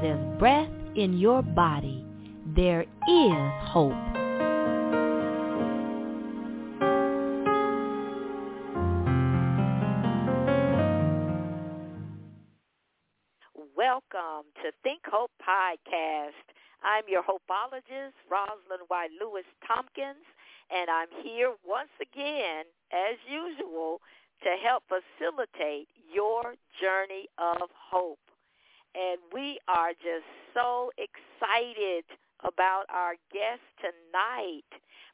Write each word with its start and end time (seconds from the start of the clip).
there's 0.00 0.38
breath 0.38 0.68
in 0.94 1.18
your 1.18 1.42
body, 1.42 2.04
there 2.54 2.82
is 2.82 3.52
hope. 3.66 3.92
Welcome 13.76 14.46
to 14.62 14.70
Think 14.84 15.00
Hope 15.10 15.32
Podcast. 15.42 16.30
I'm 16.84 17.02
your 17.08 17.22
hopeologist, 17.22 18.14
Rosalind 18.30 18.86
Y. 18.88 19.08
Lewis 19.20 19.44
Tompkins, 19.66 20.24
and 20.70 20.88
I'm 20.88 21.08
here 21.24 21.54
once 21.66 21.90
again, 22.00 22.64
as 22.92 23.16
usual, 23.28 24.00
to 24.44 24.50
help 24.64 24.84
facilitate 24.86 25.88
your 26.12 26.54
journey 26.80 27.26
of 27.38 27.68
hope. 27.90 28.18
And 28.98 29.22
we 29.32 29.60
are 29.68 29.94
just 29.94 30.26
so 30.54 30.90
excited 30.98 32.02
about 32.42 32.86
our 32.90 33.14
guest 33.30 33.62
tonight 33.78 34.66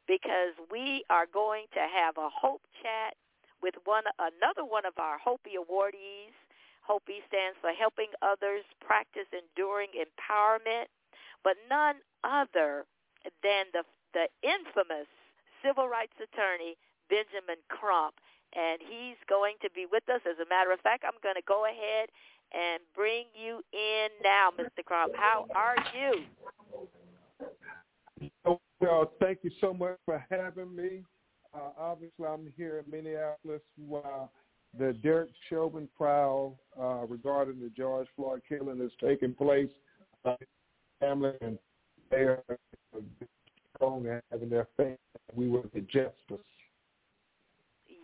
because 0.09 0.57
we 0.73 1.05
are 1.11 1.27
going 1.29 1.67
to 1.75 1.85
have 1.85 2.17
a 2.17 2.33
hope 2.33 2.63
chat 2.81 3.13
with 3.61 3.75
one 3.85 4.05
another 4.17 4.65
one 4.65 4.87
of 4.87 4.97
our 4.97 5.19
HOPEE 5.21 5.61
awardees. 5.61 6.33
HOPEE 6.89 7.29
stands 7.29 7.61
for 7.61 7.73
helping 7.77 8.09
others 8.23 8.65
practice 8.81 9.29
enduring 9.37 9.93
empowerment, 9.93 10.89
but 11.43 11.57
none 11.69 11.97
other 12.25 12.89
than 13.43 13.69
the 13.77 13.85
the 14.17 14.29
infamous 14.41 15.11
civil 15.61 15.89
rights 15.89 16.17
attorney 16.23 16.77
Benjamin 17.11 17.61
Crump 17.69 18.15
and 18.55 18.79
he's 18.79 19.19
going 19.27 19.59
to 19.63 19.71
be 19.75 19.85
with 19.85 20.07
us. 20.09 20.23
As 20.23 20.39
a 20.39 20.49
matter 20.49 20.71
of 20.71 20.81
fact, 20.81 21.03
I'm 21.03 21.19
going 21.23 21.35
to 21.35 21.45
go 21.47 21.67
ahead 21.67 22.09
and 22.55 22.81
bring 22.95 23.25
you 23.35 23.61
in 23.73 24.09
now, 24.23 24.51
Mr. 24.59 24.85
Crump. 24.85 25.15
How 25.17 25.47
are 25.55 25.77
you? 25.97 26.25
Well, 28.81 29.13
thank 29.21 29.39
you 29.43 29.51
so 29.61 29.75
much 29.75 29.97
for 30.05 30.25
having 30.31 30.75
me. 30.75 31.03
Uh, 31.55 31.71
obviously, 31.79 32.27
I'm 32.27 32.53
here 32.57 32.83
in 32.85 32.91
Minneapolis 32.91 33.63
while 33.77 34.31
the 34.79 34.93
Derek 34.93 35.31
Chauvin 35.49 35.89
trial 35.97 36.59
uh, 36.79 37.07
regarding 37.07 37.61
the 37.61 37.71
George 37.71 38.09
Floyd 38.17 38.43
killing 38.49 38.81
is 38.81 38.93
taking 39.01 39.35
place. 39.35 39.71
Uh, 40.25 40.37
family 41.01 41.33
and 41.41 41.59
they 42.11 42.19
are 42.19 42.43
strong 43.77 44.07
and 44.07 44.23
having 44.31 44.49
their 44.49 44.69
faith. 44.77 44.99
We 45.35 45.49
will 45.49 45.65
get 45.75 45.89
justice. 45.89 46.45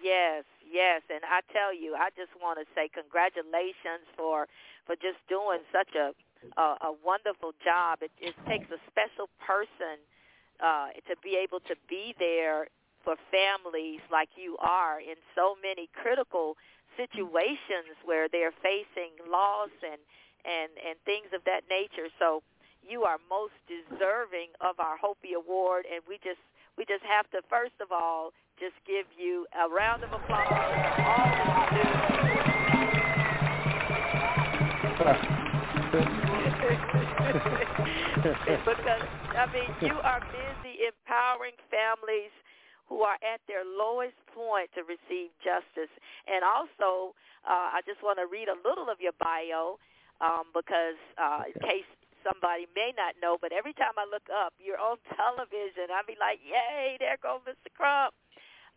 Yes, 0.03 0.45
yes, 0.71 1.03
and 1.11 1.21
I 1.27 1.43
tell 1.53 1.75
you, 1.75 1.95
I 1.99 2.11
just 2.15 2.31
want 2.41 2.59
to 2.63 2.67
say 2.75 2.89
congratulations 2.89 4.07
for 4.17 4.47
for 4.87 4.95
just 4.97 5.19
doing 5.29 5.61
such 5.75 5.95
a 5.95 6.15
a, 6.57 6.89
a 6.89 6.93
wonderful 7.05 7.53
job. 7.63 8.01
It, 8.03 8.13
it 8.21 8.35
takes 8.49 8.71
a 8.71 8.81
special 8.89 9.29
person 9.45 10.01
uh, 10.63 10.97
to 11.09 11.17
be 11.23 11.37
able 11.37 11.61
to 11.69 11.75
be 11.89 12.15
there 12.19 12.69
for 13.05 13.17
families 13.33 14.01
like 14.13 14.29
you 14.37 14.57
are 14.61 15.01
in 15.01 15.17
so 15.35 15.57
many 15.63 15.89
critical 15.93 16.57
situations 16.97 17.97
where 18.05 18.29
they're 18.29 18.55
facing 18.63 19.17
loss 19.31 19.73
and 19.83 20.01
and 20.45 20.73
and 20.81 20.97
things 21.05 21.29
of 21.35 21.45
that 21.45 21.65
nature. 21.69 22.09
So 22.19 22.43
you 22.85 23.05
are 23.05 23.19
most 23.29 23.57
deserving 23.69 24.57
of 24.61 24.81
our 24.81 24.97
HOPEE 24.97 25.37
Award, 25.37 25.85
and 25.89 26.01
we 26.09 26.17
just 26.25 26.41
we 26.77 26.85
just 26.85 27.05
have 27.05 27.29
to 27.31 27.41
first 27.49 27.77
of 27.81 27.93
all 27.93 28.33
just 28.61 28.77
give 28.87 29.07
you 29.17 29.47
a 29.57 29.67
round 29.69 30.05
of 30.05 30.13
applause 30.13 30.79
for 30.87 31.01
all 31.03 31.33
that 31.41 31.49
you 31.57 31.65
do. 31.73 31.97
because 38.69 39.05
I 39.39 39.47
mean, 39.53 39.73
you 39.81 40.01
are 40.05 40.21
busy 40.31 40.85
empowering 40.85 41.57
families 41.71 42.33
who 42.89 43.07
are 43.07 43.17
at 43.23 43.41
their 43.47 43.63
lowest 43.63 44.19
point 44.35 44.69
to 44.75 44.83
receive 44.83 45.31
justice. 45.41 45.91
And 46.27 46.43
also, 46.43 47.15
uh, 47.47 47.79
I 47.79 47.81
just 47.87 48.03
want 48.03 48.19
to 48.19 48.27
read 48.27 48.51
a 48.51 48.59
little 48.67 48.91
of 48.91 48.99
your 48.99 49.15
bio 49.17 49.79
um, 50.19 50.51
because 50.51 50.99
uh, 51.17 51.47
in 51.47 51.55
case 51.63 51.87
somebody 52.27 52.67
may 52.75 52.93
not 52.99 53.15
know, 53.23 53.39
but 53.41 53.55
every 53.55 53.73
time 53.73 53.95
I 53.97 54.05
look 54.11 54.27
up, 54.29 54.53
you're 54.59 54.81
on 54.83 54.99
television. 55.15 55.89
I 55.95 56.03
be 56.05 56.19
like, 56.19 56.43
yay, 56.43 56.99
there 56.99 57.17
goes 57.23 57.41
Mr. 57.47 57.71
Crump. 57.73 58.13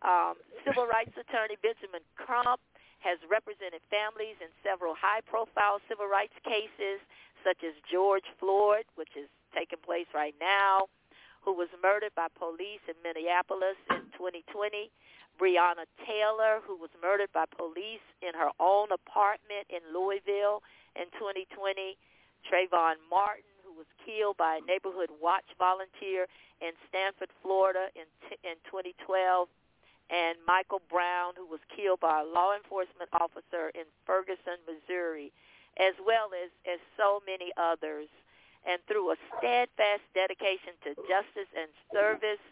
Um, 0.03 0.36
civil 0.68 0.86
rights 0.86 1.16
attorney 1.16 1.56
Benjamin 1.64 2.03
Crump 2.19 2.59
has 3.00 3.19
represented 3.28 3.84
families 3.91 4.36
in 4.40 4.52
several 4.64 4.96
high-profile 4.96 5.80
civil 5.88 6.08
rights 6.08 6.36
cases, 6.44 7.00
such 7.44 7.64
as 7.64 7.75
George 7.88 8.28
Floyd, 8.40 8.88
which 8.96 9.16
is 9.19 9.28
taking 9.56 9.80
place 9.80 10.08
right 10.16 10.36
now, 10.40 10.88
who 11.44 11.52
was 11.52 11.68
murdered 11.84 12.16
by 12.16 12.28
police 12.40 12.84
in 12.88 12.96
Minneapolis 13.03 13.75
in 13.92 14.08
2020, 14.16 14.92
Breonna 15.40 15.88
Taylor, 16.08 16.63
who 16.63 16.80
was 16.80 16.92
murdered 17.03 17.31
by 17.36 17.44
police 17.52 18.03
in 18.24 18.31
her 18.36 18.52
own 18.59 18.92
apartment 18.92 19.68
in 19.68 19.84
Louisville 19.92 20.63
in 20.96 21.12
2020, 21.19 22.00
Trayvon 22.47 23.00
Martin, 23.12 23.52
who 23.68 23.75
was 23.75 23.88
killed 24.06 24.38
by 24.38 24.59
a 24.59 24.66
neighborhood 24.68 25.12
watch 25.19 25.47
volunteer 25.59 26.28
in 26.62 26.72
Stanford, 26.88 27.30
Florida 27.42 27.92
in, 27.96 28.08
t- 28.30 28.40
in 28.44 28.56
2012, 28.68 29.47
and 30.09 30.38
Michael 30.47 30.81
Brown, 30.90 31.34
who 31.38 31.47
was 31.47 31.62
killed 31.72 32.00
by 32.00 32.22
a 32.22 32.28
law 32.28 32.56
enforcement 32.56 33.09
officer 33.14 33.72
in 33.74 33.88
Ferguson, 34.06 34.59
Missouri, 34.68 35.31
as 35.80 35.94
well 36.06 36.31
as, 36.36 36.52
as 36.68 36.80
so 36.97 37.22
many 37.25 37.52
others. 37.58 38.09
And 38.63 38.80
through 38.88 39.12
a 39.12 39.18
steadfast 39.38 40.08
dedication 40.16 40.75
to 40.88 40.96
justice 41.08 41.52
and 41.52 41.68
service, 41.92 42.44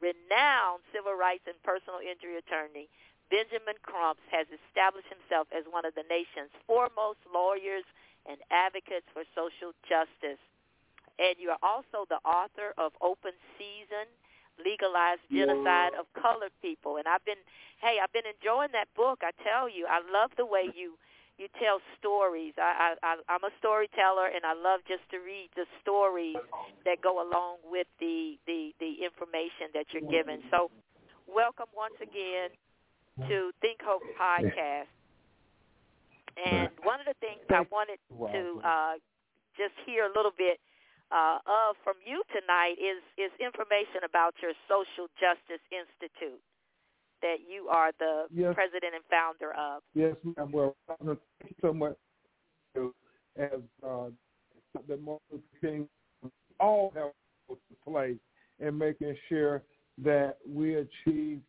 renowned 0.00 0.82
civil 0.90 1.14
rights 1.14 1.46
and 1.46 1.54
personal 1.62 2.00
injury 2.02 2.40
attorney 2.40 2.90
Benjamin 3.30 3.78
Crumps 3.86 4.26
has 4.34 4.50
established 4.50 5.06
himself 5.06 5.46
as 5.54 5.62
one 5.70 5.86
of 5.86 5.94
the 5.94 6.02
nation's 6.10 6.50
foremost 6.66 7.22
lawyers 7.30 7.86
and 8.26 8.42
advocates 8.50 9.06
for 9.14 9.22
social 9.38 9.70
justice. 9.86 10.42
And 11.22 11.38
you 11.38 11.54
are 11.54 11.62
also 11.62 12.10
the 12.10 12.18
author 12.26 12.74
of 12.74 12.90
Open 12.98 13.32
Season, 13.54 14.10
legalized 14.64 15.24
genocide 15.30 15.92
of 15.98 16.06
colored 16.14 16.54
people. 16.62 16.96
And 16.96 17.06
I've 17.06 17.24
been, 17.24 17.40
hey, 17.80 17.98
I've 18.02 18.12
been 18.12 18.28
enjoying 18.28 18.72
that 18.72 18.88
book. 18.96 19.20
I 19.22 19.32
tell 19.42 19.68
you, 19.68 19.86
I 19.88 20.00
love 20.12 20.30
the 20.36 20.46
way 20.46 20.70
you 20.74 20.94
you 21.40 21.48
tell 21.56 21.80
stories. 21.96 22.52
I, 22.60 22.92
I, 23.02 23.16
I'm 23.32 23.40
a 23.42 23.54
storyteller, 23.58 24.28
and 24.28 24.44
I 24.44 24.52
love 24.52 24.84
just 24.84 25.00
to 25.08 25.24
read 25.24 25.48
the 25.56 25.64
stories 25.80 26.36
that 26.84 27.00
go 27.00 27.24
along 27.24 27.64
with 27.64 27.88
the 27.98 28.36
the 28.46 28.76
the 28.76 29.00
information 29.00 29.72
that 29.72 29.88
you're 29.96 30.04
given. 30.12 30.44
So, 30.52 30.68
welcome 31.24 31.72
once 31.72 31.96
again 31.96 32.52
to 33.24 33.52
Think 33.64 33.80
Hope 33.80 34.04
podcast. 34.20 34.92
And 36.36 36.68
one 36.84 37.00
of 37.00 37.06
the 37.06 37.16
things 37.20 37.40
I 37.48 37.64
wanted 37.72 37.98
to 38.12 38.60
uh, 38.60 38.94
just 39.56 39.74
hear 39.84 40.04
a 40.04 40.12
little 40.14 40.32
bit 40.36 40.60
uh, 41.10 41.38
of 41.46 41.76
from 41.82 41.98
you 42.06 42.22
tonight 42.30 42.78
is 42.78 43.02
is 43.18 43.30
information 43.42 44.06
about 44.06 44.34
your 44.42 44.54
Social 44.70 45.10
Justice 45.18 45.62
Institute 45.70 46.40
that 47.22 47.36
you 47.46 47.68
are 47.68 47.92
the 47.98 48.26
yes. 48.32 48.54
president 48.54 48.94
and 48.94 49.04
founder 49.10 49.52
of. 49.52 49.82
Yes, 49.94 50.16
ma'am. 50.24 50.50
Well, 50.52 50.76
thank 50.88 51.18
you 51.44 51.54
so 51.60 51.72
much. 51.72 51.96
As 53.36 53.60
uh, 53.86 54.08
the 54.88 54.96
most 54.96 55.22
thing, 55.60 55.88
all 56.58 56.92
have 56.94 57.10
to 57.48 57.56
play 57.84 58.16
in 58.58 58.78
making 58.78 59.16
sure 59.28 59.62
that 60.02 60.36
we 60.48 60.76
achieve 60.76 61.40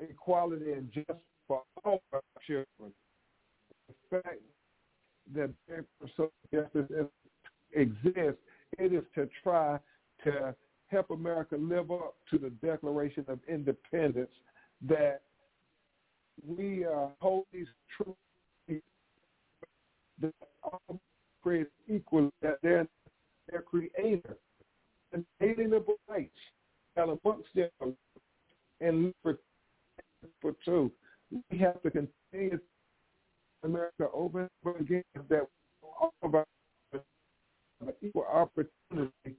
equality 0.00 0.72
and 0.72 0.92
justice 0.92 1.16
for 1.46 1.62
all 1.84 2.02
our 2.12 2.22
children. 2.46 2.92
The 4.10 4.22
fact 4.22 4.40
that 5.34 5.50
social 6.16 6.32
justice 6.52 7.08
exists 7.72 8.40
it 8.78 8.92
is 8.92 9.04
to 9.14 9.28
try 9.42 9.78
to 10.24 10.54
help 10.88 11.10
America 11.10 11.56
live 11.56 11.90
up 11.90 12.14
to 12.30 12.38
the 12.38 12.50
Declaration 12.50 13.24
of 13.28 13.38
Independence 13.48 14.30
that 14.86 15.22
we 16.46 16.84
uh, 16.84 17.08
hold 17.20 17.44
these 17.52 17.66
truths 17.96 18.18
that 20.20 20.32
all 20.62 21.00
created 21.42 21.68
equal, 21.88 22.30
that 22.42 22.58
they're 22.62 22.86
their 23.50 23.62
creator, 23.62 24.36
and 25.12 25.24
alienable 25.42 25.94
rights 26.08 26.30
and 26.96 27.18
amongst 27.24 27.48
them 27.54 27.96
and 28.80 29.14
for, 29.22 29.38
for 30.40 30.54
two. 30.64 30.92
We 31.50 31.58
have 31.58 31.80
to 31.82 31.90
continue 31.90 32.58
America 33.62 34.08
over 34.12 34.40
and 34.40 34.50
over 34.64 34.78
again 34.78 35.02
that 35.28 35.46
all 35.82 36.12
of 36.22 36.34
our 36.34 36.44
equal 38.02 38.24
opportunity 38.24 39.36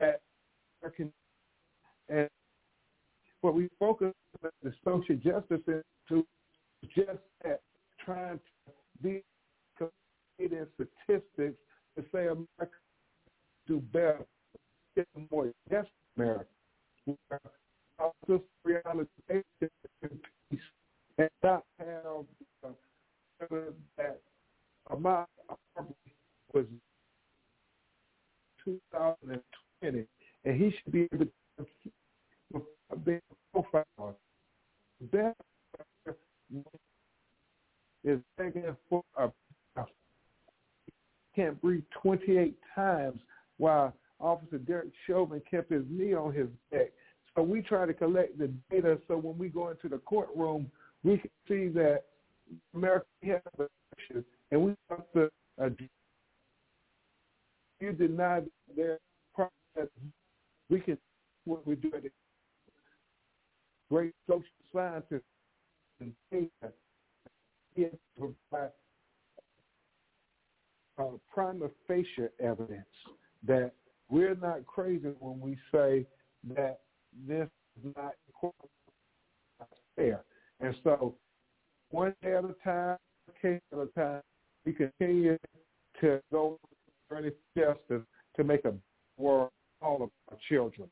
at 0.00 0.20
American 0.82 1.12
and 2.08 2.28
what 3.40 3.54
we 3.54 3.68
focus 3.78 4.12
on 4.42 4.50
the 4.62 4.72
social 4.84 5.16
justice 5.16 5.82
to 6.08 6.26
just 6.94 7.18
that 7.42 7.60
trying 8.04 8.38
to 8.66 8.72
be 9.02 9.22
in 10.38 10.66
statistics 10.74 11.56
to 11.96 12.04
say 12.12 12.26
America 12.26 12.76
do 13.66 13.80
better, 13.92 14.24
get 14.96 15.06
more 15.30 15.50
yes 15.70 15.86
America. 16.16 16.46
Sister 18.26 18.42
reality 18.64 19.08
peace 19.30 20.60
and 21.18 21.30
not 21.42 21.64
have 21.78 22.24
uh, 22.64 22.68
that 23.96 24.20
amount 24.90 25.28
was 26.52 26.64
2020, 28.64 30.06
and 30.44 30.60
he 30.60 30.70
should 30.70 30.92
be 30.92 31.08
able 31.12 31.26
to 31.58 32.62
be 33.04 33.18
profile. 33.52 34.16
That 35.12 35.34
is 38.04 38.20
begging 38.36 38.76
for 38.88 39.02
a 39.16 39.30
can't 41.34 41.60
breathe 41.60 41.82
28 42.00 42.56
times 42.74 43.20
while 43.58 43.92
Officer 44.20 44.58
Derek 44.58 44.92
Chauvin 45.06 45.42
kept 45.50 45.72
his 45.72 45.82
knee 45.90 46.14
on 46.14 46.32
his 46.32 46.46
neck. 46.72 46.92
So 47.34 47.42
we 47.42 47.62
try 47.62 47.86
to 47.86 47.92
collect 47.92 48.38
the 48.38 48.50
data 48.70 48.98
so 49.08 49.16
when 49.16 49.36
we 49.36 49.48
go 49.48 49.70
into 49.70 49.88
the 49.88 49.98
courtroom, 49.98 50.70
we 51.02 51.18
can 51.18 51.30
see 51.48 51.68
that 51.68 52.04
America 52.74 53.06
has 53.24 53.40
a 53.58 53.66
and 54.50 54.62
we 54.62 54.74
have 54.90 55.04
to 55.14 55.30
uh, 55.60 55.68
you 57.84 57.92
deny 57.92 58.40
their 58.76 58.98
process. 59.34 59.90
We 60.70 60.80
can 60.80 60.98
what 61.44 61.66
we 61.66 61.76
do 61.76 61.92
at 61.94 62.02
great 63.90 64.14
social 64.26 64.44
scientists 64.72 65.22
and 66.00 66.12
data 66.32 66.72
provide 68.18 68.70
uh, 70.98 71.04
prima 71.32 71.68
facie 71.86 72.28
evidence 72.40 72.86
that 73.46 73.72
we're 74.08 74.36
not 74.36 74.64
crazy 74.66 75.10
when 75.18 75.40
we 75.40 75.58
say 75.70 76.06
that 76.56 76.80
this 77.26 77.48
is 77.76 77.92
not 77.96 78.14
fair. 79.96 80.22
And 80.60 80.74
so 80.82 81.14
one 81.90 82.14
day 82.22 82.34
at 82.34 82.44
a 82.44 82.54
time, 82.64 82.96
case 83.40 83.60
at 83.72 83.78
a 83.78 83.86
time, 83.98 84.22
we 84.64 84.72
continue 84.72 85.36
to 86.00 86.20
go 86.32 86.58
for 87.08 87.20
justice 87.56 88.02
to 88.36 88.44
make 88.44 88.64
a 88.64 88.74
world 89.16 89.50
all 89.80 90.02
of 90.02 90.10
our 90.30 90.38
children. 90.48 90.88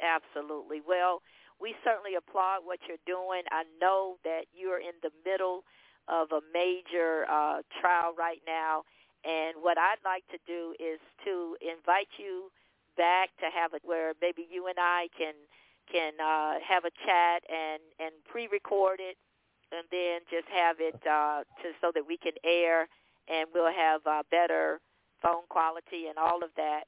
Absolutely. 0.00 0.80
Well, 0.86 1.22
we 1.60 1.74
certainly 1.84 2.16
applaud 2.16 2.60
what 2.64 2.80
you're 2.88 3.02
doing. 3.06 3.42
I 3.50 3.62
know 3.80 4.16
that 4.24 4.46
you're 4.52 4.80
in 4.80 4.98
the 5.02 5.10
middle 5.24 5.62
of 6.08 6.32
a 6.32 6.40
major 6.52 7.24
uh, 7.30 7.62
trial 7.80 8.12
right 8.18 8.42
now, 8.46 8.82
and 9.24 9.54
what 9.62 9.78
I'd 9.78 10.02
like 10.04 10.26
to 10.34 10.38
do 10.44 10.74
is 10.80 10.98
to 11.24 11.56
invite 11.62 12.10
you 12.18 12.50
back 12.96 13.30
to 13.38 13.46
have 13.54 13.72
it 13.74 13.82
where 13.84 14.12
maybe 14.20 14.44
you 14.50 14.66
and 14.66 14.76
I 14.78 15.08
can 15.16 15.34
can 15.90 16.12
uh, 16.18 16.58
have 16.66 16.84
a 16.84 16.90
chat 17.06 17.42
and 17.48 17.82
and 18.00 18.12
pre-record 18.26 18.98
it, 18.98 19.16
and 19.70 19.86
then 19.90 20.20
just 20.30 20.48
have 20.50 20.76
it 20.80 20.98
uh, 21.06 21.46
to 21.62 21.70
so 21.80 21.92
that 21.94 22.06
we 22.06 22.16
can 22.16 22.32
air, 22.44 22.88
and 23.28 23.48
we'll 23.54 23.72
have 23.72 24.00
uh, 24.06 24.22
better 24.30 24.80
phone 25.22 25.46
quality 25.48 26.06
and 26.08 26.18
all 26.18 26.42
of 26.42 26.50
that. 26.56 26.84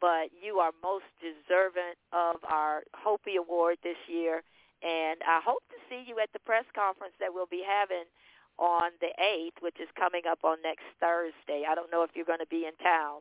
But 0.00 0.30
you 0.30 0.58
are 0.58 0.70
most 0.82 1.08
deserving 1.18 1.98
of 2.12 2.36
our 2.46 2.82
HOPEE 2.94 3.38
Award 3.38 3.78
this 3.82 3.98
year, 4.06 4.42
and 4.82 5.18
I 5.26 5.40
hope 5.44 5.62
to 5.70 5.78
see 5.88 6.04
you 6.06 6.20
at 6.20 6.32
the 6.32 6.38
press 6.40 6.64
conference 6.74 7.14
that 7.18 7.34
we'll 7.34 7.50
be 7.50 7.64
having 7.66 8.06
on 8.58 8.90
the 9.00 9.10
8th, 9.20 9.62
which 9.62 9.76
is 9.80 9.88
coming 9.96 10.22
up 10.30 10.40
on 10.44 10.58
next 10.62 10.84
Thursday. 11.00 11.64
I 11.68 11.74
don't 11.74 11.90
know 11.90 12.02
if 12.02 12.10
you're 12.14 12.24
going 12.24 12.38
to 12.38 12.46
be 12.46 12.66
in 12.66 12.76
town. 12.82 13.20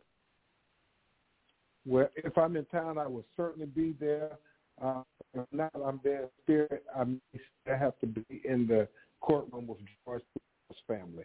Well, 1.86 2.10
if 2.16 2.38
I'm 2.38 2.56
in 2.58 2.66
town, 2.66 2.98
I 2.98 3.08
will 3.08 3.25
certainly 3.38 3.68
be 3.68 3.96
there. 4.00 4.31
Uh, 4.84 5.02
if 5.34 5.46
not, 5.52 5.72
I'm 5.74 6.00
there 6.04 6.24
in 6.24 6.30
spirit. 6.44 6.84
I 6.96 7.06
may 7.06 7.19
have 7.66 7.98
to 8.02 8.08
be 8.08 8.42
in 8.44 8.68
the 8.68 8.88
courtroom 9.22 9.68
with 9.68 9.80
George's 10.06 10.25
family. 10.88 11.24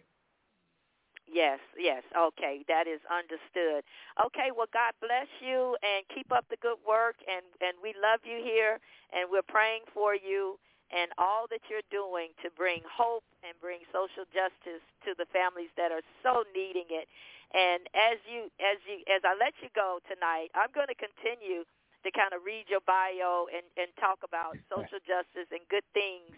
Yes, 1.33 1.57
yes. 1.73 2.05
Okay, 2.13 2.61
that 2.69 2.85
is 2.85 3.01
understood. 3.09 3.81
Okay, 4.21 4.53
well, 4.53 4.69
God 4.69 4.93
bless 5.01 5.25
you 5.41 5.73
and 5.81 6.05
keep 6.13 6.29
up 6.29 6.45
the 6.53 6.61
good 6.61 6.77
work, 6.85 7.17
and 7.25 7.41
and 7.57 7.73
we 7.81 7.97
love 7.97 8.21
you 8.21 8.37
here, 8.37 8.77
and 9.09 9.25
we're 9.33 9.45
praying 9.45 9.81
for 9.97 10.13
you 10.13 10.61
and 10.93 11.09
all 11.17 11.49
that 11.49 11.65
you're 11.73 11.85
doing 11.89 12.29
to 12.45 12.53
bring 12.53 12.85
hope 12.85 13.25
and 13.41 13.57
bring 13.57 13.81
social 13.89 14.29
justice 14.29 14.85
to 15.01 15.17
the 15.17 15.25
families 15.33 15.73
that 15.73 15.89
are 15.89 16.05
so 16.21 16.45
needing 16.53 16.85
it. 16.93 17.09
And 17.57 17.89
as 17.97 18.21
you 18.29 18.53
as 18.61 18.77
you 18.85 19.01
as 19.09 19.25
I 19.25 19.33
let 19.33 19.57
you 19.65 19.73
go 19.73 20.05
tonight, 20.05 20.53
I'm 20.53 20.69
going 20.69 20.93
to 20.93 20.99
continue 21.01 21.65
to 22.05 22.09
kind 22.13 22.37
of 22.37 22.45
read 22.45 22.69
your 22.69 22.85
bio 22.85 23.49
and 23.49 23.65
and 23.73 23.89
talk 23.97 24.21
about 24.21 24.53
social 24.69 25.01
justice 25.01 25.49
and 25.49 25.65
good 25.65 25.85
things 25.97 26.29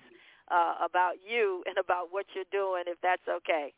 uh, 0.48 0.80
about 0.80 1.20
you 1.20 1.68
and 1.68 1.76
about 1.76 2.16
what 2.16 2.32
you're 2.32 2.48
doing, 2.48 2.88
if 2.88 2.96
that's 3.04 3.28
okay. 3.28 3.76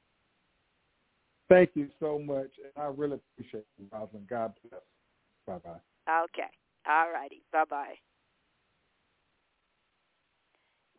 Thank 1.50 1.72
you 1.76 1.88
so 2.00 2.20
much, 2.20 2.52
and 2.60 2.72
I 2.76 2.88
really 2.88 3.20
appreciate 3.32 3.66
you, 3.80 3.88
Rosalind. 3.92 4.28
God 4.28 4.54
bless. 4.68 4.84
Bye 5.48 5.60
bye. 5.64 6.24
Okay. 6.28 6.52
All 6.88 7.12
righty. 7.12 7.44
Bye 7.52 7.64
bye. 7.70 7.96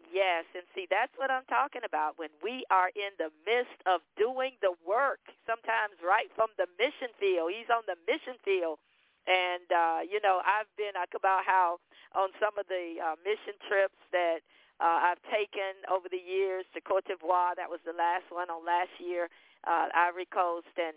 Yes, 0.09 0.49
and 0.57 0.65
see, 0.73 0.89
that's 0.89 1.13
what 1.21 1.29
I'm 1.29 1.45
talking 1.53 1.85
about. 1.85 2.17
When 2.17 2.33
we 2.41 2.65
are 2.73 2.89
in 2.97 3.13
the 3.21 3.29
midst 3.45 3.77
of 3.85 4.01
doing 4.17 4.57
the 4.65 4.73
work, 4.81 5.21
sometimes 5.45 6.01
right 6.01 6.33
from 6.33 6.49
the 6.57 6.65
mission 6.81 7.13
field. 7.21 7.53
He's 7.53 7.69
on 7.69 7.85
the 7.85 8.01
mission 8.09 8.41
field. 8.41 8.81
And, 9.29 9.69
uh, 9.69 10.01
you 10.09 10.25
know, 10.25 10.41
I've 10.41 10.73
been, 10.81 10.97
I 10.97 11.05
about 11.13 11.45
how 11.45 11.77
on 12.17 12.33
some 12.41 12.57
of 12.57 12.65
the 12.73 12.97
uh, 12.97 13.21
mission 13.21 13.61
trips 13.69 14.01
that 14.09 14.41
uh, 14.81 15.13
I've 15.13 15.21
taken 15.29 15.85
over 15.93 16.09
the 16.09 16.21
years 16.21 16.65
to 16.73 16.81
Cote 16.81 17.05
d'Ivoire, 17.05 17.53
that 17.61 17.69
was 17.69 17.85
the 17.85 17.93
last 17.93 18.33
one 18.33 18.49
on 18.49 18.65
last 18.65 18.97
year, 18.97 19.29
uh, 19.67 19.89
Ivory 19.95 20.27
Coast, 20.27 20.73
and 20.77 20.97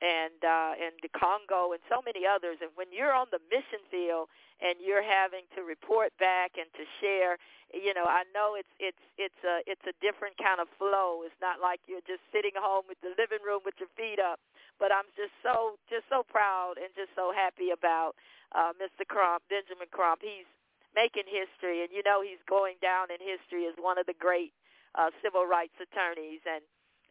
and 0.00 0.38
uh, 0.46 0.78
and 0.78 0.94
the 1.02 1.10
Congo 1.10 1.74
and 1.74 1.82
so 1.90 1.98
many 2.06 2.22
others. 2.22 2.62
And 2.62 2.70
when 2.78 2.86
you're 2.94 3.12
on 3.12 3.26
the 3.34 3.42
mission 3.50 3.82
field 3.90 4.30
and 4.62 4.78
you're 4.78 5.02
having 5.02 5.46
to 5.58 5.62
report 5.66 6.14
back 6.18 6.54
and 6.54 6.70
to 6.78 6.84
share, 7.02 7.38
you 7.74 7.92
know, 7.94 8.06
I 8.06 8.22
know 8.30 8.54
it's 8.54 8.70
it's 8.78 9.02
it's 9.18 9.42
a 9.42 9.66
it's 9.66 9.82
a 9.90 9.94
different 9.98 10.38
kind 10.38 10.62
of 10.62 10.70
flow. 10.78 11.26
It's 11.26 11.38
not 11.42 11.58
like 11.58 11.82
you're 11.90 12.04
just 12.06 12.22
sitting 12.30 12.54
home 12.54 12.86
with 12.86 12.98
the 13.02 13.12
living 13.18 13.42
room 13.42 13.66
with 13.66 13.74
your 13.82 13.90
feet 13.98 14.22
up. 14.22 14.38
But 14.78 14.94
I'm 14.94 15.10
just 15.18 15.34
so 15.42 15.76
just 15.90 16.06
so 16.06 16.22
proud 16.22 16.78
and 16.78 16.94
just 16.94 17.10
so 17.18 17.34
happy 17.34 17.74
about 17.74 18.14
uh, 18.54 18.70
Mr. 18.78 19.02
Crump, 19.02 19.42
Benjamin 19.50 19.90
Crump. 19.90 20.22
He's 20.22 20.46
making 20.94 21.26
history, 21.26 21.82
and 21.82 21.90
you 21.90 22.06
know 22.06 22.22
he's 22.22 22.40
going 22.46 22.78
down 22.78 23.10
in 23.10 23.18
history 23.18 23.66
as 23.66 23.74
one 23.82 23.98
of 23.98 24.06
the 24.06 24.16
great 24.16 24.54
uh, 24.94 25.10
civil 25.20 25.44
rights 25.44 25.74
attorneys 25.82 26.40
and 26.46 26.62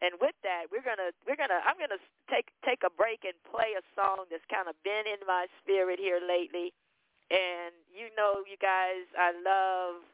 and 0.02 0.14
with 0.22 0.38
that, 0.46 0.70
we're 0.70 0.86
gonna 0.86 1.10
we're 1.26 1.40
gonna 1.40 1.62
I'm 1.66 1.78
gonna 1.82 2.02
take 2.30 2.54
take 2.62 2.86
a 2.86 2.94
break 2.94 3.26
and 3.26 3.34
play 3.50 3.74
a 3.74 3.84
song 3.98 4.30
that's 4.30 4.46
kind 4.46 4.70
of 4.70 4.78
been 4.86 5.10
in 5.10 5.22
my 5.26 5.50
spirit 5.62 5.98
here 5.98 6.22
lately. 6.22 6.74
And 7.34 7.74
you 7.90 8.14
know, 8.14 8.46
you 8.46 8.62
guys, 8.62 9.10
I 9.18 9.34
love 9.34 10.06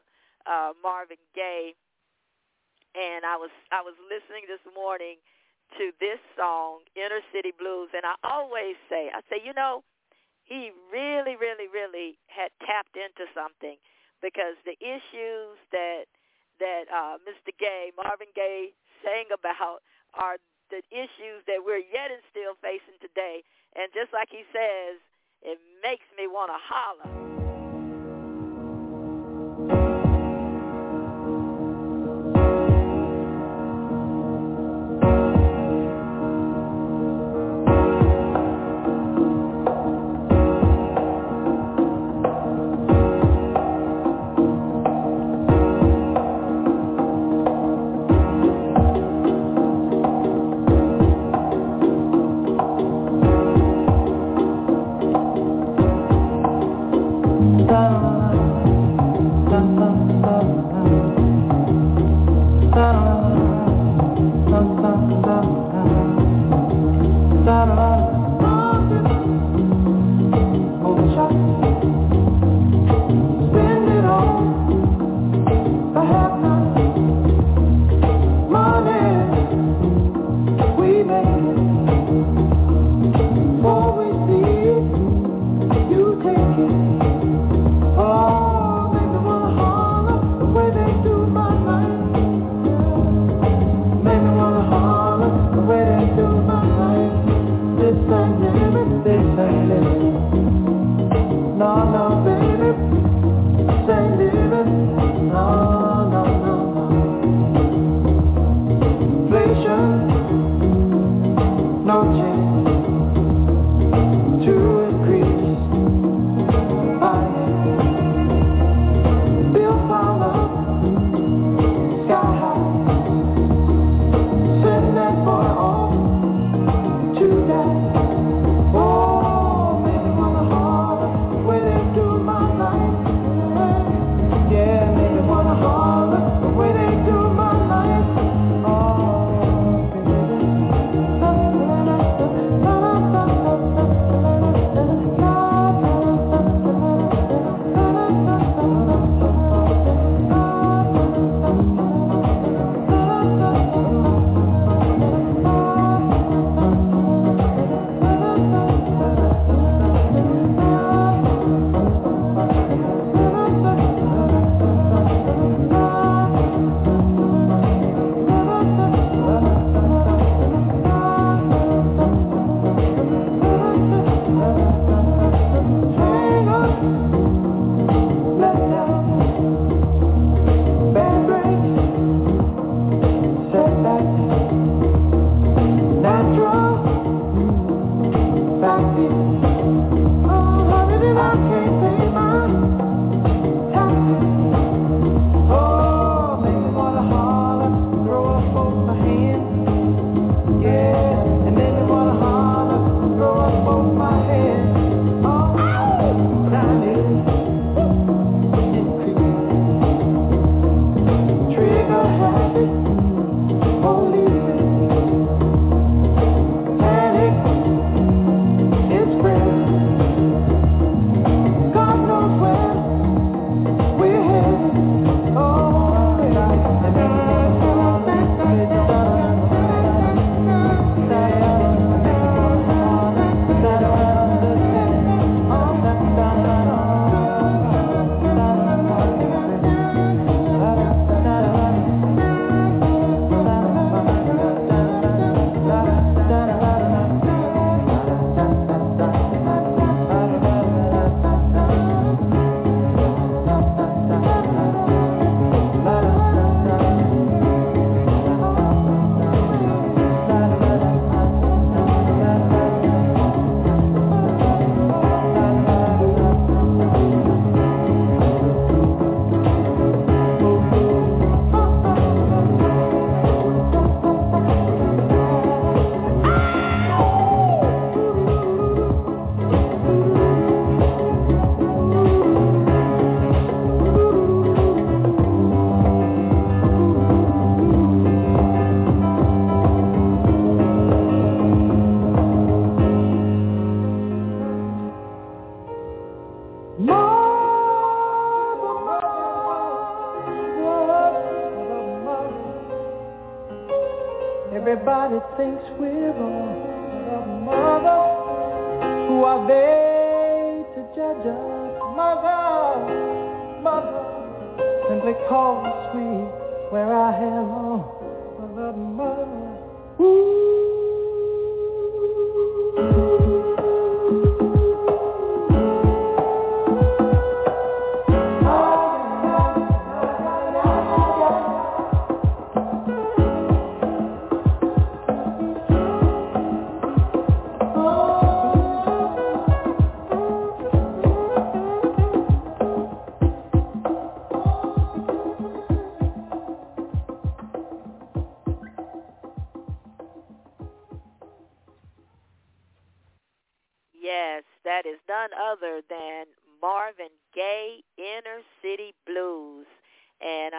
uh, 0.48 0.72
Marvin 0.80 1.20
Gaye, 1.36 1.76
and 2.96 3.28
I 3.28 3.36
was 3.36 3.52
I 3.70 3.84
was 3.84 3.94
listening 4.08 4.48
this 4.48 4.64
morning 4.72 5.20
to 5.78 5.92
this 6.00 6.20
song, 6.36 6.86
Inner 6.96 7.20
City 7.32 7.52
Blues, 7.52 7.90
and 7.92 8.06
I 8.06 8.14
always 8.22 8.76
say, 8.88 9.10
I 9.10 9.20
say, 9.28 9.42
you 9.42 9.52
know, 9.52 9.82
he 10.44 10.70
really, 10.92 11.36
really, 11.36 11.68
really 11.72 12.16
had 12.28 12.52
tapped 12.62 12.96
into 12.96 13.26
something 13.32 13.76
because 14.22 14.56
the 14.64 14.76
issues 14.80 15.56
that 15.72 16.08
that 16.60 16.84
uh, 16.92 17.18
Mr. 17.26 17.50
Gaye, 17.58 17.90
Marvin 17.96 18.30
Gaye, 18.36 18.72
saying 19.04 19.28
about 19.28 19.84
are 20.16 20.40
the 20.72 20.80
issues 20.90 21.44
that 21.46 21.60
we're 21.60 21.84
yet 21.84 22.08
and 22.10 22.24
still 22.32 22.56
facing 22.64 22.96
today. 23.04 23.44
And 23.76 23.92
just 23.92 24.12
like 24.16 24.32
he 24.32 24.48
says, 24.50 24.98
it 25.44 25.60
makes 25.84 26.08
me 26.16 26.26
want 26.26 26.50
to 26.50 26.58
holler. 26.58 27.73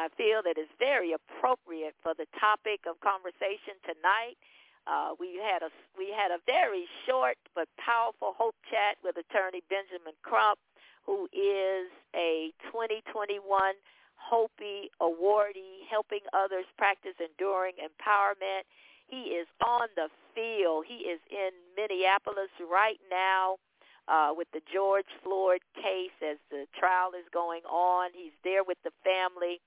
Of 0.06 0.12
conversation 3.02 3.74
tonight. 3.82 4.38
Uh, 4.86 5.18
we 5.20 5.42
had 5.42 5.66
a 5.66 5.74
we 5.98 6.14
had 6.14 6.30
a 6.30 6.38
very 6.46 6.86
short 7.08 7.38
but 7.56 7.68
powerful 7.82 8.36
hope 8.38 8.54
chat 8.70 8.98
with 9.04 9.18
attorney 9.18 9.64
Benjamin 9.68 10.14
Crump, 10.22 10.60
who 11.06 11.26
is 11.34 11.90
a 12.14 12.54
2021 12.70 13.42
HOPEE 14.16 14.92
awardee, 15.02 15.90
helping 15.90 16.22
others 16.34 16.66
practice 16.78 17.18
enduring 17.18 17.74
empowerment. 17.82 18.70
He 19.08 19.34
is 19.34 19.48
on 19.66 19.90
the 19.96 20.10
field. 20.36 20.86
He 20.88 21.10
is 21.10 21.20
in 21.32 21.50
Minneapolis 21.76 22.54
right 22.62 23.02
now 23.10 23.58
uh, 24.08 24.34
with 24.38 24.48
the 24.54 24.62
George 24.72 25.10
Floyd 25.24 25.62
case 25.74 26.14
as 26.22 26.38
the 26.52 26.68
trial 26.78 27.14
is 27.18 27.26
going 27.34 27.66
on. 27.66 28.12
He's 28.14 28.38
there 28.44 28.64
with 28.64 28.78
the 28.84 28.92
family. 29.04 29.62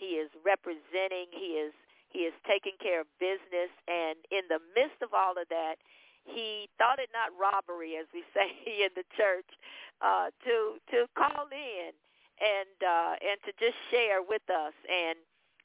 He 0.00 0.16
is 0.16 0.32
representing. 0.40 1.28
He 1.36 1.60
is 1.60 1.76
he 2.08 2.26
is 2.26 2.34
taking 2.48 2.74
care 2.82 3.04
of 3.04 3.06
business, 3.20 3.70
and 3.86 4.18
in 4.32 4.48
the 4.48 4.58
midst 4.74 4.98
of 4.98 5.14
all 5.14 5.38
of 5.38 5.46
that, 5.52 5.76
he 6.24 6.68
thought 6.76 6.98
it 6.98 7.10
not 7.14 7.30
robbery, 7.38 7.94
as 8.00 8.06
we 8.12 8.24
say 8.34 8.50
in 8.66 8.90
the 8.96 9.04
church, 9.16 9.46
uh, 10.00 10.32
to 10.48 10.80
to 10.90 11.06
call 11.14 11.46
in 11.52 11.92
and 12.40 12.76
uh, 12.80 13.14
and 13.20 13.38
to 13.44 13.52
just 13.60 13.76
share 13.92 14.24
with 14.24 14.42
us. 14.48 14.74
And 14.88 15.20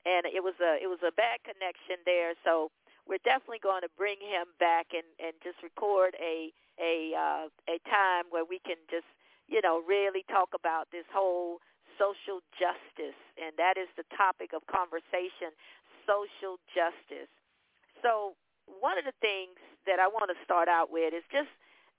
and 0.05 0.27
it 0.27 0.43
was 0.43 0.55
a 0.61 0.77
it 0.83 0.87
was 0.87 0.99
a 1.01 1.15
bad 1.15 1.39
connection 1.47 2.03
there, 2.05 2.35
so 2.43 2.69
we're 3.07 3.23
definitely 3.23 3.63
going 3.63 3.81
to 3.81 3.93
bring 3.97 4.17
him 4.19 4.51
back 4.59 4.93
and 4.93 5.07
and 5.17 5.33
just 5.43 5.57
record 5.63 6.15
a 6.19 6.51
a 6.77 7.15
uh, 7.15 7.47
a 7.71 7.77
time 7.89 8.29
where 8.29 8.45
we 8.45 8.59
can 8.59 8.77
just 8.89 9.07
you 9.47 9.61
know 9.61 9.81
really 9.87 10.25
talk 10.29 10.49
about 10.53 10.91
this 10.91 11.05
whole 11.13 11.59
social 11.95 12.43
justice, 12.55 13.17
and 13.39 13.55
that 13.57 13.75
is 13.79 13.87
the 13.95 14.07
topic 14.15 14.51
of 14.53 14.65
conversation 14.67 15.51
social 16.05 16.61
justice. 16.71 17.29
So 18.01 18.37
one 18.67 18.97
of 18.97 19.05
the 19.05 19.17
things 19.19 19.57
that 19.89 19.97
I 19.97 20.07
want 20.07 20.29
to 20.29 20.37
start 20.45 20.69
out 20.69 20.93
with 20.93 21.13
is 21.13 21.25
just 21.33 21.49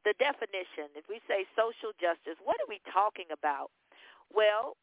the 0.06 0.14
definition. 0.22 0.90
If 0.94 1.10
we 1.10 1.18
say 1.26 1.46
social 1.58 1.90
justice, 1.98 2.38
what 2.42 2.58
are 2.62 2.70
we 2.70 2.78
talking 2.86 3.26
about? 3.34 3.74
Well, 4.30 4.78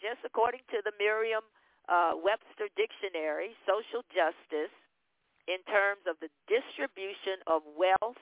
just 0.00 0.24
according 0.24 0.64
to 0.72 0.80
the 0.84 0.92
Merriam 0.96 1.44
uh, 1.88 2.16
Dictionary, 2.76 3.52
social 3.68 4.00
justice 4.08 4.72
in 5.44 5.60
terms 5.68 6.08
of 6.08 6.16
the 6.24 6.32
distribution 6.48 7.44
of 7.46 7.60
wealth, 7.76 8.20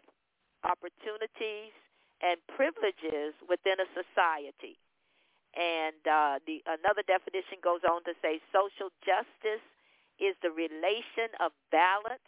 opportunities, 0.66 1.74
and 2.22 2.38
privileges 2.54 3.34
within 3.46 3.78
a 3.78 3.88
society. 3.94 4.78
And 5.52 6.00
uh, 6.08 6.40
the 6.48 6.64
another 6.64 7.04
definition 7.04 7.60
goes 7.60 7.84
on 7.84 8.04
to 8.08 8.16
say 8.24 8.40
social 8.52 8.88
justice 9.04 9.64
is 10.16 10.32
the 10.40 10.48
relation 10.50 11.28
of 11.40 11.52
balance 11.68 12.24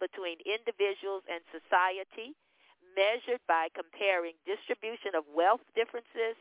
between 0.00 0.40
individuals 0.42 1.22
and 1.28 1.44
society 1.52 2.32
measured 2.96 3.40
by 3.48 3.68
comparing 3.72 4.34
distribution 4.48 5.12
of 5.12 5.24
wealth 5.30 5.64
differences 5.76 6.36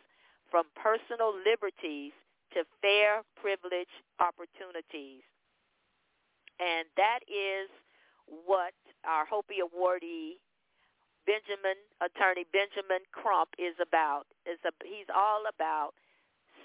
from 0.50 0.68
personal 0.76 1.36
liberties 1.36 2.12
to 2.56 2.64
fair 2.84 3.24
privilege 3.40 3.92
opportunities. 4.20 5.24
And 6.60 6.88
that 7.00 7.24
is 7.28 7.72
what 8.28 8.76
our 9.08 9.26
HOPEE 9.26 9.64
awardee, 9.64 10.40
Benjamin, 11.26 11.80
attorney 12.04 12.46
Benjamin 12.52 13.04
Crump, 13.12 13.50
is 13.58 13.76
about. 13.82 14.28
Is 14.46 14.60
a, 14.68 14.72
he's 14.84 15.10
all 15.10 15.48
about 15.48 15.96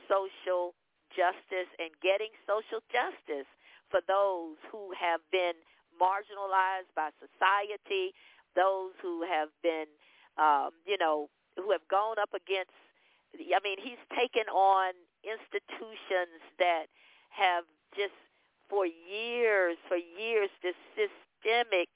social 0.08 0.74
justice 1.14 1.70
and 1.78 1.90
getting 2.02 2.30
social 2.46 2.82
justice 2.90 3.48
for 3.90 4.00
those 4.08 4.58
who 4.70 4.90
have 4.98 5.20
been 5.30 5.54
marginalized 5.96 6.90
by 6.94 7.10
society, 7.18 8.12
those 8.54 8.92
who 9.00 9.22
have 9.22 9.48
been, 9.62 9.86
um, 10.38 10.70
you 10.84 10.98
know, 10.98 11.28
who 11.56 11.70
have 11.70 11.86
gone 11.88 12.18
up 12.18 12.34
against. 12.34 12.74
I 13.36 13.60
mean, 13.62 13.76
he's 13.80 14.00
taken 14.16 14.48
on 14.48 14.92
institutions 15.24 16.40
that 16.58 16.86
have 17.30 17.64
just 17.96 18.16
for 18.68 18.86
years, 18.86 19.76
for 19.88 19.96
years, 19.96 20.50
this 20.62 20.76
systemic 20.96 21.88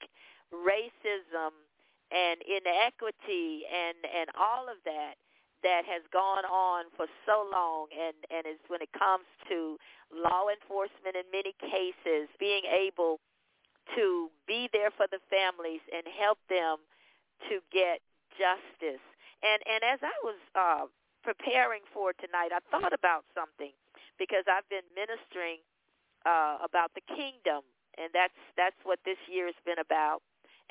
racism 0.53 1.51
and 2.11 2.43
inequity 2.43 3.63
and 3.71 3.97
and 4.03 4.27
all 4.35 4.67
of 4.67 4.77
that 4.83 5.15
that 5.63 5.85
has 5.85 6.01
gone 6.11 6.45
on 6.45 6.89
for 6.97 7.05
so 7.25 7.45
long 7.51 7.87
and 7.93 8.17
and 8.29 8.45
is 8.49 8.61
when 8.67 8.81
it 8.81 8.91
comes 8.97 9.25
to 9.49 9.77
law 10.11 10.49
enforcement 10.49 11.15
in 11.15 11.25
many 11.31 11.53
cases 11.61 12.29
being 12.39 12.65
able 12.65 13.19
to 13.95 14.29
be 14.47 14.69
there 14.73 14.91
for 14.93 15.07
the 15.09 15.21
families 15.29 15.81
and 15.89 16.05
help 16.07 16.37
them 16.49 16.77
to 17.49 17.59
get 17.73 18.01
justice. 18.37 19.03
And 19.41 19.59
and 19.65 19.81
as 19.85 19.99
I 20.01 20.15
was 20.25 20.39
uh 20.55 20.85
preparing 21.23 21.85
for 21.93 22.13
tonight 22.17 22.49
I 22.53 22.61
thought 22.73 22.93
about 22.93 23.25
something 23.37 23.73
because 24.17 24.45
I've 24.49 24.67
been 24.69 24.85
ministering 24.97 25.61
uh 26.25 26.61
about 26.65 26.93
the 26.97 27.05
kingdom 27.13 27.65
and 27.97 28.09
that's 28.13 28.37
that's 28.57 28.77
what 28.83 28.99
this 29.05 29.19
year 29.29 29.45
has 29.45 29.57
been 29.65 29.79
about 29.79 30.21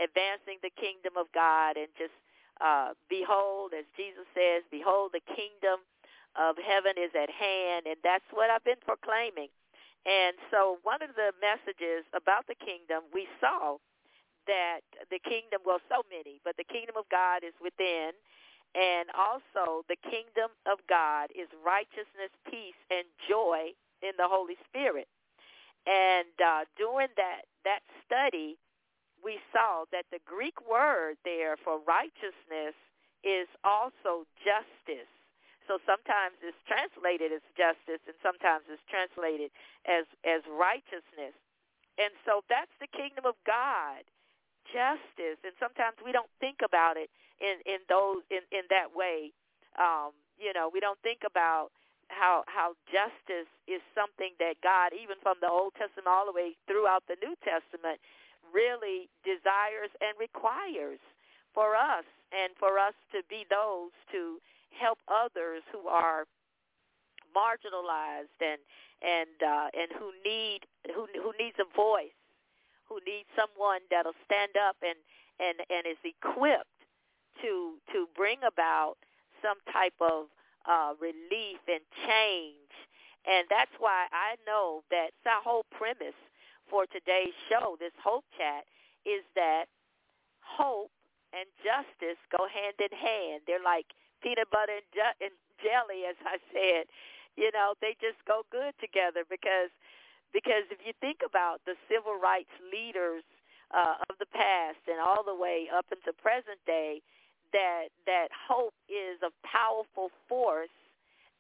advancing 0.01 0.57
the 0.65 0.73
kingdom 0.81 1.21
of 1.21 1.29
God 1.37 1.77
and 1.77 1.93
just 2.01 2.17
uh, 2.61 2.93
behold, 3.09 3.73
as 3.77 3.85
Jesus 3.97 4.29
says, 4.37 4.63
behold, 4.71 5.13
the 5.13 5.25
kingdom 5.35 5.81
of 6.39 6.57
heaven 6.61 6.95
is 7.01 7.11
at 7.17 7.31
hand, 7.31 7.87
and 7.89 7.97
that's 8.05 8.27
what 8.31 8.51
I've 8.51 8.65
been 8.65 8.81
proclaiming. 8.85 9.49
And 10.07 10.37
so 10.51 10.79
one 10.83 11.03
of 11.03 11.13
the 11.17 11.33
messages 11.41 12.07
about 12.15 12.47
the 12.47 12.57
kingdom, 12.57 13.05
we 13.13 13.29
saw 13.41 13.77
that 14.47 14.81
the 15.11 15.21
kingdom, 15.21 15.61
well, 15.67 15.83
so 15.89 16.03
many, 16.09 16.41
but 16.45 16.57
the 16.57 16.65
kingdom 16.65 16.97
of 16.97 17.05
God 17.11 17.45
is 17.45 17.53
within, 17.61 18.17
and 18.73 19.11
also 19.13 19.85
the 19.91 19.99
kingdom 20.01 20.55
of 20.65 20.79
God 20.89 21.29
is 21.35 21.51
righteousness, 21.61 22.33
peace, 22.49 22.79
and 22.89 23.05
joy 23.29 23.75
in 24.01 24.15
the 24.17 24.29
Holy 24.31 24.57
Spirit. 24.71 25.09
And 25.87 26.33
uh, 26.39 26.65
during 26.77 27.09
that 27.17 27.49
that 27.65 27.81
study, 28.05 28.57
we 29.25 29.39
saw 29.53 29.85
that 29.93 30.07
the 30.11 30.21
Greek 30.25 30.57
word 30.65 31.17
there 31.25 31.57
for 31.61 31.81
righteousness 31.85 32.75
is 33.23 33.49
also 33.65 34.25
justice. 34.41 35.11
So 35.69 35.79
sometimes 35.87 36.35
it's 36.43 36.59
translated 36.67 37.31
as 37.31 37.45
justice 37.55 38.03
and 38.09 38.17
sometimes 38.25 38.67
it's 38.67 38.83
translated 38.91 39.55
as 39.87 40.09
as 40.27 40.43
righteousness. 40.51 41.37
And 42.01 42.11
so 42.25 42.43
that's 42.49 42.73
the 42.81 42.89
kingdom 42.91 43.29
of 43.29 43.37
God, 43.47 44.03
justice. 44.73 45.39
And 45.45 45.55
sometimes 45.61 46.01
we 46.03 46.11
don't 46.11 46.31
think 46.41 46.65
about 46.65 46.97
it 46.97 47.13
in 47.39 47.63
in 47.69 47.85
those 47.87 48.25
in 48.35 48.43
in 48.51 48.67
that 48.73 48.97
way. 48.97 49.31
Um, 49.79 50.17
you 50.41 50.51
know, 50.51 50.67
we 50.73 50.81
don't 50.81 50.99
think 51.07 51.23
about 51.23 51.71
how 52.11 52.43
how 52.51 52.75
justice 52.91 53.47
is 53.71 53.79
something 53.95 54.35
that 54.43 54.59
God, 54.65 54.91
even 54.91 55.23
from 55.23 55.39
the 55.39 55.49
Old 55.49 55.79
Testament 55.79 56.11
all 56.11 56.27
the 56.27 56.35
way 56.35 56.59
throughout 56.67 57.07
the 57.07 57.17
New 57.23 57.39
Testament, 57.47 58.03
really 58.53 59.09
desires 59.25 59.91
and 60.01 60.15
requires 60.19 61.01
for 61.55 61.75
us 61.75 62.05
and 62.33 62.53
for 62.59 62.79
us 62.79 62.95
to 63.13 63.23
be 63.29 63.45
those 63.51 63.91
to 64.13 64.39
help 64.71 64.99
others 65.09 65.63
who 65.73 65.89
are 65.89 66.25
marginalized 67.35 68.39
and 68.41 68.61
and 69.03 69.37
uh, 69.43 69.69
and 69.73 69.89
who 69.99 70.13
need 70.25 70.61
who 70.95 71.07
who 71.23 71.33
needs 71.39 71.57
a 71.59 71.69
voice, 71.75 72.15
who 72.89 73.01
need 73.07 73.25
someone 73.35 73.81
that'll 73.91 74.19
stand 74.27 74.53
up 74.57 74.77
and 74.83 74.99
and 75.41 75.59
and 75.71 75.87
is 75.87 76.01
equipped 76.05 76.69
to 77.43 77.79
to 77.93 78.07
bring 78.15 78.39
about 78.47 78.97
some 79.43 79.57
type 79.73 79.97
of 80.01 80.27
uh, 80.69 80.93
relief 81.01 81.59
and 81.67 81.81
change. 82.07 82.73
And 83.27 83.47
that's 83.51 83.73
why 83.79 84.07
I 84.13 84.37
know 84.47 84.83
that 84.91 85.11
the 85.25 85.37
whole 85.45 85.65
premise 85.71 86.17
for 86.71 86.87
today's 86.87 87.35
show, 87.51 87.77
this 87.83 87.93
Hope 87.99 88.25
Chat, 88.39 88.65
is 89.05 89.27
that 89.35 89.67
hope 90.41 90.91
and 91.35 91.47
justice 91.63 92.19
go 92.31 92.47
hand 92.47 92.79
in 92.79 92.95
hand. 92.95 93.43
They're 93.47 93.63
like 93.63 93.91
peanut 94.23 94.51
butter 94.51 94.79
and, 94.79 94.89
ju- 94.95 95.19
and 95.21 95.35
jelly, 95.59 96.07
as 96.07 96.17
I 96.23 96.39
said. 96.55 96.87
You 97.37 97.51
know, 97.53 97.75
they 97.83 97.99
just 98.01 98.23
go 98.27 98.47
good 98.51 98.75
together 98.81 99.27
because 99.29 99.71
because 100.31 100.63
if 100.71 100.79
you 100.87 100.95
think 101.03 101.27
about 101.27 101.59
the 101.67 101.75
civil 101.91 102.15
rights 102.15 102.55
leaders 102.71 103.27
uh, 103.75 103.99
of 104.07 104.15
the 104.23 104.31
past 104.31 104.79
and 104.87 105.03
all 105.03 105.27
the 105.27 105.35
way 105.35 105.67
up 105.67 105.87
into 105.91 106.15
present 106.15 106.59
day, 106.67 107.03
that 107.53 107.91
that 108.07 108.29
hope 108.31 108.75
is 108.87 109.19
a 109.23 109.35
powerful 109.43 110.11
force 110.29 110.75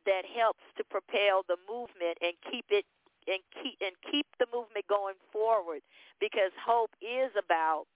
that 0.06 0.24
helps 0.26 0.62
to 0.78 0.82
propel 0.84 1.42
the 1.46 1.58
movement 1.70 2.18
and 2.22 2.34
keep 2.50 2.66
it 2.70 2.86
and 3.30 3.40
keep 3.62 3.78
and 3.80 3.94
keep 4.10 4.26
the 4.42 4.46
movement 4.52 4.86
going 4.90 5.14
forward 5.32 5.80
because 6.18 6.50
hope 6.58 6.90
is 7.00 7.30
about 7.38 7.86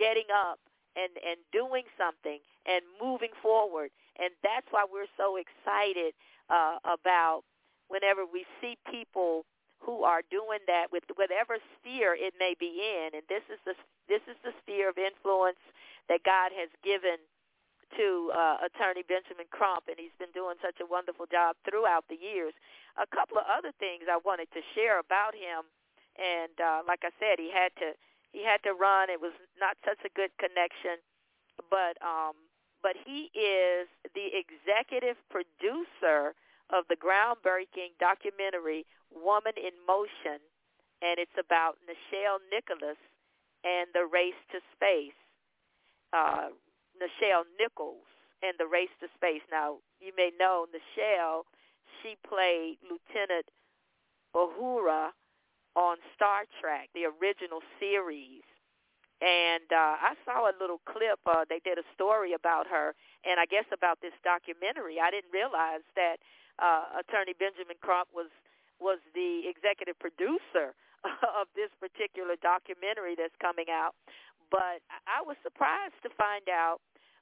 getting 0.00 0.32
up 0.32 0.58
and 0.96 1.12
and 1.20 1.38
doing 1.52 1.84
something 2.00 2.40
and 2.64 2.80
moving 2.96 3.34
forward. 3.42 3.90
And 4.18 4.32
that's 4.42 4.66
why 4.70 4.88
we're 4.88 5.10
so 5.16 5.36
excited 5.36 6.16
uh, 6.50 6.80
about 6.82 7.44
whenever 7.86 8.24
we 8.24 8.44
see 8.60 8.76
people 8.90 9.44
who 9.78 10.02
are 10.02 10.22
doing 10.26 10.58
that 10.66 10.90
with 10.90 11.04
whatever 11.14 11.62
sphere 11.78 12.16
it 12.18 12.34
may 12.40 12.54
be 12.58 12.82
in. 12.82 13.14
And 13.14 13.22
this 13.28 13.44
is 13.52 13.60
the 13.64 13.74
this 14.08 14.24
is 14.26 14.36
the 14.42 14.56
sphere 14.64 14.88
of 14.88 14.98
influence 14.98 15.60
that 16.08 16.24
God 16.24 16.50
has 16.56 16.72
given 16.82 17.20
to 17.96 18.30
uh, 18.34 18.66
attorney 18.66 19.02
Benjamin 19.06 19.46
Crump, 19.50 19.88
and 19.88 19.96
he's 19.96 20.14
been 20.18 20.32
doing 20.34 20.56
such 20.60 20.76
a 20.82 20.86
wonderful 20.86 21.26
job 21.26 21.56
throughout 21.64 22.04
the 22.08 22.18
years. 22.18 22.52
A 23.00 23.06
couple 23.06 23.38
of 23.38 23.46
other 23.46 23.72
things 23.78 24.10
I 24.10 24.18
wanted 24.20 24.50
to 24.52 24.62
share 24.74 24.98
about 24.98 25.34
him, 25.34 25.64
and 26.18 26.54
uh, 26.60 26.80
like 26.86 27.06
I 27.06 27.12
said, 27.18 27.38
he 27.38 27.50
had 27.52 27.72
to 27.80 27.94
he 28.32 28.44
had 28.44 28.60
to 28.68 28.76
run. 28.76 29.08
It 29.08 29.20
was 29.20 29.32
not 29.56 29.76
such 29.86 30.02
a 30.04 30.12
good 30.12 30.30
connection, 30.36 31.00
but 31.70 31.96
um, 32.04 32.36
but 32.82 32.96
he 32.98 33.30
is 33.32 33.88
the 34.14 34.28
executive 34.36 35.16
producer 35.30 36.34
of 36.70 36.84
the 36.88 36.96
groundbreaking 36.96 37.96
documentary 37.98 38.84
Woman 39.14 39.56
in 39.56 39.72
Motion, 39.86 40.42
and 41.00 41.16
it's 41.16 41.38
about 41.38 41.80
Nichelle 41.88 42.44
Nicholas 42.52 43.00
and 43.64 43.88
the 43.94 44.04
race 44.04 44.38
to 44.52 44.60
space. 44.76 45.16
Uh, 46.12 46.52
Nichelle 46.98 47.44
Nichols 47.58 48.06
in 48.42 48.52
The 48.58 48.66
Race 48.66 48.92
to 49.00 49.08
Space. 49.14 49.42
Now, 49.50 49.78
you 50.00 50.12
may 50.16 50.30
know 50.38 50.66
Nichelle, 50.70 51.42
she 52.02 52.16
played 52.26 52.78
Lieutenant 52.82 53.46
Uhura 54.34 55.10
on 55.74 55.96
Star 56.14 56.44
Trek, 56.60 56.90
the 56.94 57.06
original 57.06 57.62
series. 57.80 58.42
And 59.18 59.66
uh, 59.74 59.98
I 59.98 60.14
saw 60.22 60.46
a 60.46 60.54
little 60.60 60.78
clip. 60.86 61.18
Uh, 61.26 61.42
they 61.48 61.58
did 61.64 61.78
a 61.78 61.86
story 61.94 62.34
about 62.34 62.70
her, 62.70 62.94
and 63.26 63.40
I 63.42 63.46
guess 63.46 63.66
about 63.74 63.98
this 63.98 64.14
documentary. 64.22 65.02
I 65.02 65.10
didn't 65.10 65.34
realize 65.34 65.82
that 65.98 66.22
uh, 66.62 67.02
Attorney 67.02 67.34
Benjamin 67.34 67.78
Crump 67.82 68.10
was 68.14 68.30
was 68.78 69.02
the 69.10 69.42
executive 69.50 69.98
producer 69.98 70.70
of 71.40 71.50
this 71.58 71.70
particular 71.82 72.38
documentary 72.38 73.18
that's 73.18 73.34
coming 73.42 73.66
out. 73.66 73.98
But 74.50 74.80
I 75.06 75.20
was 75.24 75.36
surprised 75.42 75.98
to 76.02 76.10
find 76.16 76.48
out 76.48 76.80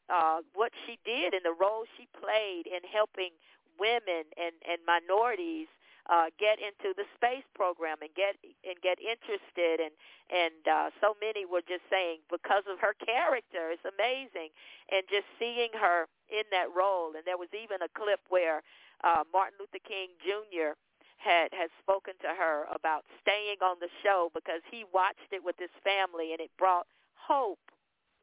uh, 0.09 0.41
what 0.55 0.73
she 0.87 0.99
did 1.05 1.35
and 1.35 1.45
the 1.45 1.57
role 1.59 1.85
she 1.99 2.07
played 2.21 2.67
in 2.67 2.81
helping 2.87 3.35
women 3.79 4.25
and, 4.39 4.55
and 4.65 4.79
minorities 4.87 5.67
uh, 6.09 6.31
get 6.39 6.59
into 6.63 6.95
the 6.95 7.03
space 7.19 7.47
program 7.55 7.99
and 8.01 8.11
get 8.15 8.39
and 8.63 8.79
get 8.79 8.99
interested 9.03 9.83
and 9.83 9.91
and 10.31 10.63
uh, 10.71 10.91
so 11.03 11.19
many 11.19 11.43
were 11.43 11.67
just 11.67 11.83
saying 11.91 12.23
because 12.31 12.63
of 12.71 12.79
her 12.79 12.95
character 13.03 13.75
it's 13.75 13.83
amazing 13.83 14.55
and 14.91 15.03
just 15.11 15.27
seeing 15.39 15.71
her 15.75 16.07
in 16.31 16.47
that 16.55 16.71
role 16.71 17.11
and 17.19 17.27
there 17.27 17.39
was 17.39 17.51
even 17.51 17.83
a 17.83 17.91
clip 17.99 18.23
where 18.31 18.63
uh, 19.03 19.27
Martin 19.35 19.59
Luther 19.59 19.83
King 19.83 20.15
Jr. 20.23 20.79
had 21.19 21.51
had 21.51 21.75
spoken 21.83 22.15
to 22.23 22.31
her 22.31 22.71
about 22.71 23.03
staying 23.19 23.59
on 23.59 23.83
the 23.83 23.91
show 24.07 24.31
because 24.31 24.63
he 24.71 24.87
watched 24.95 25.35
it 25.35 25.43
with 25.43 25.59
his 25.59 25.75
family 25.83 26.31
and 26.31 26.39
it 26.39 26.55
brought 26.55 26.87
hope 27.27 27.59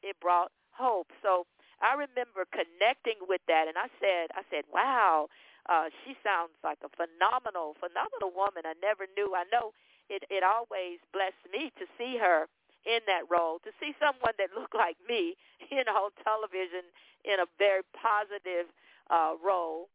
it 0.01 0.15
brought 0.19 0.51
hope 0.71 1.07
so 1.21 1.45
I 1.83 1.99
remember 1.99 2.47
connecting 2.47 3.19
with 3.27 3.43
that, 3.51 3.67
and 3.67 3.75
I 3.75 3.91
said, 3.99 4.31
I 4.31 4.47
said, 4.47 4.63
wow, 4.71 5.27
uh, 5.67 5.91
she 6.03 6.15
sounds 6.23 6.55
like 6.63 6.79
a 6.79 6.91
phenomenal, 6.95 7.75
phenomenal 7.75 8.31
woman. 8.31 8.63
I 8.63 8.71
never 8.79 9.03
knew. 9.19 9.35
I 9.35 9.43
know 9.51 9.75
it. 10.07 10.23
It 10.31 10.47
always 10.47 11.03
blessed 11.11 11.43
me 11.51 11.75
to 11.75 11.85
see 11.99 12.15
her 12.15 12.47
in 12.87 13.03
that 13.07 13.27
role, 13.27 13.59
to 13.67 13.71
see 13.83 13.91
someone 13.99 14.35
that 14.39 14.55
looked 14.55 14.75
like 14.75 14.95
me, 15.07 15.35
you 15.71 15.83
know, 15.83 16.07
on 16.07 16.15
television 16.23 16.87
in 17.27 17.43
a 17.43 17.47
very 17.59 17.83
positive 17.91 18.71
uh, 19.11 19.35
role. 19.43 19.91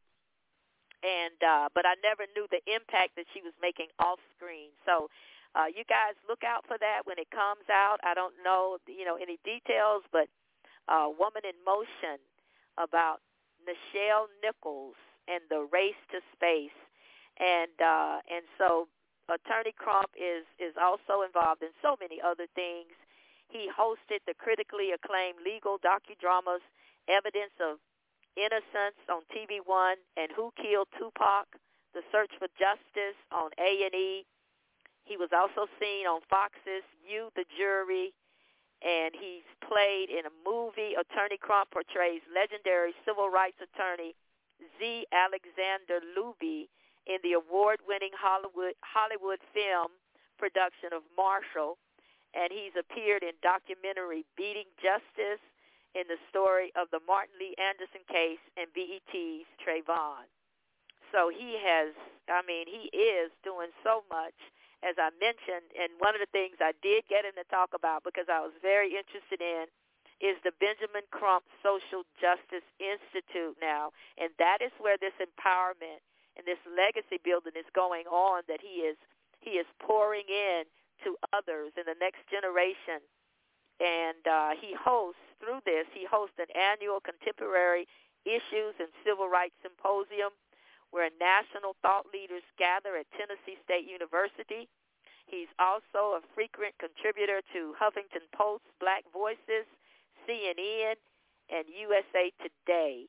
And 1.01 1.37
uh, 1.41 1.69
but 1.73 1.89
I 1.89 1.97
never 2.05 2.29
knew 2.37 2.45
the 2.53 2.61
impact 2.69 3.17
that 3.17 3.25
she 3.33 3.41
was 3.41 3.53
making 3.61 3.89
off 3.97 4.19
screen. 4.37 4.69
So 4.85 5.09
uh, 5.55 5.65
you 5.65 5.83
guys 5.89 6.13
look 6.27 6.43
out 6.43 6.65
for 6.67 6.77
that 6.77 7.05
when 7.05 7.17
it 7.17 7.29
comes 7.31 7.65
out. 7.71 7.97
I 8.03 8.13
don't 8.13 8.35
know, 8.43 8.77
you 8.87 9.05
know, 9.05 9.15
any 9.15 9.39
details, 9.43 10.03
but 10.11 10.29
uh, 10.87 11.09
Woman 11.09 11.41
in 11.45 11.57
Motion 11.65 12.21
about 12.77 13.21
Nichelle 13.65 14.29
Nichols 14.43 14.95
and 15.27 15.41
the 15.49 15.67
race 15.71 15.99
to 16.11 16.21
space. 16.33 16.75
And 17.39 17.73
uh, 17.81 18.19
and 18.29 18.45
so 18.57 18.87
Attorney 19.29 19.73
Crump 19.77 20.09
is 20.17 20.45
is 20.59 20.75
also 20.77 21.25
involved 21.25 21.61
in 21.61 21.73
so 21.81 21.95
many 21.99 22.21
other 22.21 22.47
things. 22.55 22.93
He 23.49 23.69
hosted 23.69 24.21
the 24.27 24.33
critically 24.37 24.91
acclaimed 24.91 25.41
legal 25.45 25.79
docudramas 25.79 26.61
Evidence 27.09 27.53
of 27.57 27.81
Innocence 28.37 29.01
on 29.09 29.25
TV 29.33 29.57
One 29.65 29.97
and 30.15 30.29
Who 30.35 30.53
Killed 30.61 30.87
Tupac, 30.97 31.47
The 31.93 32.01
Search 32.11 32.29
for 32.37 32.47
Justice 32.59 33.17
on 33.31 33.49
A&E. 33.57 34.25
He 35.09 35.17
was 35.17 35.33
also 35.33 35.65
seen 35.81 36.05
on 36.05 36.21
Fox's 36.29 36.85
You, 37.01 37.33
the 37.33 37.49
Jury, 37.57 38.13
and 38.85 39.09
he's 39.17 39.41
played 39.65 40.13
in 40.13 40.29
a 40.29 40.33
movie. 40.45 40.93
Attorney 40.93 41.41
Crump 41.41 41.73
portrays 41.73 42.21
legendary 42.29 42.93
civil 43.01 43.33
rights 43.33 43.57
attorney 43.57 44.13
Z. 44.77 45.09
Alexander 45.09 46.05
Looby 46.13 46.69
in 47.09 47.17
the 47.25 47.33
award-winning 47.33 48.13
Hollywood 48.13 48.77
Hollywood 48.85 49.41
film 49.49 49.97
production 50.37 50.93
of 50.93 51.01
Marshall, 51.17 51.81
and 52.37 52.53
he's 52.53 52.77
appeared 52.77 53.25
in 53.25 53.33
documentary 53.41 54.29
Beating 54.37 54.69
Justice 54.77 55.41
in 55.97 56.05
the 56.05 56.21
story 56.29 56.69
of 56.77 56.85
the 56.93 57.01
Martin 57.09 57.33
Lee 57.41 57.57
Anderson 57.57 58.05
case 58.05 58.39
and 58.61 58.69
BET's 58.77 59.49
Trayvon. 59.57 60.29
So 61.09 61.33
he 61.33 61.57
has, 61.57 61.97
I 62.29 62.45
mean, 62.45 62.69
he 62.69 62.93
is 62.93 63.33
doing 63.41 63.73
so 63.81 64.05
much 64.05 64.37
as 64.83 64.95
I 64.95 65.11
mentioned, 65.19 65.75
and 65.75 65.91
one 65.99 66.15
of 66.15 66.21
the 66.23 66.31
things 66.31 66.57
I 66.63 66.71
did 66.79 67.03
get 67.11 67.27
him 67.27 67.35
to 67.35 67.47
talk 67.51 67.75
about 67.75 68.07
because 68.07 68.31
I 68.31 68.39
was 68.39 68.55
very 68.63 68.95
interested 68.95 69.43
in 69.43 69.67
is 70.19 70.35
the 70.43 70.51
Benjamin 70.59 71.07
Crump 71.11 71.47
Social 71.63 72.03
Justice 72.19 72.65
Institute 72.79 73.55
now, 73.59 73.91
and 74.19 74.31
that 74.39 74.59
is 74.59 74.71
where 74.79 74.99
this 74.99 75.15
empowerment 75.19 76.03
and 76.35 76.43
this 76.47 76.59
legacy 76.67 77.19
building 77.23 77.55
is 77.55 77.67
going 77.75 78.07
on 78.07 78.43
that 78.47 78.59
he 78.59 78.87
is 78.87 78.95
he 79.39 79.55
is 79.55 79.67
pouring 79.79 80.27
in 80.27 80.67
to 81.03 81.15
others 81.31 81.71
in 81.79 81.87
the 81.87 81.95
next 81.99 82.27
generation. 82.27 82.99
And 83.79 84.19
uh, 84.27 84.51
he 84.59 84.75
hosts 84.75 85.23
through 85.39 85.63
this, 85.63 85.87
he 85.95 86.03
hosts 86.03 86.35
an 86.35 86.51
annual 86.51 86.99
contemporary 86.99 87.87
issues 88.27 88.75
and 88.79 88.91
civil 89.07 89.31
rights 89.31 89.55
symposium 89.63 90.35
where 90.91 91.09
national 91.19 91.75
thought 91.81 92.09
leaders 92.13 92.43
gather 92.57 92.97
at 92.97 93.05
Tennessee 93.13 93.57
State 93.63 93.85
University. 93.85 94.67
He's 95.29 95.51
also 95.61 96.17
a 96.17 96.21
frequent 96.33 96.73
contributor 96.81 97.41
to 97.53 97.77
Huffington 97.77 98.25
Post, 98.33 98.65
Black 98.81 99.05
Voices, 99.13 99.69
CNN, 100.25 100.97
and 101.53 101.65
USA 101.69 102.33
Today. 102.41 103.05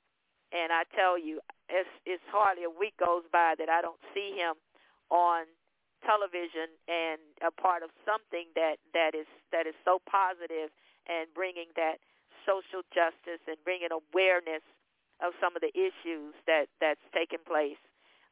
And 0.52 0.72
I 0.72 0.84
tell 0.92 1.16
you, 1.16 1.40
it's, 1.68 1.88
it's 2.04 2.24
hardly 2.28 2.64
a 2.64 2.72
week 2.72 2.96
goes 2.98 3.24
by 3.32 3.54
that 3.56 3.70
I 3.70 3.80
don't 3.80 4.00
see 4.12 4.36
him 4.36 4.58
on 5.08 5.46
television 6.04 6.72
and 6.88 7.20
a 7.44 7.52
part 7.52 7.84
of 7.84 7.92
something 8.08 8.48
that 8.56 8.80
that 8.96 9.12
is 9.12 9.28
that 9.52 9.68
is 9.68 9.76
so 9.84 10.00
positive 10.08 10.72
and 11.04 11.28
bringing 11.36 11.68
that 11.76 12.00
social 12.48 12.80
justice 12.88 13.42
and 13.44 13.60
bringing 13.68 13.92
awareness 13.92 14.64
of 15.22 15.32
some 15.40 15.54
of 15.56 15.62
the 15.62 15.72
issues 15.76 16.34
that 16.46 16.66
that's 16.80 17.02
taken 17.12 17.38
place 17.46 17.80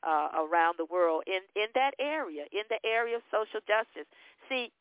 uh, 0.02 0.28
around 0.36 0.76
the 0.78 0.88
world 0.88 1.24
in 1.26 1.44
in 1.54 1.68
that 1.74 1.94
area, 1.98 2.44
in 2.52 2.64
the 2.68 2.80
area 2.86 3.16
of 3.16 3.24
social 3.30 3.60
justice. 3.66 4.08
See, 4.48 4.72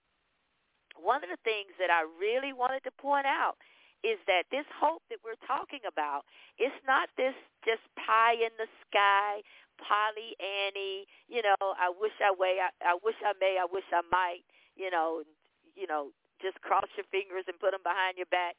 one 0.98 1.24
of 1.24 1.30
the 1.30 1.42
things 1.44 1.74
that 1.78 1.90
I 1.90 2.06
really 2.18 2.54
wanted 2.54 2.84
to 2.86 2.94
point 2.98 3.26
out 3.26 3.58
is 4.06 4.22
that 4.30 4.46
this 4.54 4.66
hope 4.78 5.02
that 5.10 5.18
we're 5.26 5.40
talking 5.46 5.82
about, 5.90 6.22
it's 6.62 6.76
not 6.86 7.10
this 7.18 7.34
just 7.66 7.82
pie 7.98 8.38
in 8.38 8.54
the 8.62 8.70
sky, 8.86 9.42
Polly 9.82 10.38
Annie, 10.38 11.10
you 11.26 11.42
know, 11.42 11.58
I 11.78 11.90
wish 11.90 12.14
I 12.22 12.34
way 12.34 12.62
I, 12.62 12.70
I 12.82 12.98
wish 13.02 13.18
I 13.26 13.34
may, 13.42 13.58
I 13.58 13.66
wish 13.66 13.86
I 13.94 14.02
might, 14.10 14.46
you 14.78 14.90
know, 14.90 15.26
you 15.74 15.86
know, 15.86 16.14
just 16.42 16.62
cross 16.62 16.90
your 16.98 17.10
fingers 17.10 17.46
and 17.50 17.58
put 17.58 17.74
them 17.74 17.82
behind 17.82 18.18
your 18.18 18.30
back. 18.30 18.58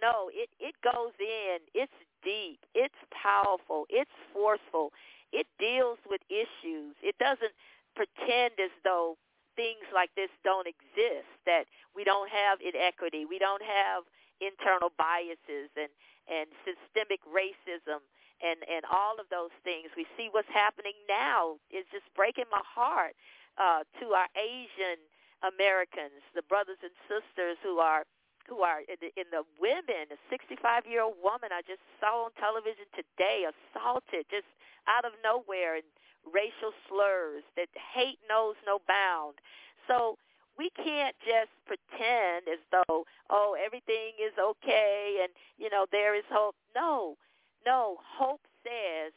No, 0.00 0.30
it 0.32 0.48
it 0.58 0.74
goes 0.82 1.12
in. 1.20 1.58
It's 1.74 1.92
deep. 2.24 2.60
It's 2.74 2.94
powerful. 3.12 3.86
It's 3.88 4.10
forceful. 4.32 4.92
It 5.32 5.46
deals 5.58 5.98
with 6.08 6.20
issues. 6.28 6.96
It 7.02 7.16
doesn't 7.18 7.54
pretend 7.94 8.58
as 8.58 8.72
though 8.82 9.16
things 9.56 9.84
like 9.94 10.10
this 10.16 10.30
don't 10.42 10.66
exist, 10.66 11.28
that 11.46 11.66
we 11.94 12.04
don't 12.04 12.30
have 12.30 12.58
inequity, 12.62 13.26
we 13.26 13.38
don't 13.38 13.62
have 13.62 14.04
internal 14.40 14.90
biases 14.96 15.68
and, 15.76 15.92
and 16.30 16.48
systemic 16.64 17.20
racism 17.28 18.00
and, 18.40 18.64
and 18.64 18.88
all 18.88 19.20
of 19.20 19.28
those 19.28 19.52
things. 19.62 19.92
We 19.96 20.08
see 20.16 20.32
what's 20.32 20.48
happening 20.48 20.96
now. 21.08 21.60
It's 21.68 21.88
just 21.92 22.08
breaking 22.16 22.48
my 22.48 22.64
heart 22.64 23.12
uh, 23.60 23.84
to 24.00 24.16
our 24.16 24.30
Asian 24.32 24.96
Americans, 25.44 26.24
the 26.32 26.46
brothers 26.48 26.80
and 26.80 26.94
sisters 27.04 27.60
who 27.60 27.78
are 27.84 28.08
who 28.48 28.60
are 28.62 28.80
in 28.86 28.98
the, 29.00 29.10
in 29.20 29.28
the 29.30 29.44
women, 29.60 30.10
a 30.10 30.18
65-year-old 30.32 31.18
woman 31.22 31.50
I 31.52 31.62
just 31.66 31.82
saw 31.98 32.26
on 32.26 32.34
television 32.38 32.86
today 32.94 33.46
assaulted 33.46 34.26
just 34.30 34.48
out 34.88 35.04
of 35.04 35.12
nowhere 35.22 35.76
and 35.76 35.86
racial 36.26 36.72
slurs 36.88 37.44
that 37.56 37.68
hate 37.74 38.18
knows 38.28 38.56
no 38.66 38.80
bound. 38.88 39.40
So 39.88 40.16
we 40.58 40.70
can't 40.76 41.16
just 41.24 41.52
pretend 41.64 42.44
as 42.44 42.60
though 42.68 43.04
oh 43.30 43.56
everything 43.56 44.12
is 44.20 44.36
okay 44.36 45.24
and 45.24 45.32
you 45.56 45.70
know 45.70 45.86
there 45.90 46.14
is 46.14 46.24
hope. 46.30 46.54
No 46.76 47.16
no 47.64 47.96
hope 48.04 48.42
says 48.62 49.12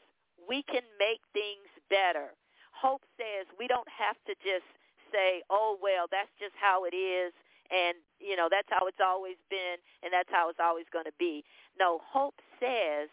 we 0.47 0.63
can 0.63 0.83
make 0.99 1.19
things 1.33 1.67
better. 1.89 2.31
Hope 2.71 3.01
says 3.17 3.47
we 3.59 3.67
don't 3.67 3.87
have 3.91 4.15
to 4.27 4.35
just 4.39 4.67
say 5.11 5.43
oh 5.49 5.77
well 5.81 6.07
that's 6.09 6.31
just 6.39 6.55
how 6.55 6.85
it 6.85 6.95
is 6.95 7.33
and 7.73 7.97
you 8.21 8.37
know 8.37 8.47
that's 8.49 8.69
how 8.69 8.85
it's 8.85 9.01
always 9.01 9.37
been 9.49 9.81
and 10.05 10.13
that's 10.13 10.29
how 10.29 10.49
it's 10.49 10.61
always 10.61 10.85
going 10.93 11.05
to 11.05 11.17
be 11.17 11.43
no 11.79 11.99
hope 12.05 12.37
says 12.59 13.09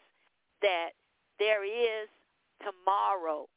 that 0.61 0.92
there 1.40 1.64
is 1.64 2.09
tomorrow 2.61 3.49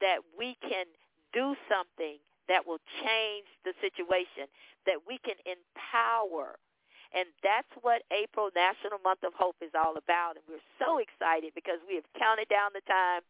that 0.00 0.22
we 0.38 0.56
can 0.62 0.86
do 1.34 1.56
something 1.66 2.22
that 2.48 2.66
will 2.66 2.82
change 3.02 3.48
the 3.64 3.72
situation, 3.82 4.50
that 4.86 4.98
we 5.06 5.18
can 5.22 5.38
empower. 5.46 6.58
And 7.12 7.28
that's 7.44 7.70
what 7.84 8.02
April 8.10 8.50
National 8.56 8.98
Month 9.04 9.22
of 9.22 9.32
Hope 9.36 9.56
is 9.60 9.72
all 9.76 9.96
about. 9.96 10.40
And 10.40 10.44
we're 10.48 10.68
so 10.80 10.98
excited 10.98 11.52
because 11.54 11.78
we 11.86 11.94
have 11.96 12.08
counted 12.16 12.48
down 12.48 12.72
the 12.72 12.84
time. 12.88 13.22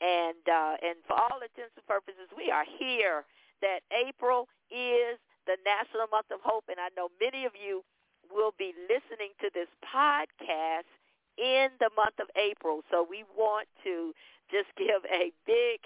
And, 0.00 0.44
uh, 0.44 0.76
and 0.84 0.96
for 1.08 1.16
all 1.16 1.40
intents 1.40 1.76
and 1.76 1.86
purposes, 1.86 2.28
we 2.36 2.50
are 2.50 2.64
here 2.64 3.24
that 3.60 3.80
April 3.92 4.48
is 4.68 5.16
the 5.46 5.56
National 5.64 6.06
Month 6.10 6.30
of 6.30 6.40
Hope. 6.42 6.64
And 6.68 6.78
I 6.78 6.90
know 6.96 7.08
many 7.20 7.46
of 7.46 7.52
you 7.54 7.82
will 8.30 8.52
be 8.58 8.74
listening 8.90 9.32
to 9.40 9.50
this 9.54 9.68
podcast 9.82 10.90
in 11.38 11.68
the 11.80 11.90
month 11.96 12.18
of 12.20 12.28
April. 12.36 12.82
So 12.90 13.06
we 13.08 13.24
want 13.36 13.68
to 13.84 14.12
just 14.50 14.68
give 14.76 15.04
a 15.10 15.32
big 15.46 15.80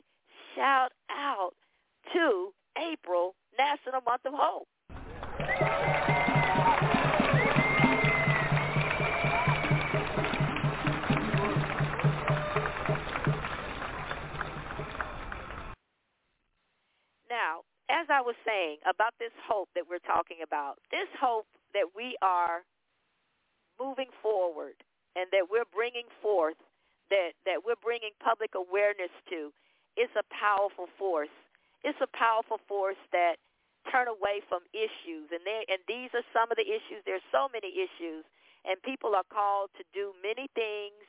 shout 0.54 0.92
out 1.10 1.52
to 2.12 2.52
April, 2.78 3.34
National 3.58 4.00
Month 4.00 4.26
of 4.26 4.34
Hope. 4.34 4.68
Now, 17.28 17.62
as 17.90 18.07
I 18.09 18.22
was 18.22 18.38
saying 18.46 18.79
about 18.87 19.14
this 19.18 19.35
hope 19.44 19.68
that 19.74 19.85
we're 19.90 20.03
talking 20.07 20.38
about, 20.46 20.79
this 20.90 21.11
hope 21.18 21.46
that 21.74 21.90
we 21.96 22.16
are 22.22 22.62
moving 23.79 24.11
forward 24.22 24.79
and 25.16 25.26
that 25.35 25.50
we're 25.50 25.68
bringing 25.74 26.07
forth, 26.22 26.59
that, 27.11 27.35
that 27.44 27.66
we're 27.66 27.81
bringing 27.83 28.14
public 28.22 28.55
awareness 28.55 29.11
to, 29.29 29.50
is 29.98 30.11
a 30.14 30.22
powerful 30.31 30.87
force 30.96 31.35
it's 31.83 31.98
a 32.00 32.11
powerful 32.12 32.61
force 32.68 33.00
that 33.12 33.40
turn 33.88 34.09
away 34.09 34.44
from 34.48 34.61
issues. 34.76 35.33
And 35.33 35.40
they, 35.44 35.64
and 35.68 35.81
these 35.88 36.12
are 36.12 36.24
some 36.33 36.53
of 36.53 36.57
the 36.61 36.68
issues. 36.68 37.00
There's 37.09 37.24
so 37.33 37.48
many 37.48 37.72
issues. 37.72 38.24
And 38.68 38.76
people 38.85 39.16
are 39.16 39.24
called 39.33 39.72
to 39.81 39.85
do 39.96 40.12
many 40.20 40.44
things 40.53 41.00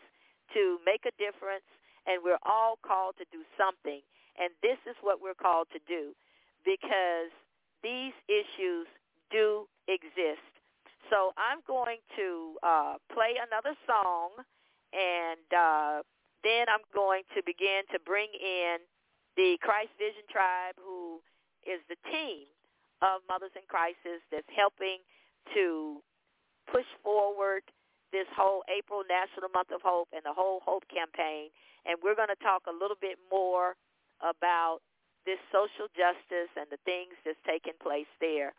to 0.55 0.79
make 0.87 1.03
a 1.03 1.11
difference. 1.19 1.67
And 2.07 2.23
we're 2.23 2.41
all 2.47 2.79
called 2.79 3.19
to 3.19 3.27
do 3.35 3.43
something. 3.59 3.99
And 4.39 4.55
this 4.63 4.79
is 4.87 4.95
what 5.03 5.19
we're 5.19 5.35
called 5.35 5.67
to 5.75 5.81
do 5.83 6.15
because 6.65 7.31
these 7.83 8.13
issues 8.27 8.87
do 9.31 9.67
exist. 9.87 10.45
So 11.09 11.33
I'm 11.35 11.59
going 11.67 11.99
to 12.15 12.55
uh, 12.63 12.95
play 13.11 13.35
another 13.35 13.75
song, 13.83 14.31
and 14.93 15.47
uh, 15.51 16.03
then 16.43 16.71
I'm 16.71 16.85
going 16.93 17.23
to 17.35 17.43
begin 17.43 17.83
to 17.91 17.99
bring 18.05 18.29
in 18.31 18.79
the 19.35 19.57
Christ 19.61 19.91
Vision 19.99 20.23
Tribe, 20.31 20.75
who 20.79 21.19
is 21.67 21.79
the 21.89 21.99
team 22.11 22.47
of 23.01 23.21
Mothers 23.27 23.51
in 23.55 23.65
Crisis 23.67 24.21
that's 24.31 24.47
helping 24.55 25.03
to 25.53 25.99
push 26.71 26.87
forward 27.03 27.63
this 28.11 28.27
whole 28.35 28.63
April 28.67 29.03
National 29.07 29.49
Month 29.49 29.71
of 29.73 29.81
Hope 29.81 30.07
and 30.13 30.21
the 30.23 30.35
whole 30.35 30.59
Hope 30.63 30.83
campaign. 30.91 31.49
And 31.87 31.97
we're 32.03 32.15
going 32.15 32.31
to 32.31 32.43
talk 32.43 32.67
a 32.67 32.75
little 32.75 32.99
bit 32.99 33.17
more 33.31 33.75
about 34.21 34.79
this 35.25 35.39
social 35.51 35.87
justice 35.93 36.51
and 36.57 36.67
the 36.71 36.81
things 36.85 37.13
that's 37.25 37.39
taking 37.45 37.77
place 37.81 38.09
there. 38.19 38.53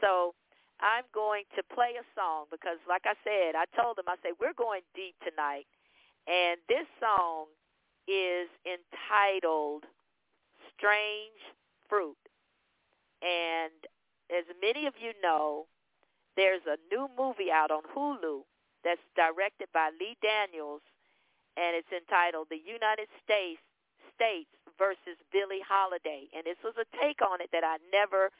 So 0.00 0.34
I'm 0.80 1.04
going 1.14 1.44
to 1.56 1.62
play 1.74 1.94
a 1.94 2.06
song 2.18 2.46
because, 2.50 2.78
like 2.88 3.06
I 3.06 3.14
said, 3.22 3.54
I 3.54 3.64
told 3.78 3.96
them, 3.96 4.06
I 4.08 4.16
said, 4.22 4.34
we're 4.40 4.56
going 4.56 4.82
deep 4.94 5.14
tonight. 5.22 5.66
And 6.26 6.58
this 6.68 6.86
song 6.98 7.46
is 8.08 8.48
entitled 8.66 9.84
Strange 10.74 11.40
Fruit. 11.88 12.18
And 13.22 13.72
as 14.32 14.44
many 14.60 14.86
of 14.86 14.94
you 15.00 15.12
know, 15.22 15.66
there's 16.36 16.64
a 16.66 16.80
new 16.90 17.08
movie 17.16 17.52
out 17.52 17.70
on 17.70 17.82
Hulu 17.94 18.42
that's 18.82 19.04
directed 19.16 19.68
by 19.72 19.90
Lee 20.00 20.16
Daniels, 20.20 20.82
and 21.56 21.76
it's 21.76 21.92
entitled 21.94 22.48
The 22.50 22.60
United 22.60 23.08
States 23.22 23.62
States 24.14 24.50
versus 24.78 25.18
Billie 25.32 25.62
Holiday. 25.62 26.28
And 26.34 26.44
this 26.44 26.58
was 26.62 26.74
a 26.78 26.88
take 27.00 27.22
on 27.22 27.40
it 27.40 27.50
that 27.52 27.64
I 27.64 27.78
never 27.92 28.30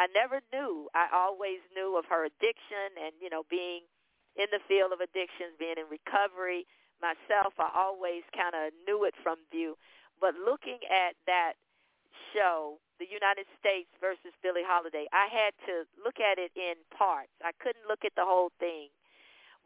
I 0.00 0.08
never 0.16 0.40
knew. 0.48 0.88
I 0.96 1.12
always 1.12 1.60
knew 1.76 2.00
of 2.00 2.08
her 2.08 2.24
addiction 2.24 2.96
and, 2.96 3.12
you 3.20 3.28
know, 3.28 3.44
being 3.52 3.84
in 4.32 4.48
the 4.48 4.64
field 4.64 4.96
of 4.96 5.04
addictions, 5.04 5.60
being 5.60 5.76
in 5.76 5.92
recovery 5.92 6.64
myself. 7.04 7.52
I 7.60 7.68
always 7.76 8.24
kind 8.32 8.56
of 8.56 8.72
knew 8.88 9.04
it 9.04 9.12
from 9.20 9.44
view. 9.52 9.76
But 10.16 10.40
looking 10.40 10.80
at 10.88 11.20
that 11.28 11.60
show, 12.32 12.80
the 12.96 13.08
United 13.08 13.44
States 13.60 13.92
versus 14.00 14.32
Billie 14.40 14.64
Holiday, 14.64 15.04
I 15.12 15.28
had 15.28 15.52
to 15.68 15.84
look 16.00 16.16
at 16.16 16.40
it 16.40 16.52
in 16.56 16.80
parts. 16.96 17.32
I 17.44 17.52
couldn't 17.60 17.84
look 17.84 18.04
at 18.04 18.16
the 18.16 18.24
whole 18.24 18.52
thing. 18.56 18.88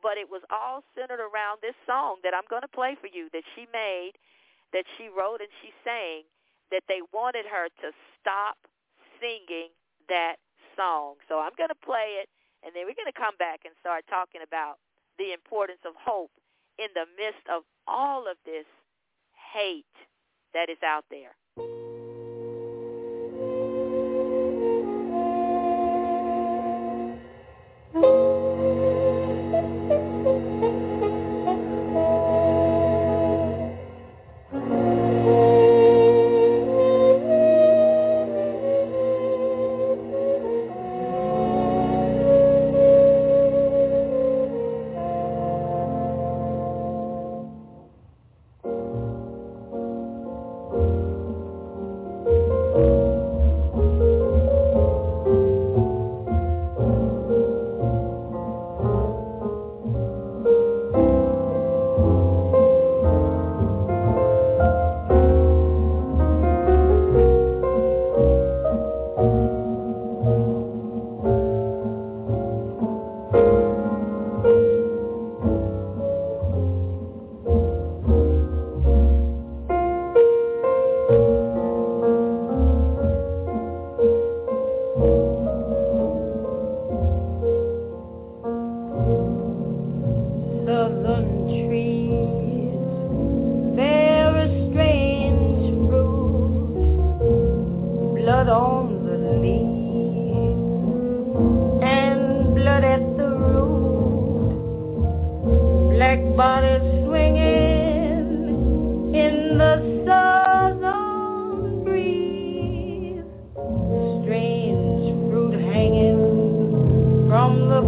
But 0.02 0.18
it 0.18 0.30
was 0.30 0.42
all 0.50 0.82
centered 0.98 1.22
around 1.22 1.62
this 1.62 1.78
song 1.86 2.18
that 2.26 2.34
I'm 2.34 2.46
going 2.50 2.66
to 2.66 2.74
play 2.74 2.98
for 2.98 3.06
you 3.06 3.30
that 3.30 3.46
she 3.54 3.66
made, 3.72 4.18
that 4.74 4.84
she 4.98 5.06
wrote 5.08 5.40
and 5.40 5.48
she 5.62 5.70
sang, 5.86 6.26
that 6.74 6.82
they 6.90 7.00
wanted 7.14 7.46
her 7.46 7.70
to 7.80 7.94
stop 8.18 8.58
singing 9.22 9.70
that 10.10 10.36
song. 10.74 11.16
So 11.30 11.38
I'm 11.38 11.54
going 11.56 11.70
to 11.70 11.78
play 11.86 12.18
it, 12.18 12.28
and 12.66 12.74
then 12.74 12.84
we're 12.84 12.98
going 12.98 13.08
to 13.08 13.16
come 13.16 13.38
back 13.38 13.62
and 13.64 13.72
start 13.78 14.04
talking 14.10 14.42
about 14.42 14.82
the 15.16 15.32
importance 15.32 15.80
of 15.86 15.94
hope 15.94 16.34
in 16.76 16.90
the 16.98 17.06
midst 17.14 17.46
of 17.46 17.62
all 17.86 18.26
of 18.26 18.36
this 18.44 18.66
hate 19.54 19.86
that 20.52 20.68
is 20.68 20.82
out 20.82 21.06
there. 21.10 21.38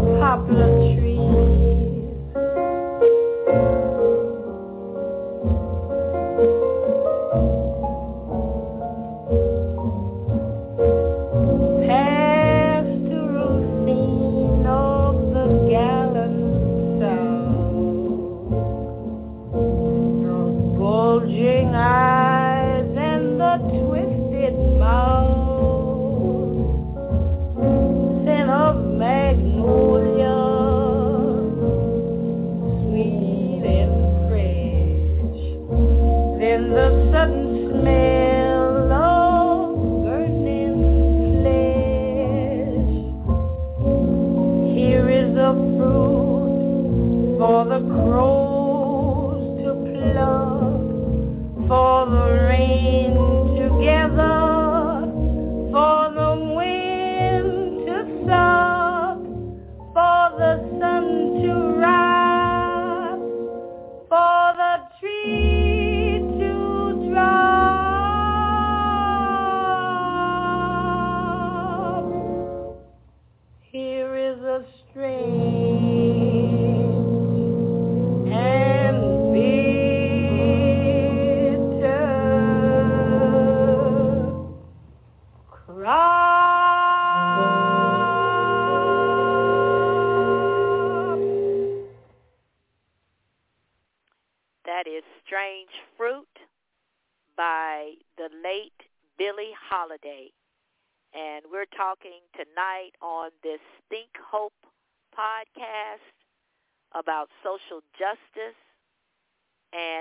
From 0.03 0.47
the 0.49 1.06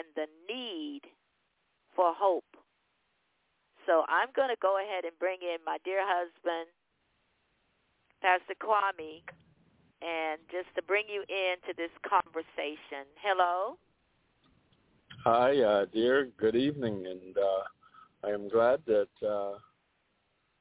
and 0.05 0.13
the 0.15 0.53
need 0.53 1.01
for 1.95 2.13
hope. 2.13 2.43
So 3.85 4.03
I'm 4.09 4.29
going 4.35 4.49
to 4.49 4.59
go 4.61 4.77
ahead 4.77 5.05
and 5.05 5.13
bring 5.19 5.37
in 5.41 5.57
my 5.65 5.77
dear 5.85 6.01
husband, 6.01 6.69
Pastor 8.21 8.55
Kwame, 8.61 9.21
and 10.01 10.39
just 10.51 10.73
to 10.75 10.81
bring 10.81 11.05
you 11.07 11.21
into 11.21 11.73
this 11.77 11.91
conversation. 12.07 13.05
Hello. 13.21 13.77
Hi, 15.23 15.59
uh, 15.61 15.85
dear. 15.93 16.29
Good 16.37 16.55
evening, 16.55 17.05
and 17.07 17.37
uh, 17.37 18.27
I 18.27 18.31
am 18.31 18.49
glad 18.49 18.81
that 18.87 19.27
uh, 19.27 19.53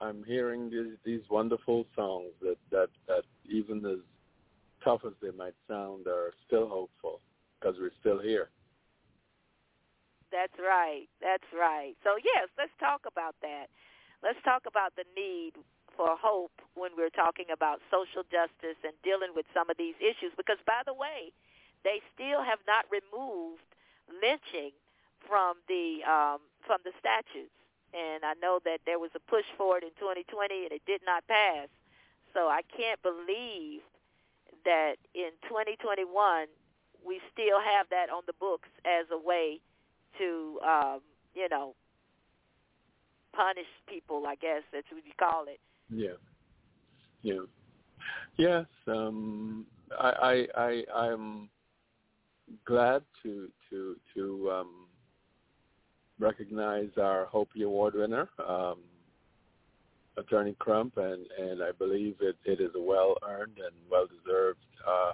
I'm 0.00 0.22
hearing 0.24 0.70
these, 0.70 0.96
these 1.04 1.22
wonderful 1.30 1.86
songs 1.96 2.32
that, 2.40 2.56
that 2.70 2.88
that 3.08 3.24
even 3.50 3.84
as 3.86 3.98
tough 4.82 5.00
as 5.06 5.12
they 5.22 5.30
might 5.36 5.54
sound, 5.68 6.06
are 6.06 6.32
still 6.46 6.68
hopeful 6.68 7.20
because 7.58 7.76
we're 7.78 7.90
still 8.00 8.20
here. 8.20 8.50
That's 10.34 10.58
right. 10.58 11.06
That's 11.22 11.46
right. 11.54 11.94
So 12.02 12.18
yes, 12.18 12.50
let's 12.58 12.74
talk 12.82 13.06
about 13.06 13.38
that. 13.46 13.70
Let's 14.18 14.42
talk 14.42 14.66
about 14.66 14.98
the 14.98 15.06
need 15.14 15.54
for 15.94 16.18
hope 16.18 16.58
when 16.74 16.90
we're 16.98 17.14
talking 17.14 17.54
about 17.54 17.78
social 17.86 18.26
justice 18.26 18.74
and 18.82 18.98
dealing 19.06 19.30
with 19.30 19.46
some 19.54 19.70
of 19.70 19.78
these 19.78 19.94
issues 20.02 20.34
because 20.34 20.58
by 20.66 20.82
the 20.82 20.92
way, 20.92 21.30
they 21.86 22.02
still 22.10 22.42
have 22.42 22.58
not 22.66 22.82
removed 22.90 23.62
lynching 24.10 24.74
from 25.22 25.62
the 25.70 26.02
um 26.02 26.42
from 26.66 26.82
the 26.82 26.90
statutes. 26.98 27.54
And 27.94 28.26
I 28.26 28.34
know 28.42 28.58
that 28.66 28.82
there 28.90 28.98
was 28.98 29.14
a 29.14 29.22
push 29.30 29.46
for 29.54 29.78
it 29.78 29.86
in 29.86 29.94
2020 30.02 30.66
and 30.66 30.74
it 30.74 30.82
did 30.82 31.06
not 31.06 31.22
pass. 31.30 31.70
So 32.34 32.50
I 32.50 32.66
can't 32.74 32.98
believe 33.06 33.86
that 34.66 34.98
in 35.14 35.30
2021 35.46 36.10
we 37.06 37.22
still 37.30 37.62
have 37.62 37.86
that 37.94 38.10
on 38.10 38.26
the 38.26 38.34
books 38.34 38.66
as 38.82 39.06
a 39.14 39.20
way 39.20 39.62
to 40.18 40.58
um, 40.66 41.00
you 41.34 41.48
know 41.50 41.74
punish 43.34 43.66
people. 43.88 44.24
I 44.26 44.34
guess 44.36 44.62
that's 44.72 44.86
what 44.90 45.04
you 45.04 45.12
call 45.18 45.44
it. 45.48 45.60
Yeah. 45.90 46.18
Yeah. 47.22 47.44
Yes. 48.36 48.66
Um, 48.86 49.66
I, 49.98 50.46
I 50.56 50.60
I 50.60 50.84
I'm 50.94 51.48
glad 52.64 53.02
to 53.22 53.48
to 53.70 53.96
to 54.14 54.50
um, 54.50 54.86
recognize 56.18 56.90
our 57.00 57.26
HOPEE 57.26 57.64
Award 57.64 57.94
winner, 57.94 58.28
um, 58.46 58.78
Attorney 60.16 60.54
Crump, 60.58 60.96
and 60.96 61.26
and 61.38 61.62
I 61.62 61.72
believe 61.72 62.16
it 62.20 62.36
it 62.44 62.60
is 62.60 62.70
a 62.74 62.80
well 62.80 63.16
earned 63.26 63.58
and 63.58 63.74
well 63.90 64.06
deserved 64.06 64.58
uh, 64.86 65.12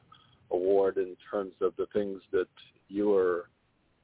award 0.51 0.97
in 0.97 1.17
terms 1.31 1.55
of 1.61 1.75
the 1.77 1.87
things 1.93 2.21
that 2.33 2.49
you 2.89 3.15
are. 3.15 3.49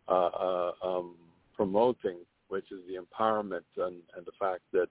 Uh, 0.08 0.30
uh, 0.38 0.72
um, 0.84 1.16
promoting, 1.56 2.18
which 2.48 2.70
is 2.70 2.78
the 2.86 2.94
empowerment 2.94 3.64
and, 3.76 3.96
and 4.16 4.24
the 4.24 4.32
fact 4.38 4.62
that 4.72 4.88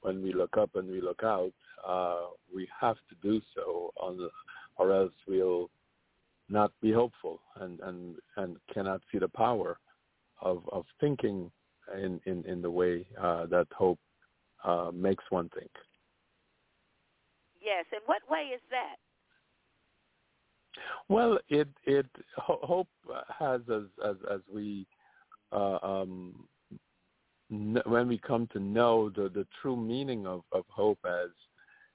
when 0.00 0.22
we 0.22 0.32
look 0.32 0.56
up 0.56 0.70
and 0.76 0.90
we 0.90 1.00
look 1.00 1.22
out, 1.22 1.52
uh, 1.86 2.28
we 2.54 2.66
have 2.80 2.96
to 3.10 3.14
do 3.22 3.40
so, 3.54 3.92
the, 4.16 4.30
or 4.78 4.94
else 4.94 5.12
we'll 5.28 5.68
not 6.48 6.72
be 6.80 6.90
hopeful 6.90 7.40
and, 7.56 7.80
and, 7.80 8.16
and 8.38 8.56
cannot 8.72 9.02
see 9.12 9.18
the 9.18 9.28
power 9.28 9.78
of, 10.40 10.62
of 10.72 10.84
thinking 11.00 11.50
in, 11.94 12.20
in, 12.24 12.44
in 12.46 12.62
the 12.62 12.70
way 12.70 13.06
uh, 13.20 13.44
that 13.46 13.66
hope 13.76 13.98
uh, 14.64 14.90
makes 14.94 15.24
one 15.28 15.50
think. 15.50 15.70
Yes, 17.60 17.84
and 17.92 18.00
what 18.06 18.22
way 18.30 18.54
is 18.54 18.60
that? 18.70 18.96
Well, 21.08 21.38
it 21.48 21.68
it 21.84 22.06
hope 22.36 22.88
has 23.38 23.60
as 23.72 23.84
as 24.04 24.16
as 24.30 24.40
we 24.52 24.86
uh, 25.52 25.78
um, 25.82 26.46
n- 27.50 27.82
when 27.86 28.08
we 28.08 28.18
come 28.18 28.48
to 28.52 28.60
know 28.60 29.10
the 29.10 29.28
the 29.28 29.46
true 29.60 29.76
meaning 29.76 30.26
of 30.26 30.42
of 30.52 30.64
hope 30.68 31.00
as 31.04 31.30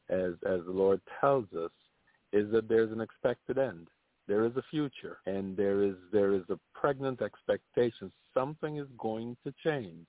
as 0.09 0.33
as 0.45 0.61
the 0.65 0.71
Lord 0.71 1.01
tells 1.21 1.45
us 1.53 1.71
is 2.33 2.51
that 2.51 2.67
there's 2.67 2.91
an 2.91 3.01
expected 3.01 3.57
end. 3.57 3.87
There 4.27 4.45
is 4.45 4.55
a 4.57 4.63
future, 4.71 5.19
and 5.25 5.55
there 5.55 5.83
is 5.83 5.95
there 6.11 6.33
is 6.33 6.43
a 6.49 6.59
pregnant 6.73 7.21
expectation. 7.21 8.11
Something 8.33 8.77
is 8.77 8.87
going 8.97 9.37
to 9.45 9.53
change, 9.63 10.07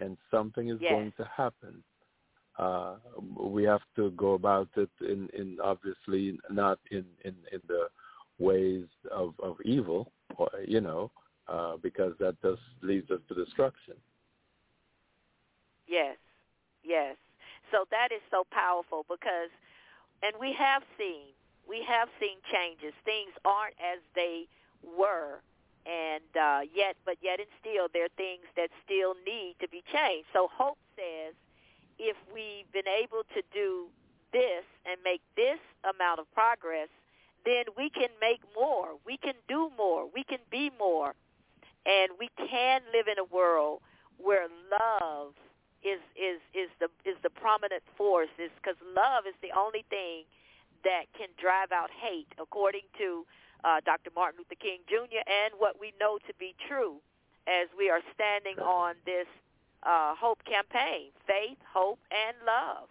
and 0.00 0.16
something 0.30 0.68
is 0.68 0.78
yes. 0.80 0.92
going 0.92 1.12
to 1.18 1.28
happen. 1.36 1.82
Uh, 2.58 2.96
we 3.36 3.64
have 3.64 3.82
to 3.96 4.10
go 4.12 4.34
about 4.34 4.68
it 4.76 4.90
in, 5.00 5.28
in 5.36 5.58
obviously 5.62 6.38
not 6.50 6.78
in, 6.90 7.04
in, 7.24 7.34
in 7.52 7.60
the 7.66 7.88
ways 8.38 8.84
of, 9.10 9.34
of 9.42 9.56
evil, 9.64 10.12
or, 10.36 10.48
you 10.66 10.80
know, 10.80 11.10
uh, 11.48 11.76
because 11.82 12.12
that 12.20 12.40
just 12.42 12.62
leads 12.82 13.10
us 13.10 13.20
to 13.28 13.34
destruction. 13.34 13.94
Yes, 15.86 16.16
yes. 16.84 17.16
So 17.72 17.84
that 17.90 18.08
is 18.12 18.22
so 18.30 18.44
powerful 18.50 19.04
because, 19.08 19.50
and 20.22 20.34
we 20.40 20.52
have 20.52 20.82
seen, 20.96 21.34
we 21.68 21.82
have 21.86 22.08
seen 22.20 22.38
changes. 22.52 22.94
Things 23.04 23.32
aren't 23.44 23.74
as 23.80 23.98
they 24.14 24.46
were 24.96 25.40
and 25.86 26.24
uh, 26.32 26.60
yet, 26.74 26.96
but 27.04 27.16
yet 27.20 27.40
and 27.40 27.48
still, 27.60 27.88
there 27.92 28.06
are 28.06 28.16
things 28.16 28.44
that 28.56 28.70
still 28.84 29.14
need 29.26 29.56
to 29.60 29.68
be 29.68 29.82
changed. 29.92 30.28
So 30.32 30.48
hope 30.52 30.78
says 30.96 31.34
if 31.98 32.16
we've 32.32 32.70
been 32.72 32.88
able 32.88 33.22
to 33.34 33.42
do 33.52 33.86
this 34.32 34.64
and 34.84 34.98
make 35.04 35.22
this 35.36 35.58
amount 35.84 36.20
of 36.20 36.26
progress, 36.34 36.88
then 37.44 37.64
we 37.76 37.90
can 37.90 38.08
make 38.20 38.40
more. 38.54 38.96
We 39.06 39.16
can 39.16 39.34
do 39.48 39.70
more. 39.76 40.08
We 40.12 40.24
can 40.24 40.40
be 40.50 40.70
more. 40.78 41.14
And 41.86 42.12
we 42.18 42.30
can 42.36 42.80
live 42.92 43.06
in 43.08 43.18
a 43.18 43.24
world 43.24 43.80
where 44.16 44.48
love 44.70 45.34
is 45.84 46.00
is 46.16 46.40
is 46.56 46.72
the 46.80 46.88
is 47.04 47.16
the 47.22 47.30
prominent 47.30 47.82
force 47.96 48.32
is 48.40 48.50
because 48.56 48.76
love 48.96 49.28
is 49.28 49.36
the 49.42 49.52
only 49.52 49.84
thing 49.90 50.24
that 50.82 51.04
can 51.12 51.28
drive 51.36 51.72
out 51.72 51.90
hate 51.92 52.32
according 52.40 52.88
to 52.96 53.26
uh, 53.64 53.80
Dr. 53.84 54.10
Martin 54.16 54.40
Luther 54.40 54.56
King 54.56 54.80
Jr. 54.88 55.20
and 55.28 55.52
what 55.56 55.80
we 55.80 55.92
know 56.00 56.18
to 56.26 56.32
be 56.40 56.56
true 56.68 57.00
as 57.46 57.68
we 57.76 57.90
are 57.90 58.00
standing 58.16 58.56
on 58.60 58.96
this 59.04 59.28
uh, 59.86 60.14
hope 60.18 60.38
campaign, 60.44 61.10
faith, 61.26 61.58
hope, 61.72 61.98
and 62.10 62.36
love. 62.46 62.88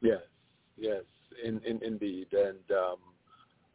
Yes, 0.00 0.22
yes, 0.76 1.02
in, 1.44 1.60
in, 1.64 1.82
indeed, 1.82 2.28
and 2.32 2.58
um, 2.70 2.96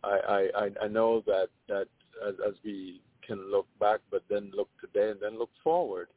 I, 0.03 0.49
I 0.55 0.69
I 0.85 0.87
know 0.87 1.23
that 1.25 1.47
that 1.67 1.87
as, 2.27 2.35
as 2.45 2.53
we 2.63 3.01
can 3.25 3.51
look 3.51 3.67
back, 3.79 3.99
but 4.09 4.23
then 4.29 4.51
look 4.55 4.69
today 4.79 5.11
and 5.11 5.19
then 5.21 5.37
look 5.37 5.51
forward. 5.63 6.07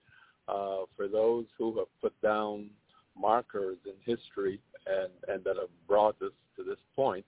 Uh, 0.49 0.85
for 0.97 1.07
those 1.07 1.45
who 1.59 1.79
have 1.79 1.87
put 2.01 2.21
down 2.23 2.71
markers 3.17 3.77
in 3.85 3.93
history 4.05 4.61
and, 4.87 5.11
and 5.29 5.45
that 5.45 5.57
have 5.57 5.69
brought 5.87 6.21
us 6.23 6.33
to 6.57 6.65
this 6.65 6.79
point, 6.97 7.25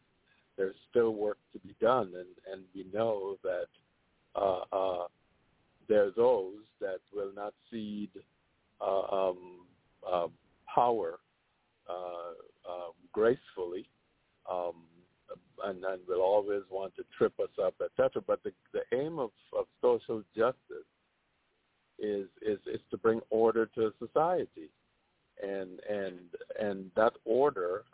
there's 0.57 0.75
still 0.91 1.15
work 1.15 1.39
to 1.53 1.59
be 1.61 1.75
done, 1.81 2.13
and, 2.17 2.29
and 2.51 2.63
we 2.75 2.87
know 2.93 3.37
that 3.43 3.67
uh, 4.35 4.61
uh, 4.73 5.07
there 5.89 6.07
are 6.07 6.13
those 6.17 6.62
not 7.35 7.55
cede 7.71 8.11
uh, 8.81 9.03
um, 9.03 9.67
uh, 10.11 10.29
power 10.73 11.19
uh, 11.89 12.33
uh, 12.69 12.91
gracefully 13.13 13.89
um, 14.51 14.75
and, 15.65 15.85
and 15.85 16.01
will 16.09 16.23
always 16.23 16.63
want 16.71 16.95
to 16.97 17.05
trip 17.17 17.33
us 17.41 17.51
up, 17.63 17.75
etc. 17.85 18.23
But 18.27 18.43
the, 18.43 18.53
the 18.73 18.83
aim 18.97 19.19
of, 19.19 19.31
of 19.57 19.67
social 19.81 20.23
justice 20.37 20.87
is, 21.99 22.27
is 22.41 22.59
is 22.67 22.81
to 22.91 22.97
bring 22.97 23.21
order 23.31 23.67
to 23.67 23.93
society, 23.99 24.71
and 25.43 25.79
and 25.89 26.19
and 26.61 26.91
that 26.97 27.13
order 27.25 27.85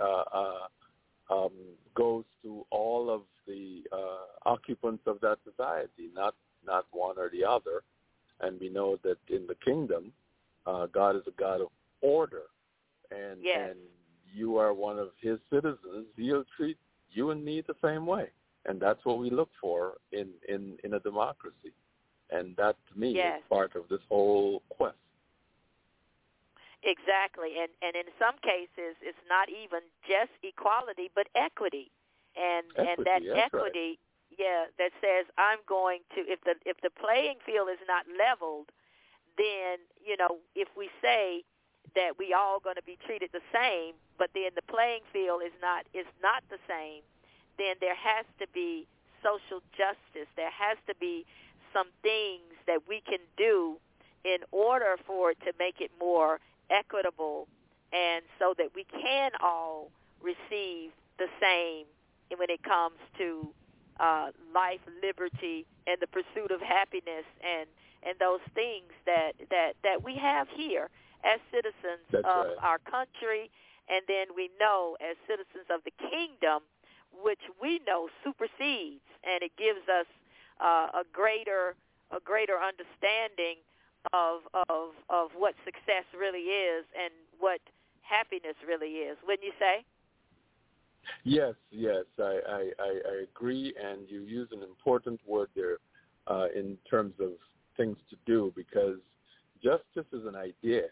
uh, 0.00 0.24
uh, 0.32 1.34
um, 1.34 1.52
goes 1.94 2.24
to 2.42 2.64
all 2.70 3.10
of 3.10 3.22
the 3.46 3.82
uh, 3.92 4.48
occupants 4.48 5.02
of 5.06 5.20
that 5.20 5.38
society, 5.44 6.08
not 6.14 6.34
not 6.66 6.86
one 6.90 7.18
or 7.18 7.30
the 7.30 7.44
other. 7.44 7.82
And 8.40 8.58
we 8.60 8.68
know 8.68 8.98
that 9.02 9.18
in 9.28 9.46
the 9.46 9.54
kingdom, 9.64 10.12
uh, 10.66 10.86
God 10.86 11.16
is 11.16 11.22
a 11.26 11.40
God 11.40 11.60
of 11.60 11.68
order, 12.00 12.44
and 13.10 13.38
yes. 13.42 13.70
and 13.70 13.78
you 14.34 14.56
are 14.56 14.72
one 14.72 14.98
of 14.98 15.08
His 15.20 15.38
citizens. 15.52 16.06
He'll 16.16 16.44
treat 16.56 16.78
you 17.12 17.30
and 17.30 17.44
me 17.44 17.62
the 17.66 17.74
same 17.82 18.06
way, 18.06 18.28
and 18.66 18.80
that's 18.80 19.04
what 19.04 19.18
we 19.18 19.30
look 19.30 19.50
for 19.60 19.94
in 20.12 20.28
in 20.48 20.76
in 20.84 20.94
a 20.94 21.00
democracy, 21.00 21.72
and 22.30 22.56
that 22.56 22.76
to 22.92 22.98
me 22.98 23.12
yes. 23.12 23.40
is 23.40 23.44
part 23.48 23.74
of 23.76 23.88
this 23.88 24.00
whole 24.08 24.62
quest. 24.70 24.96
Exactly, 26.82 27.56
and 27.60 27.70
and 27.82 27.94
in 27.94 28.10
some 28.18 28.36
cases, 28.42 28.96
it's 29.02 29.24
not 29.28 29.48
even 29.48 29.80
just 30.08 30.32
equality, 30.42 31.10
but 31.14 31.26
equity, 31.34 31.90
and 32.36 32.64
equity, 32.76 32.90
and 32.96 33.06
that 33.06 33.38
equity, 33.38 33.88
right. 33.88 33.98
Yeah, 34.40 34.72
that 34.80 34.92
says 35.04 35.28
I'm 35.36 35.60
going 35.68 36.00
to 36.16 36.24
if 36.24 36.40
the 36.48 36.56
if 36.64 36.80
the 36.80 36.88
playing 36.88 37.36
field 37.44 37.68
is 37.68 37.82
not 37.86 38.08
leveled, 38.16 38.72
then 39.36 39.84
you 40.00 40.16
know 40.16 40.40
if 40.56 40.68
we 40.76 40.88
say 41.02 41.44
that 41.94 42.16
we 42.18 42.32
all 42.32 42.58
going 42.60 42.76
to 42.76 42.88
be 42.88 42.96
treated 43.04 43.28
the 43.32 43.44
same, 43.52 43.92
but 44.16 44.30
then 44.32 44.56
the 44.56 44.64
playing 44.64 45.04
field 45.12 45.42
is 45.44 45.52
not 45.60 45.84
is 45.92 46.08
not 46.24 46.42
the 46.48 46.56
same, 46.64 47.04
then 47.58 47.76
there 47.84 47.94
has 47.94 48.24
to 48.40 48.48
be 48.54 48.88
social 49.20 49.60
justice. 49.76 50.28
There 50.36 50.50
has 50.50 50.78
to 50.88 50.94
be 50.96 51.26
some 51.76 51.88
things 52.02 52.56
that 52.66 52.80
we 52.88 53.02
can 53.04 53.20
do 53.36 53.76
in 54.24 54.38
order 54.52 54.96
for 55.06 55.32
it 55.32 55.38
to 55.44 55.52
make 55.58 55.80
it 55.80 55.90
more 56.00 56.40
equitable 56.70 57.46
and 57.92 58.24
so 58.38 58.54
that 58.56 58.68
we 58.74 58.84
can 58.84 59.32
all 59.42 59.90
receive 60.22 60.92
the 61.18 61.28
same 61.40 61.84
when 62.36 62.48
it 62.50 62.62
comes 62.62 62.96
to 63.18 63.52
uh, 64.00 64.30
life, 64.54 64.80
liberty, 65.02 65.66
and 65.86 65.98
the 66.00 66.06
pursuit 66.08 66.50
of 66.50 66.60
happiness 66.60 67.28
and, 67.44 67.68
and 68.02 68.18
those 68.18 68.40
things 68.54 68.90
that, 69.04 69.32
that, 69.50 69.74
that 69.84 70.02
we 70.02 70.16
have 70.16 70.48
here 70.48 70.88
as 71.22 71.38
citizens 71.52 72.00
That's 72.10 72.24
of 72.24 72.46
right. 72.46 72.56
our 72.62 72.78
country. 72.78 73.50
And 73.92 74.02
then 74.08 74.32
we 74.34 74.50
know 74.58 74.96
as 75.00 75.16
citizens 75.28 75.68
of 75.68 75.84
the 75.84 75.92
kingdom, 76.08 76.62
which 77.22 77.42
we 77.60 77.80
know 77.86 78.08
supersedes, 78.24 79.04
and 79.24 79.42
it 79.42 79.52
gives 79.58 79.84
us 79.88 80.06
uh, 80.60 80.88
a 80.94 81.04
greater 81.12 81.74
a 82.10 82.18
greater 82.18 82.58
understanding 82.58 83.62
of 84.12 84.42
of 84.68 84.94
of 85.08 85.30
what 85.36 85.54
success 85.64 86.04
really 86.16 86.50
is 86.50 86.84
and 86.94 87.12
what 87.38 87.60
happiness 88.02 88.56
really 88.66 89.06
is. 89.06 89.16
Wouldn't 89.26 89.44
you 89.44 89.54
say? 89.58 89.84
Yes, 91.24 91.54
yes, 91.70 92.04
I, 92.18 92.38
I, 92.48 92.70
I, 92.78 93.00
I 93.08 93.22
agree, 93.22 93.74
and 93.82 94.08
you 94.08 94.22
use 94.22 94.48
an 94.52 94.62
important 94.62 95.20
word 95.26 95.48
there 95.54 95.78
uh, 96.26 96.46
in 96.54 96.78
terms 96.88 97.14
of 97.20 97.30
things 97.76 97.96
to 98.10 98.16
do 98.26 98.52
because 98.56 98.98
justice 99.62 100.10
is 100.12 100.26
an 100.26 100.36
idea, 100.36 100.84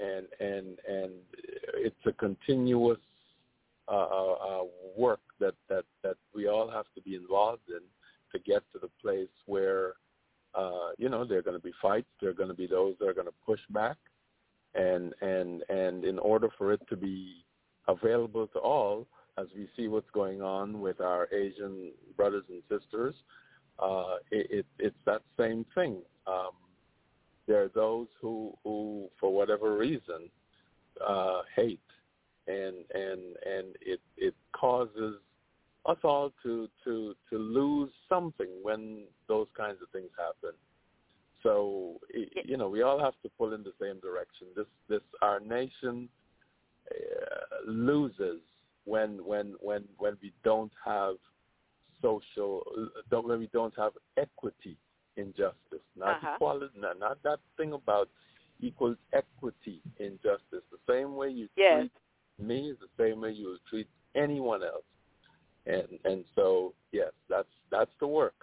and 0.00 0.26
and 0.40 0.78
and 0.88 1.12
it's 1.74 2.06
a 2.06 2.12
continuous 2.12 2.98
uh, 3.88 4.32
uh, 4.32 4.62
work 4.96 5.20
that, 5.40 5.54
that 5.68 5.84
that 6.02 6.16
we 6.34 6.48
all 6.48 6.70
have 6.70 6.86
to 6.94 7.00
be 7.02 7.14
involved 7.14 7.68
in 7.68 7.80
to 8.32 8.38
get 8.44 8.62
to 8.72 8.78
the 8.78 8.90
place 9.00 9.28
where 9.46 9.94
uh, 10.54 10.90
you 10.98 11.08
know 11.08 11.24
there 11.24 11.38
are 11.38 11.42
going 11.42 11.56
to 11.56 11.62
be 11.62 11.72
fights, 11.80 12.08
there 12.20 12.30
are 12.30 12.34
going 12.34 12.48
to 12.48 12.54
be 12.54 12.66
those 12.66 12.94
that 12.98 13.08
are 13.08 13.14
going 13.14 13.26
to 13.26 13.34
push 13.44 13.60
back, 13.70 13.96
and 14.74 15.14
and 15.20 15.62
and 15.68 16.04
in 16.04 16.18
order 16.18 16.48
for 16.56 16.72
it 16.72 16.80
to 16.88 16.96
be 16.96 17.43
available 17.88 18.46
to 18.48 18.58
all, 18.58 19.06
as 19.38 19.46
we 19.54 19.68
see 19.76 19.88
what's 19.88 20.10
going 20.12 20.42
on 20.42 20.80
with 20.80 21.00
our 21.00 21.28
Asian 21.32 21.92
brothers 22.16 22.44
and 22.48 22.62
sisters, 22.68 23.14
uh, 23.78 24.16
it, 24.30 24.46
it, 24.50 24.66
it's 24.78 24.96
that 25.04 25.22
same 25.38 25.66
thing. 25.74 25.98
Um, 26.26 26.50
there 27.46 27.62
are 27.62 27.70
those 27.74 28.06
who, 28.20 28.56
who, 28.64 29.08
for 29.20 29.32
whatever 29.32 29.76
reason, 29.76 30.30
uh, 31.06 31.42
hate, 31.54 31.80
and 32.46 32.76
and 32.94 33.20
and 33.44 33.76
it 33.80 34.00
it 34.16 34.34
causes 34.52 35.16
us 35.86 35.98
all 36.04 36.32
to 36.42 36.68
to 36.84 37.14
to 37.30 37.38
lose 37.38 37.90
something 38.08 38.48
when 38.62 39.04
those 39.28 39.48
kinds 39.56 39.78
of 39.82 39.88
things 39.90 40.10
happen. 40.16 40.56
So 41.42 42.00
you 42.44 42.56
know, 42.56 42.68
we 42.68 42.82
all 42.82 42.98
have 42.98 43.14
to 43.22 43.28
pull 43.36 43.52
in 43.52 43.62
the 43.62 43.72
same 43.80 44.00
direction. 44.00 44.46
This 44.56 44.66
this 44.88 45.02
our 45.20 45.40
nation 45.40 46.08
uh, 46.90 47.70
loses 47.70 48.40
when 48.84 49.24
when 49.24 49.54
when 49.60 49.84
when 49.98 50.16
we 50.22 50.32
don't 50.42 50.72
have 50.84 51.14
social 52.02 52.62
don't, 53.10 53.26
when 53.26 53.38
we 53.38 53.48
don't 53.52 53.74
have 53.76 53.92
equity 54.16 54.76
in 55.16 55.28
justice, 55.30 55.84
not 55.96 56.16
uh-huh. 56.16 56.32
equality, 56.34 56.74
not, 56.76 56.98
not 56.98 57.22
that 57.22 57.38
thing 57.56 57.72
about 57.72 58.08
equals 58.60 58.96
equity 59.12 59.80
in 59.98 60.18
justice. 60.22 60.64
The 60.70 60.92
same 60.92 61.14
way 61.14 61.30
you 61.30 61.48
yes. 61.56 61.80
treat 62.38 62.48
me 62.48 62.70
is 62.70 62.76
the 62.80 63.02
same 63.02 63.20
way 63.20 63.30
you 63.30 63.46
will 63.46 63.64
treat 63.70 63.88
anyone 64.14 64.62
else. 64.62 64.84
And 65.66 65.98
and 66.04 66.24
so 66.34 66.74
yes, 66.92 67.12
that's 67.28 67.48
that's 67.70 67.90
the 68.00 68.06
work. 68.06 68.34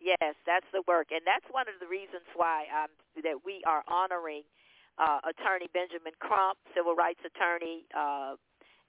Yes, 0.00 0.34
that's 0.46 0.66
the 0.72 0.82
work, 0.86 1.08
and 1.10 1.22
that's 1.26 1.44
one 1.50 1.66
of 1.66 1.74
the 1.80 1.86
reasons 1.88 2.22
why 2.36 2.66
um, 2.70 2.90
that 3.24 3.44
we 3.44 3.62
are 3.66 3.82
honoring 3.88 4.42
uh, 4.98 5.20
Attorney 5.24 5.68
Benjamin 5.72 6.12
Crump, 6.20 6.58
civil 6.74 6.94
rights 6.94 7.20
attorney, 7.24 7.84
uh, 7.96 8.34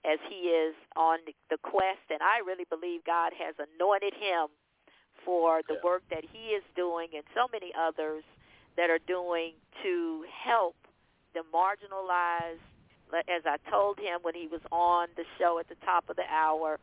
as 0.06 0.20
he 0.30 0.50
is 0.50 0.76
on 0.96 1.20
the 1.50 1.58
quest. 1.58 2.06
And 2.10 2.22
I 2.22 2.40
really 2.46 2.66
believe 2.70 3.04
God 3.06 3.34
has 3.38 3.56
anointed 3.60 4.14
him 4.14 4.48
for 5.26 5.62
the 5.68 5.76
Yeah. 5.76 5.84
work 5.84 6.04
that 6.10 6.24
he 6.26 6.56
is 6.56 6.64
doing, 6.76 7.10
and 7.14 7.24
so 7.36 7.48
many 7.52 7.74
others 7.76 8.24
that 8.78 8.90
are 8.90 9.00
doing 9.08 9.54
to 9.84 10.26
help 10.32 10.76
the 11.34 11.44
marginalized. 11.54 12.64
As 13.28 13.42
I 13.46 13.58
told 13.70 13.98
him 13.98 14.22
when 14.22 14.36
he 14.36 14.48
was 14.48 14.62
on 14.72 15.08
the 15.18 15.26
show 15.38 15.58
at 15.60 15.68
the 15.68 15.76
top 15.84 16.10
of 16.10 16.16
the 16.16 16.26
hour, 16.30 16.80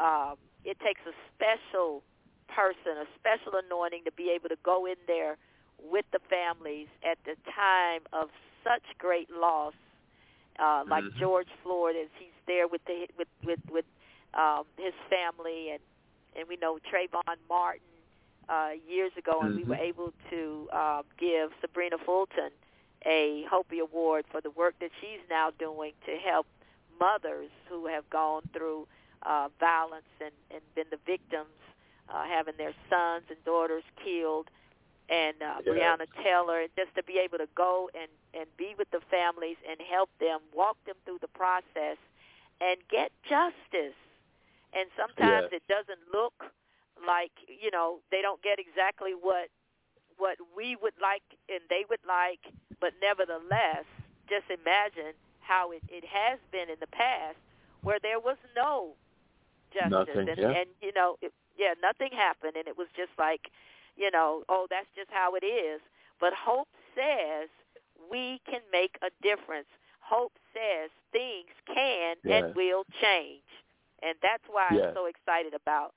um, 0.00 0.36
it 0.64 0.78
takes 0.80 1.00
a 1.06 1.14
special 1.34 2.02
person, 2.48 2.98
a 2.98 3.06
special 3.14 3.54
anointing 3.54 4.02
to 4.04 4.12
be 4.12 4.30
able 4.30 4.48
to 4.48 4.58
go 4.64 4.86
in 4.86 4.96
there 5.06 5.38
with 5.78 6.04
the 6.12 6.18
families 6.28 6.88
at 7.04 7.18
the 7.24 7.36
time 7.54 8.02
of 8.12 8.30
such 8.64 8.82
great 8.98 9.30
loss, 9.30 9.74
uh, 10.58 10.84
like 10.88 11.04
Mhm. 11.04 11.18
George 11.18 11.48
Floyd, 11.62 11.96
as 11.96 12.08
he's 12.18 12.36
there 12.46 12.68
with 12.68 12.84
the 12.86 13.08
with 13.18 13.28
with 13.44 13.60
with 13.70 13.84
um, 14.34 14.64
his 14.76 14.94
family, 15.10 15.70
and 15.70 15.80
and 16.38 16.48
we 16.48 16.56
know 16.56 16.78
Trayvon 16.90 17.36
Martin 17.48 17.82
uh, 18.48 18.70
years 18.88 19.12
ago, 19.18 19.44
and 19.44 19.54
we 19.54 19.64
Mhm. 19.64 19.68
were 19.68 19.76
able 19.76 20.12
to 20.30 20.68
uh, 20.72 21.02
give 21.18 21.50
Sabrina 21.60 21.96
Fulton 22.04 22.50
a 23.06 23.44
HOPEE 23.50 23.80
Award 23.80 24.24
for 24.30 24.40
the 24.40 24.50
work 24.50 24.74
that 24.80 24.90
she's 25.00 25.20
now 25.28 25.50
doing 25.58 25.92
to 26.06 26.16
help 26.16 26.46
mothers 26.98 27.50
who 27.68 27.86
have 27.86 28.08
gone 28.10 28.42
through 28.52 28.86
uh, 29.26 29.48
violence 29.58 30.06
and, 30.20 30.32
and 30.50 30.62
been 30.74 30.86
the 30.90 30.98
victims, 31.06 31.58
uh, 32.08 32.24
having 32.24 32.54
their 32.58 32.74
sons 32.90 33.24
and 33.28 33.38
daughters 33.44 33.84
killed, 34.04 34.48
and 35.12 35.36
uh, 35.42 35.60
yes. 35.60 35.68
Breonna 35.68 36.06
Taylor, 36.24 36.64
just 36.74 36.94
to 36.96 37.02
be 37.02 37.18
able 37.18 37.38
to 37.38 37.48
go 37.54 37.90
and 37.94 38.08
and 38.32 38.46
be 38.56 38.74
with 38.78 38.90
the 38.90 39.00
families 39.10 39.60
and 39.68 39.78
help 39.84 40.08
them, 40.18 40.40
walk 40.56 40.78
them 40.86 40.96
through 41.04 41.18
the 41.20 41.28
process, 41.28 42.00
and 42.60 42.80
get 42.90 43.12
justice. 43.28 43.98
And 44.72 44.88
sometimes 44.96 45.52
yes. 45.52 45.60
it 45.60 45.64
doesn't 45.68 46.00
look 46.12 46.48
like 47.06 47.32
you 47.46 47.70
know 47.70 48.00
they 48.10 48.22
don't 48.22 48.42
get 48.42 48.58
exactly 48.58 49.12
what 49.12 49.48
what 50.16 50.38
we 50.56 50.76
would 50.80 50.96
like 51.00 51.22
and 51.48 51.60
they 51.68 51.84
would 51.90 52.04
like, 52.08 52.40
but 52.80 52.94
nevertheless, 53.02 53.84
just 54.28 54.48
imagine 54.48 55.12
how 55.40 55.72
it, 55.72 55.82
it 55.88 56.04
has 56.04 56.38
been 56.50 56.70
in 56.70 56.76
the 56.80 56.86
past 56.86 57.36
where 57.82 57.98
there 58.00 58.20
was 58.20 58.36
no 58.56 58.94
justice 59.74 59.90
nothing, 59.90 60.28
and, 60.28 60.38
yeah. 60.38 60.50
and 60.50 60.68
you 60.80 60.92
know 60.94 61.16
it, 61.20 61.32
yeah 61.58 61.74
nothing 61.82 62.12
happened 62.12 62.54
and 62.56 62.68
it 62.68 62.78
was 62.78 62.86
just 62.96 63.10
like 63.18 63.50
you 63.96 64.10
know 64.10 64.42
oh 64.48 64.66
that's 64.70 64.88
just 64.96 65.10
how 65.10 65.34
it 65.34 65.44
is. 65.44 65.80
But 66.20 66.32
hope 66.34 66.68
says 66.94 67.48
we 68.10 68.40
can 68.48 68.60
make 68.72 68.96
a 69.02 69.10
difference. 69.22 69.66
Hope 70.00 70.32
says 70.52 70.90
things 71.12 71.50
can 71.66 72.16
yes. 72.24 72.44
and 72.44 72.54
will 72.54 72.84
change. 73.00 73.42
And 74.02 74.14
that's 74.22 74.42
why 74.50 74.68
yes. 74.72 74.86
i'm 74.88 74.94
so 74.94 75.06
excited 75.06 75.54
about 75.54 75.92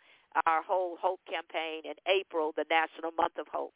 our 0.45 0.61
whole 0.61 0.97
hope 1.01 1.19
campaign 1.29 1.81
in 1.85 1.93
april 2.11 2.51
the 2.55 2.65
national 2.69 3.11
month 3.17 3.37
of 3.39 3.47
hope. 3.51 3.73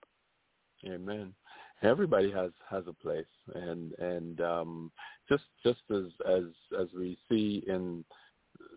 Amen. 0.85 1.33
Everybody 1.81 2.31
has 2.31 2.51
has 2.69 2.83
a 2.87 2.93
place. 2.93 3.25
And 3.55 3.93
and 3.99 4.41
um 4.41 4.91
just 5.27 5.43
just 5.63 5.81
as 5.91 6.05
as 6.27 6.43
as 6.79 6.87
we 6.95 7.17
see 7.29 7.63
in 7.67 8.03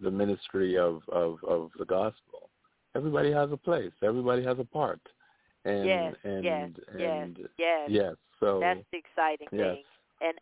the 0.03 0.11
ministry 0.11 0.79
of 0.79 1.03
of 1.11 1.39
of 1.47 1.71
the 1.79 1.85
gospel 1.85 2.51
everybody 2.95 3.33
has 3.33 3.51
a 3.53 3.57
place. 3.57 3.93
Everybody 4.03 4.45
has 4.45 4.59
a 4.59 4.65
part 4.65 5.01
and 5.65 5.87
yes, 5.87 6.15
and 6.25 6.45
yes, 6.45 6.71
and 6.99 7.39
yes, 7.59 7.89
yes 7.89 8.15
so 8.41 8.61
that's 8.61 8.81
the 8.93 8.99
exciting 8.99 9.49
yes. 9.53 9.77
thing 9.77 9.83
and 10.21 10.35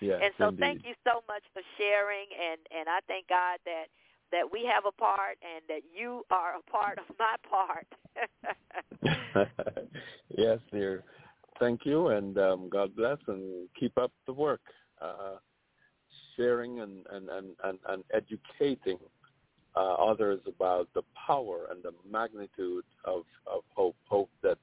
yes, 0.00 0.20
and 0.22 0.32
so 0.38 0.48
indeed. 0.48 0.60
thank 0.60 0.84
you 0.84 0.94
so 1.04 1.22
much 1.28 1.42
for 1.52 1.62
sharing 1.78 2.26
and 2.32 2.60
and 2.76 2.88
I 2.88 3.00
thank 3.08 3.28
God 3.28 3.58
that 3.64 3.86
that 4.30 4.50
we 4.50 4.64
have 4.64 4.84
a 4.86 4.92
part 4.92 5.36
and 5.42 5.62
that 5.68 5.82
you 5.94 6.24
are 6.30 6.54
a 6.56 6.70
part 6.70 6.98
of 6.98 7.04
my 7.18 7.36
part 7.48 7.86
yes 10.30 10.58
dear 10.70 11.04
thank 11.62 11.86
you, 11.86 12.08
and 12.08 12.36
um, 12.38 12.68
God 12.68 12.94
bless, 12.96 13.18
and 13.28 13.68
keep 13.78 13.96
up 13.96 14.10
the 14.26 14.32
work, 14.32 14.60
uh, 15.00 15.36
sharing 16.36 16.80
and, 16.80 17.06
and, 17.12 17.28
and, 17.28 17.50
and, 17.62 17.78
and 17.88 18.04
educating 18.12 18.98
uh, 19.76 19.94
others 19.94 20.40
about 20.46 20.88
the 20.94 21.02
power 21.26 21.66
and 21.70 21.82
the 21.82 21.92
magnitude 22.10 22.84
of, 23.04 23.24
of 23.46 23.62
hope, 23.74 23.96
hope 24.06 24.30
that 24.42 24.58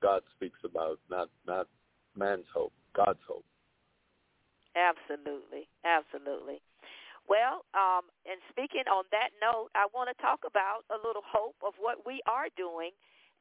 God 0.00 0.22
speaks 0.36 0.58
about, 0.64 0.98
not 1.10 1.28
not 1.46 1.66
man's 2.16 2.46
hope, 2.52 2.72
God's 2.94 3.20
hope. 3.26 3.44
Absolutely, 4.76 5.68
absolutely. 5.84 6.60
Well, 7.28 7.66
um, 7.74 8.08
and 8.24 8.40
speaking 8.48 8.88
on 8.88 9.04
that 9.12 9.30
note, 9.42 9.68
I 9.74 9.86
want 9.92 10.08
to 10.08 10.22
talk 10.22 10.40
about 10.46 10.88
a 10.88 10.96
little 10.96 11.24
hope 11.26 11.56
of 11.66 11.74
what 11.78 12.06
we 12.06 12.22
are 12.26 12.48
doing 12.56 12.92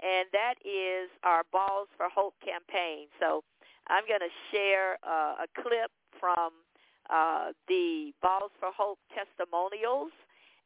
and 0.02 0.30
that 0.32 0.56
is 0.62 1.10
our 1.24 1.44
Balls 1.52 1.90
for 1.98 2.08
Hope 2.10 2.36
campaign. 2.44 3.08
So 3.20 3.44
I'm 3.88 4.06
going 4.08 4.22
to 4.22 4.34
share 4.54 4.98
uh, 5.02 5.46
a 5.46 5.48
clip 5.58 5.90
from 6.20 6.54
uh, 7.10 7.54
the 7.68 8.14
Balls 8.22 8.52
for 8.60 8.70
Hope 8.78 9.00
testimonials, 9.10 10.12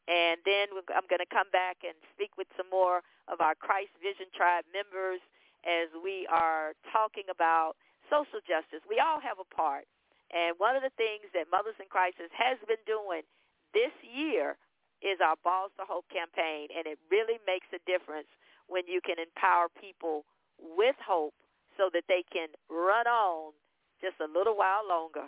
and 0.07 0.41
then 0.45 0.73
I'm 0.93 1.05
going 1.05 1.21
to 1.21 1.29
come 1.29 1.49
back 1.53 1.85
and 1.85 1.93
speak 2.13 2.33
with 2.37 2.49
some 2.57 2.69
more 2.69 3.05
of 3.29 3.41
our 3.41 3.53
Christ 3.53 3.93
Vision 4.01 4.29
Tribe 4.33 4.65
members 4.73 5.21
as 5.61 5.93
we 6.01 6.25
are 6.25 6.73
talking 6.89 7.29
about 7.29 7.77
social 8.09 8.41
justice. 8.41 8.81
We 8.89 8.97
all 8.97 9.21
have 9.21 9.37
a 9.37 9.47
part. 9.47 9.85
And 10.31 10.55
one 10.57 10.79
of 10.79 10.81
the 10.81 10.95
things 10.95 11.27
that 11.35 11.51
Mothers 11.51 11.77
in 11.77 11.91
Crisis 11.91 12.31
has 12.33 12.57
been 12.65 12.81
doing 12.87 13.27
this 13.75 13.91
year 14.01 14.55
is 15.03 15.19
our 15.19 15.35
Balls 15.43 15.75
to 15.75 15.83
Hope 15.83 16.07
campaign, 16.07 16.69
and 16.71 16.85
it 16.87 16.97
really 17.09 17.41
makes 17.43 17.67
a 17.73 17.81
difference 17.89 18.29
when 18.69 18.87
you 18.87 19.01
can 19.03 19.19
empower 19.19 19.67
people 19.67 20.23
with 20.61 20.95
hope 21.01 21.33
so 21.75 21.89
that 21.91 22.05
they 22.07 22.23
can 22.31 22.47
run 22.69 23.07
on 23.09 23.51
just 23.99 24.17
a 24.21 24.29
little 24.29 24.55
while 24.55 24.85
longer. 24.87 25.27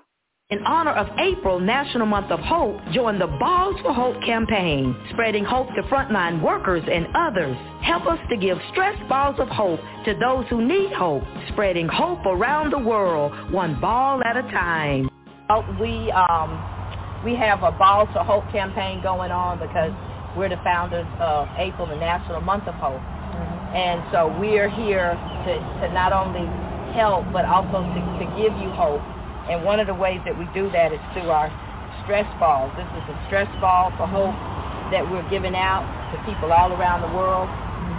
In 0.50 0.60
honor 0.68 0.92
of 0.92 1.08
April 1.18 1.60
National 1.60 2.06
Month 2.06 2.30
of 2.30 2.40
Hope, 2.42 2.78
join 2.92 3.18
the 3.18 3.26
Balls 3.26 3.76
for 3.82 3.92
Hope 3.92 4.22
campaign, 4.24 4.96
spreading 5.10 5.44
hope 5.44 5.68
to 5.74 5.82
frontline 5.84 6.44
workers 6.44 6.84
and 6.92 7.08
others. 7.16 7.58
Help 7.82 8.06
us 8.06 8.20
to 8.30 8.38
give 8.38 8.60
stress 8.72 8.96
balls 9.08 9.38
of 9.40 9.48
hope 9.48 9.80
to 10.06 10.14
those 10.14 10.46
who 10.50 10.64
need 10.64 10.92
hope, 10.92 11.24
spreading 11.54 11.88
hope 11.88 12.24
around 12.28 12.72
the 12.72 12.78
world, 12.78 13.32
one 13.52 13.80
ball 13.82 14.22
at 14.26 14.38
a 14.38 14.44
time. 14.52 15.10
Oh, 15.50 15.66
we 15.82 16.12
um, 16.12 16.60
we 17.24 17.36
have 17.36 17.64
a 17.64 17.72
Balls 17.72 18.10
for 18.14 18.24
Hope 18.24 18.44
campaign 18.52 19.02
going 19.02 19.32
on 19.32 19.58
because 19.58 19.90
we're 20.38 20.50
the 20.50 20.62
founders 20.62 21.08
of 21.20 21.48
April, 21.58 21.88
the 21.88 21.96
National 21.96 22.42
Month 22.42 22.68
of 22.68 22.76
Hope. 22.76 23.02
And 23.74 24.04
so 24.12 24.28
we 24.40 24.60
are 24.60 24.70
here 24.70 25.18
to, 25.48 25.54
to 25.82 25.94
not 25.96 26.14
only 26.14 26.46
help, 26.94 27.26
but 27.32 27.46
also 27.46 27.82
to, 27.82 28.02
to 28.20 28.26
give 28.38 28.54
you 28.62 28.70
hope. 28.70 29.02
And 29.50 29.64
one 29.64 29.80
of 29.80 29.88
the 29.88 29.94
ways 29.94 30.22
that 30.26 30.38
we 30.38 30.48
do 30.54 30.72
that 30.72 30.94
is 30.94 31.00
through 31.14 31.30
our 31.30 31.52
stress 32.04 32.28
balls. 32.40 32.72
This 32.80 32.88
is 32.96 33.06
a 33.12 33.18
stress 33.28 33.50
ball 33.60 33.92
for 33.98 34.08
hope 34.08 34.36
that 34.92 35.04
we're 35.04 35.28
giving 35.30 35.56
out 35.56 35.84
to 36.12 36.20
people 36.24 36.52
all 36.52 36.72
around 36.72 37.02
the 37.02 37.12
world. 37.16 37.48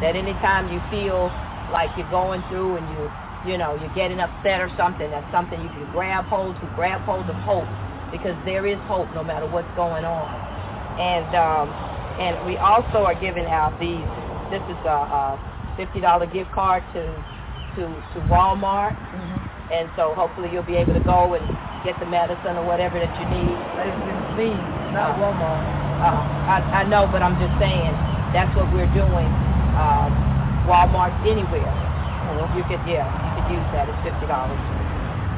That 0.00 0.16
anytime 0.16 0.72
you 0.72 0.80
feel 0.88 1.28
like 1.72 1.92
you're 1.96 2.10
going 2.10 2.40
through 2.48 2.76
and 2.76 2.86
you, 2.96 3.52
you 3.52 3.58
know, 3.58 3.76
you're 3.76 3.92
getting 3.94 4.20
upset 4.20 4.60
or 4.60 4.72
something, 4.76 5.10
that's 5.10 5.28
something 5.32 5.60
you 5.60 5.68
can 5.68 5.84
grab 5.92 6.24
hold 6.26 6.56
to, 6.60 6.66
grab 6.74 7.00
hold 7.02 7.28
of 7.28 7.36
hope, 7.44 7.68
because 8.12 8.36
there 8.44 8.66
is 8.66 8.78
hope 8.88 9.08
no 9.14 9.24
matter 9.24 9.46
what's 9.46 9.68
going 9.76 10.04
on. 10.04 10.28
And 10.96 11.28
um, 11.36 11.68
and 12.20 12.46
we 12.46 12.56
also 12.56 13.04
are 13.04 13.18
giving 13.18 13.44
out 13.46 13.76
these. 13.80 14.06
This 14.48 14.62
is 14.70 14.80
a, 14.86 14.98
a 15.12 15.74
fifty 15.76 16.00
dollar 16.00 16.26
gift 16.26 16.52
card 16.52 16.84
to 16.94 17.02
to 17.76 17.84
to 18.14 18.18
Walmart, 18.30 18.94
mm-hmm. 18.94 19.72
and 19.72 19.90
so 19.96 20.14
hopefully 20.14 20.50
you'll 20.52 20.66
be 20.66 20.76
able 20.76 20.94
to 20.94 21.04
go 21.04 21.34
and 21.34 21.44
get 21.84 21.98
the 22.00 22.06
medicine 22.06 22.56
or 22.56 22.64
whatever 22.64 22.98
that 22.98 23.12
you 23.18 23.26
need. 23.28 23.54
It's 23.82 24.32
me, 24.38 24.50
not 24.94 25.18
Walmart. 25.18 25.62
Uh, 26.00 26.22
I 26.50 26.82
I 26.82 26.82
know, 26.88 27.06
but 27.10 27.22
I'm 27.22 27.38
just 27.38 27.54
saying 27.58 27.92
that's 28.32 28.50
what 28.56 28.70
we're 28.72 28.90
doing. 28.94 29.28
Um, 29.78 30.10
Walmart 30.66 31.12
anywhere. 31.26 31.66
Mm-hmm. 31.66 32.58
You 32.58 32.64
could 32.64 32.82
yeah, 32.88 33.06
you 33.06 33.42
could 33.42 33.58
use 33.58 33.68
that. 33.76 33.88
It's 33.90 34.00
fifty 34.02 34.26
dollars. 34.26 34.58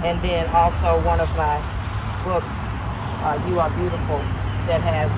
And 0.04 0.22
then 0.22 0.46
also 0.52 1.02
one 1.02 1.18
of 1.18 1.28
my 1.34 1.58
books, 2.22 2.46
uh, 3.26 3.40
You 3.48 3.58
Are 3.58 3.72
Beautiful, 3.74 4.20
that 4.68 4.84
has 4.84 5.10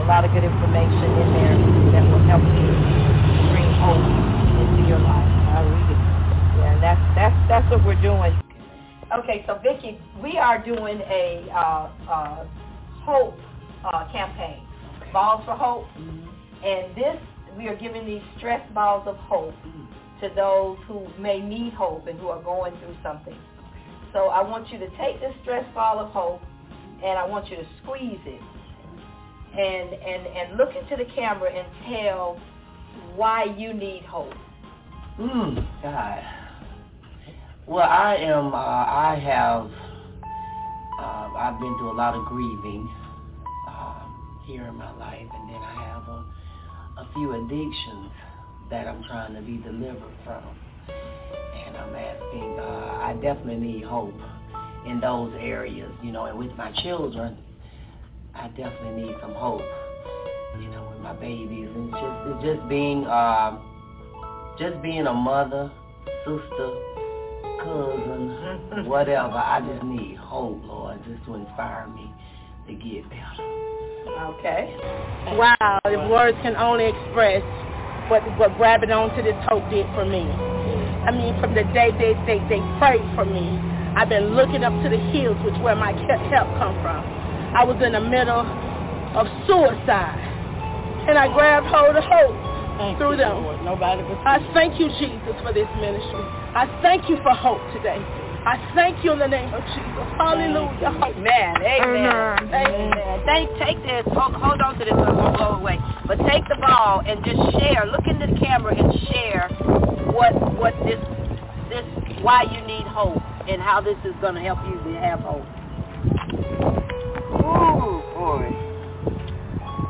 a 0.00 0.04
lot 0.08 0.24
of 0.24 0.32
good 0.32 0.42
information 0.42 1.04
in 1.04 1.28
there 1.36 1.56
that 1.94 2.04
will 2.10 2.24
help 2.26 2.42
you 2.42 2.66
bring 3.52 3.70
hope 3.78 4.02
into 4.02 4.88
your 4.88 4.98
life. 4.98 5.30
I 5.52 5.62
read 5.62 5.94
it. 5.94 6.01
That's 6.82 7.00
that's 7.14 7.48
that's 7.48 7.70
what 7.70 7.86
we're 7.86 8.02
doing. 8.02 8.34
Okay, 9.16 9.44
so 9.46 9.60
Vicki, 9.62 10.00
we 10.20 10.36
are 10.36 10.58
doing 10.58 10.98
a 11.02 11.46
uh, 11.54 11.88
uh, 12.10 12.46
hope 13.04 13.38
uh, 13.84 14.10
campaign, 14.10 14.66
balls 15.12 15.44
for 15.44 15.54
hope, 15.54 15.86
mm-hmm. 15.96 16.66
and 16.66 16.96
this 16.96 17.22
we 17.56 17.68
are 17.68 17.76
giving 17.76 18.04
these 18.04 18.22
stress 18.36 18.60
balls 18.74 19.06
of 19.06 19.14
hope 19.16 19.54
to 20.20 20.28
those 20.34 20.76
who 20.88 21.06
may 21.22 21.38
need 21.38 21.72
hope 21.72 22.08
and 22.08 22.18
who 22.18 22.26
are 22.26 22.42
going 22.42 22.76
through 22.80 22.96
something. 23.00 23.38
So 24.12 24.26
I 24.26 24.42
want 24.42 24.68
you 24.72 24.80
to 24.80 24.88
take 24.98 25.20
this 25.20 25.34
stress 25.42 25.64
ball 25.74 26.00
of 26.00 26.10
hope, 26.10 26.42
and 26.96 27.16
I 27.16 27.24
want 27.24 27.48
you 27.48 27.58
to 27.58 27.66
squeeze 27.84 28.18
it, 28.26 28.42
and 29.56 29.94
and 29.94 30.26
and 30.26 30.56
look 30.56 30.70
into 30.74 30.96
the 30.96 31.08
camera 31.14 31.48
and 31.48 31.68
tell 31.94 32.40
why 33.14 33.44
you 33.56 33.72
need 33.72 34.02
hope. 34.02 34.34
Mm, 35.20 35.64
God. 35.80 36.41
Well, 37.66 37.88
I 37.88 38.16
am. 38.16 38.52
Uh, 38.52 38.56
I 38.56 39.20
have. 39.22 39.70
Uh, 40.98 41.32
I've 41.36 41.60
been 41.60 41.76
through 41.78 41.92
a 41.92 41.98
lot 41.98 42.14
of 42.14 42.24
grieving 42.26 42.90
um, 43.68 44.40
here 44.44 44.66
in 44.66 44.74
my 44.74 44.90
life, 44.98 45.28
and 45.32 45.48
then 45.48 45.62
I 45.62 45.84
have 45.84 46.08
a, 46.08 46.24
a 47.02 47.08
few 47.14 47.32
addictions 47.32 48.10
that 48.68 48.88
I'm 48.88 49.04
trying 49.04 49.34
to 49.34 49.42
be 49.42 49.58
delivered 49.58 50.14
from. 50.24 50.42
And 51.66 51.76
I'm 51.76 51.94
asking. 51.94 52.58
Uh, 52.58 52.98
I 53.00 53.14
definitely 53.22 53.56
need 53.56 53.84
hope 53.84 54.18
in 54.84 55.00
those 55.00 55.32
areas, 55.38 55.92
you 56.02 56.10
know. 56.10 56.24
And 56.24 56.38
with 56.38 56.52
my 56.56 56.72
children, 56.82 57.38
I 58.34 58.48
definitely 58.48 59.04
need 59.04 59.14
some 59.20 59.34
hope, 59.34 59.62
you 60.60 60.68
know, 60.68 60.88
with 60.90 61.00
my 61.00 61.12
babies, 61.12 61.68
and 61.74 61.92
just 61.92 62.44
just 62.44 62.68
being. 62.68 63.06
Uh, 63.06 63.60
just 64.58 64.82
being 64.82 65.06
a 65.06 65.14
mother, 65.14 65.72
sister, 66.26 66.91
cousin, 67.62 68.86
whatever. 68.86 69.38
I 69.38 69.60
just 69.60 69.82
need 69.84 70.16
hope, 70.16 70.60
Lord, 70.64 70.98
just 71.06 71.24
to 71.26 71.34
inspire 71.34 71.86
me 71.88 72.10
to 72.66 72.72
get 72.74 73.08
better. 73.08 73.42
Okay. 74.36 74.74
Wow, 75.38 75.78
the 75.84 76.08
words 76.10 76.36
can 76.42 76.56
only 76.56 76.90
express 76.90 77.42
what 78.10 78.22
what 78.38 78.56
grabbing 78.58 78.90
onto 78.90 79.22
this 79.22 79.38
hope 79.46 79.62
did 79.70 79.86
for 79.94 80.04
me. 80.04 80.26
I 81.06 81.10
mean, 81.10 81.38
from 81.40 81.54
the 81.54 81.62
day 81.70 81.90
they 81.94 82.14
they, 82.26 82.38
they 82.50 82.60
prayed 82.78 83.06
for 83.14 83.24
me, 83.24 83.46
I've 83.94 84.08
been 84.08 84.34
looking 84.34 84.64
up 84.64 84.74
to 84.82 84.88
the 84.90 84.98
hills, 85.14 85.38
which 85.46 85.54
where 85.62 85.76
my 85.76 85.92
help 86.34 86.50
come 86.58 86.74
from. 86.82 87.02
I 87.54 87.62
was 87.64 87.78
in 87.82 87.92
the 87.92 88.02
middle 88.02 88.42
of 89.14 89.26
suicide, 89.46 90.18
and 91.06 91.18
I 91.18 91.30
grabbed 91.30 91.66
hold 91.66 91.94
of 91.94 92.04
hope 92.04 92.34
Thank 92.78 92.98
through 92.98 93.20
you, 93.20 93.22
them. 93.22 93.44
Lord. 93.44 93.62
Nobody 93.64 94.02
but 94.02 94.18
I 94.26 94.42
thank 94.54 94.80
you, 94.80 94.88
Jesus, 94.98 95.36
for 95.46 95.52
this 95.52 95.68
ministry. 95.78 96.41
I 96.54 96.68
thank 96.82 97.08
you 97.08 97.16
for 97.22 97.32
hope 97.32 97.60
today. 97.72 97.96
I 98.44 98.60
thank 98.74 99.02
you 99.02 99.12
in 99.12 99.18
the 99.18 99.26
name 99.26 99.54
of 99.54 99.62
Jesus. 99.72 100.04
Hallelujah. 100.18 100.92
Amen. 101.00 101.56
Amen. 101.64 102.52
Amen. 102.52 103.22
Thank, 103.24 103.48
take 103.58 103.82
this. 103.82 104.04
Hold, 104.12 104.34
hold 104.34 104.60
on 104.60 104.78
to 104.78 104.84
this 104.84 104.92
one. 104.92 105.16
Won't 105.16 105.36
blow 105.36 105.56
away. 105.56 105.78
But 106.06 106.18
take 106.28 106.44
the 106.48 106.56
ball 106.60 107.00
and 107.06 107.24
just 107.24 107.40
share. 107.56 107.86
Look 107.86 108.06
into 108.06 108.26
the 108.26 108.38
camera 108.38 108.74
and 108.76 108.92
share 109.08 109.48
what 110.12 110.34
what 110.58 110.74
this 110.84 111.00
this 111.70 111.86
why 112.20 112.42
you 112.42 112.60
need 112.66 112.84
hope 112.86 113.22
and 113.48 113.62
how 113.62 113.80
this 113.80 113.96
is 114.04 114.14
going 114.20 114.34
to 114.34 114.42
help 114.42 114.58
you 114.66 114.92
to 114.92 115.00
have 115.00 115.20
hope. 115.20 115.46
Ooh, 117.40 118.02
boy. 118.12 118.52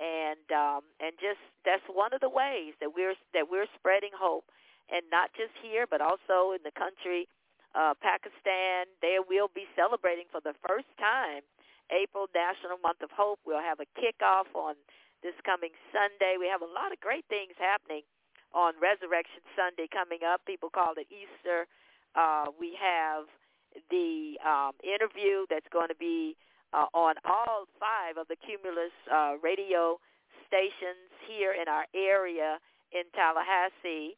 and 0.00 0.48
um, 0.48 0.80
and 0.96 1.12
just 1.20 1.44
that's 1.68 1.84
one 1.92 2.16
of 2.16 2.24
the 2.24 2.32
ways 2.32 2.72
that 2.80 2.96
we're 2.96 3.20
that 3.36 3.52
we're 3.52 3.68
spreading 3.76 4.16
hope, 4.16 4.48
and 4.94 5.02
not 5.10 5.34
just 5.34 5.50
here, 5.58 5.90
but 5.90 5.98
also 5.98 6.54
in 6.54 6.62
the 6.62 6.70
country, 6.78 7.26
uh, 7.74 7.98
Pakistan. 7.98 8.86
They 9.02 9.18
will 9.18 9.50
be 9.50 9.66
celebrating 9.74 10.30
for 10.30 10.38
the 10.38 10.54
first 10.62 10.86
time 11.02 11.42
April 11.90 12.30
National 12.30 12.78
Month 12.78 13.02
of 13.02 13.10
Hope. 13.10 13.42
We'll 13.42 13.58
have 13.58 13.82
a 13.82 13.90
kickoff 13.98 14.46
on 14.54 14.78
this 15.26 15.34
coming 15.42 15.74
Sunday. 15.90 16.38
We 16.38 16.46
have 16.46 16.62
a 16.62 16.70
lot 16.70 16.94
of 16.94 17.02
great 17.02 17.26
things 17.26 17.58
happening 17.58 18.06
on 18.54 18.78
Resurrection 18.78 19.42
Sunday 19.58 19.90
coming 19.90 20.22
up. 20.22 20.46
People 20.46 20.70
call 20.70 20.94
it 20.94 21.10
Easter. 21.10 21.66
Uh, 22.14 22.54
we 22.54 22.78
have 22.78 23.26
the 23.90 24.38
um, 24.46 24.78
interview 24.86 25.50
that's 25.50 25.66
going 25.74 25.90
to 25.90 25.98
be 25.98 26.38
uh, 26.70 26.86
on 26.94 27.18
all 27.26 27.66
five 27.82 28.14
of 28.14 28.30
the 28.30 28.38
Cumulus 28.38 28.94
uh, 29.10 29.34
radio 29.42 29.98
stations 30.46 31.10
here 31.26 31.50
in 31.50 31.66
our 31.66 31.86
area 31.94 32.62
in 32.94 33.02
Tallahassee, 33.10 34.14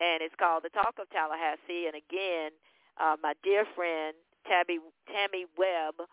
and 0.00 0.22
it's 0.22 0.34
called 0.38 0.64
The 0.64 0.74
Talk 0.74 0.98
of 0.98 1.10
Tallahassee. 1.10 1.86
And 1.86 1.94
again, 1.94 2.50
uh, 2.98 3.16
my 3.22 3.34
dear 3.42 3.64
friend 3.74 4.14
Tabby 4.46 4.78
Tammy 5.08 5.46
Webb 5.56 6.04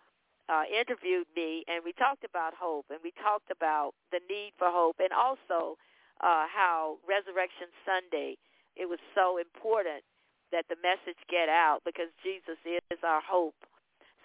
uh, 0.49 0.63
interviewed 0.67 1.27
me, 1.35 1.63
and 1.67 1.83
we 1.83 1.93
talked 1.93 2.23
about 2.23 2.53
hope, 2.53 2.85
and 2.89 2.99
we 3.03 3.11
talked 3.21 3.51
about 3.51 3.93
the 4.11 4.19
need 4.27 4.51
for 4.57 4.67
hope, 4.67 4.97
and 4.99 5.13
also 5.13 5.77
uh, 6.19 6.45
how 6.51 6.97
Resurrection 7.07 7.71
Sunday 7.85 8.37
it 8.75 8.87
was 8.87 8.99
so 9.15 9.37
important 9.37 10.03
that 10.51 10.67
the 10.67 10.75
message 10.83 11.19
get 11.31 11.47
out 11.47 11.79
because 11.85 12.11
Jesus 12.23 12.59
is 12.65 12.99
our 13.03 13.21
hope. 13.23 13.55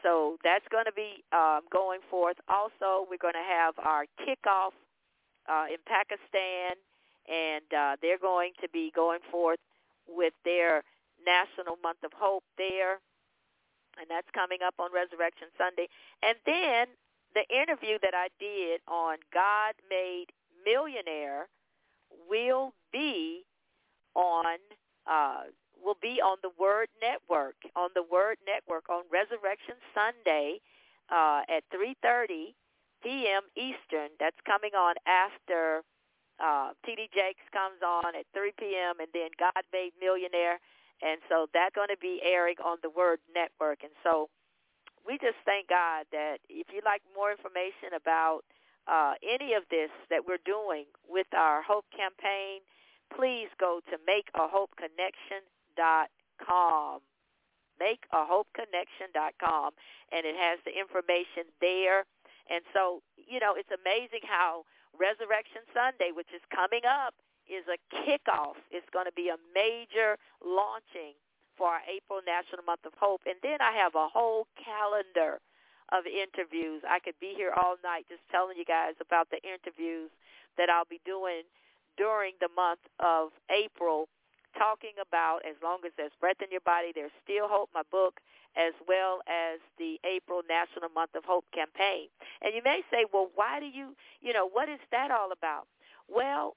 So 0.03 0.39
that's 0.45 0.67
going 0.71 0.87
to 0.87 0.95
be 0.95 1.25
um, 1.33 1.67
going 1.73 2.01
forth. 2.11 2.37
Also, 2.47 3.07
we're 3.11 3.23
going 3.23 3.39
to 3.39 3.47
have 3.47 3.75
our 3.79 4.07
kickoff 4.23 4.75
uh, 5.49 5.67
in 5.71 5.79
Pakistan, 5.87 6.79
and 7.29 7.65
uh, 7.77 7.97
they're 8.01 8.19
going 8.19 8.53
to 8.63 8.69
be 8.69 8.93
going 8.95 9.21
forth 9.31 9.59
with 10.09 10.33
their 10.45 10.83
National 11.25 11.77
Month 11.83 12.05
of 12.05 12.13
Hope 12.15 12.45
there, 12.59 13.01
and 13.99 14.07
that's 14.09 14.29
coming 14.35 14.59
up 14.65 14.75
on 14.79 14.91
Resurrection 14.93 15.49
Sunday. 15.59 15.89
And 16.23 16.37
then 16.47 16.89
the 17.35 17.45
interview 17.55 17.99
that 18.03 18.15
I 18.15 18.29
did 18.39 18.81
on 18.89 19.17
God 19.33 19.75
Made 19.91 20.27
Millionaire 20.65 21.49
will 22.29 22.73
be 22.93 23.45
on 24.15 24.59
uh, 25.07 25.43
will 25.85 25.97
be 26.01 26.21
on 26.21 26.39
the 26.43 26.51
Word 26.59 26.89
Network 27.01 27.57
on 27.77 27.91
the 27.95 28.03
Word 28.03 28.39
Network 28.47 28.89
on 28.89 29.05
Resurrection 29.13 29.75
Sunday 29.95 30.61
uh, 31.11 31.43
at 31.49 31.63
3:30 31.71 32.55
p.m. 33.03 33.43
Eastern. 33.55 34.11
That's 34.19 34.37
coming 34.45 34.75
on 34.75 34.95
after 35.07 35.83
uh, 36.39 36.71
T.D. 36.85 37.09
Jakes 37.15 37.49
comes 37.53 37.81
on 37.81 38.15
at 38.15 38.27
3 38.35 38.53
p.m. 38.59 39.01
and 39.01 39.09
then 39.13 39.31
God 39.39 39.65
Made 39.73 39.93
Millionaire, 40.01 40.61
and 41.03 41.21
so 41.29 41.47
that's 41.53 41.75
going 41.75 41.89
to 41.89 41.99
be 42.01 42.21
airing 42.25 42.57
on 42.65 42.79
the 42.83 42.89
Word 42.91 43.19
Network. 43.35 43.83
And 43.83 43.93
so 44.03 44.29
we 45.07 45.19
just 45.19 45.37
thank 45.45 45.69
God 45.69 46.07
that 46.13 46.39
if 46.49 46.69
you'd 46.73 46.85
like 46.85 47.03
more 47.15 47.31
information 47.31 47.93
about 47.95 48.45
uh, 48.87 49.15
any 49.23 49.53
of 49.55 49.65
this 49.71 49.91
that 50.11 50.27
we're 50.27 50.39
doing 50.45 50.87
with 51.09 51.29
our 51.37 51.63
Hope 51.63 51.87
campaign, 51.95 52.61
please 53.15 53.49
go 53.59 53.81
to 53.91 53.99
makeahopeconnection.com. 54.03 57.01
Makeahopeconnection.com, 57.77 59.73
and 60.13 60.25
it 60.25 60.35
has 60.37 60.59
the 60.65 60.79
information 60.79 61.45
there. 61.61 62.07
And 62.49 62.65
so, 62.73 63.03
you 63.17 63.39
know, 63.39 63.53
it's 63.55 63.71
amazing 63.71 64.23
how 64.25 64.65
Resurrection 64.99 65.63
Sunday, 65.73 66.11
which 66.13 66.33
is 66.35 66.43
coming 66.53 66.85
up, 66.89 67.15
is 67.47 67.65
a 67.71 67.79
kickoff. 67.95 68.59
It's 68.75 68.89
going 68.91 69.07
to 69.07 69.15
be 69.15 69.31
a 69.31 69.39
major 69.55 70.19
launching 70.43 71.15
for 71.55 71.79
our 71.79 71.85
April 71.89 72.21
National 72.27 72.65
Month 72.67 72.85
of 72.85 72.93
Hope. 72.99 73.23
And 73.25 73.39
then 73.43 73.63
I 73.63 73.73
have 73.73 73.95
a 73.95 74.09
whole 74.11 74.47
calendar 74.59 75.41
of 75.95 76.05
interviews. 76.05 76.83
I 76.83 76.99
could 76.99 77.17
be 77.21 77.33
here 77.37 77.55
all 77.55 77.79
night 77.83 78.05
just 78.11 78.23
telling 78.31 78.59
you 78.59 78.67
guys 78.67 78.99
about 79.01 79.31
the 79.31 79.39
interviews 79.41 80.11
that 80.59 80.69
I'll 80.69 80.89
be 80.89 81.01
doing 81.07 81.47
during 81.97 82.35
the 82.41 82.51
month 82.53 82.83
of 83.01 83.31
April, 83.49 84.09
talking 84.59 84.97
about 85.01 85.41
as 85.45 85.57
long 85.63 85.85
as 85.87 85.93
there's 85.97 86.15
breath 86.21 86.41
in 86.43 86.51
your 86.51 86.65
body, 86.65 86.93
there's 86.95 87.15
still 87.23 87.49
hope, 87.49 87.71
my 87.75 87.85
book, 87.91 88.21
as 88.57 88.73
well 88.89 89.21
as 89.29 89.61
the 89.77 90.01
April 90.03 90.41
National 90.49 90.89
Month 90.89 91.13
of 91.15 91.25
Hope 91.25 91.45
campaign. 91.53 92.09
And 92.41 92.57
you 92.57 92.65
may 92.65 92.81
say, 92.91 93.05
well, 93.13 93.29
why 93.37 93.61
do 93.61 93.69
you, 93.69 93.93
you 94.21 94.33
know, 94.33 94.49
what 94.49 94.69
is 94.69 94.81
that 94.91 95.13
all 95.13 95.31
about? 95.31 95.69
Well, 96.09 96.57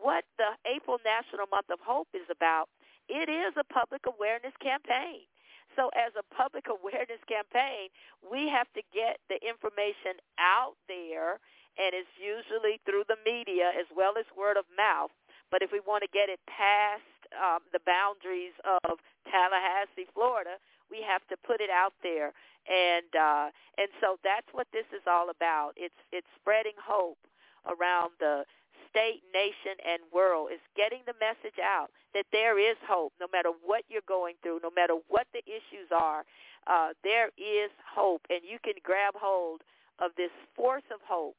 what 0.00 0.24
the 0.40 0.56
April 0.64 0.98
National 1.04 1.46
Month 1.46 1.68
of 1.70 1.78
Hope 1.84 2.08
is 2.16 2.26
about, 2.32 2.68
it 3.08 3.28
is 3.28 3.52
a 3.60 3.64
public 3.68 4.02
awareness 4.08 4.56
campaign. 4.58 5.28
So 5.76 5.88
as 5.96 6.12
a 6.16 6.24
public 6.34 6.66
awareness 6.76 7.22
campaign, 7.28 7.92
we 8.24 8.48
have 8.48 8.68
to 8.74 8.82
get 8.92 9.20
the 9.28 9.38
information 9.44 10.20
out 10.40 10.76
there, 10.88 11.40
and 11.76 11.92
it's 11.92 12.12
usually 12.16 12.80
through 12.84 13.04
the 13.08 13.20
media 13.24 13.72
as 13.76 13.88
well 13.92 14.16
as 14.18 14.24
word 14.36 14.56
of 14.56 14.64
mouth. 14.76 15.12
But 15.52 15.60
if 15.60 15.70
we 15.70 15.84
want 15.84 16.00
to 16.02 16.08
get 16.08 16.32
it 16.32 16.40
past 16.48 17.04
um, 17.36 17.60
the 17.76 17.84
boundaries 17.84 18.56
of 18.64 18.96
Tallahassee, 19.28 20.08
Florida, 20.16 20.56
we 20.88 21.04
have 21.04 21.20
to 21.28 21.36
put 21.44 21.60
it 21.60 21.68
out 21.68 21.92
there, 22.02 22.32
and 22.64 23.12
uh, 23.12 23.46
and 23.76 23.88
so 24.00 24.16
that's 24.24 24.48
what 24.52 24.66
this 24.72 24.88
is 24.96 25.04
all 25.04 25.28
about. 25.28 25.72
It's 25.76 26.00
it's 26.10 26.26
spreading 26.40 26.76
hope 26.80 27.20
around 27.68 28.16
the 28.18 28.48
state, 28.88 29.20
nation, 29.32 29.76
and 29.84 30.00
world. 30.12 30.48
It's 30.52 30.64
getting 30.76 31.00
the 31.06 31.16
message 31.20 31.60
out 31.60 31.88
that 32.14 32.26
there 32.32 32.58
is 32.58 32.76
hope, 32.88 33.12
no 33.20 33.26
matter 33.32 33.52
what 33.64 33.84
you're 33.88 34.08
going 34.08 34.36
through, 34.42 34.60
no 34.62 34.72
matter 34.74 34.96
what 35.08 35.26
the 35.32 35.44
issues 35.44 35.88
are. 35.92 36.24
Uh, 36.66 36.92
there 37.02 37.28
is 37.36 37.70
hope, 37.88 38.22
and 38.30 38.40
you 38.44 38.58
can 38.62 38.74
grab 38.84 39.14
hold 39.16 39.62
of 39.98 40.12
this 40.16 40.30
force 40.54 40.84
of 40.92 41.00
hope 41.08 41.36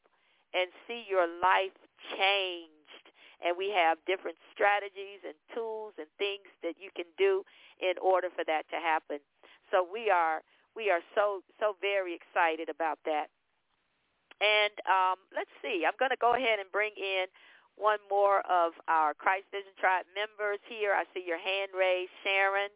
and 0.53 0.69
see 0.87 1.05
your 1.09 1.27
life 1.41 1.77
changed. 2.17 2.82
And 3.43 3.59
we 3.59 3.69
have 3.75 3.99
different 4.07 4.39
strategies 4.55 5.19
and 5.27 5.35
tools 5.51 5.93
and 5.99 6.07
things 6.17 6.47
that 6.63 6.79
you 6.79 6.89
can 6.95 7.07
do 7.19 7.43
in 7.83 7.99
order 7.99 8.31
for 8.31 8.47
that 8.47 8.63
to 8.71 8.79
happen. 8.79 9.19
So 9.71 9.83
we 9.83 10.09
are 10.09 10.41
we 10.75 10.89
are 10.89 11.03
so 11.13 11.43
so 11.59 11.75
very 11.81 12.15
excited 12.15 12.69
about 12.69 12.99
that. 13.05 13.27
And 14.39 14.73
um, 14.87 15.19
let's 15.35 15.51
see, 15.61 15.83
I'm 15.85 15.95
going 15.99 16.11
to 16.11 16.19
go 16.19 16.35
ahead 16.35 16.59
and 16.59 16.71
bring 16.71 16.91
in 16.97 17.27
one 17.75 17.99
more 18.09 18.39
of 18.47 18.73
our 18.87 19.13
Christ 19.13 19.45
Vision 19.51 19.71
Tribe 19.79 20.05
members 20.15 20.59
here. 20.67 20.93
I 20.93 21.03
see 21.13 21.23
your 21.25 21.39
hand 21.39 21.71
raised, 21.71 22.11
Sharon. 22.23 22.71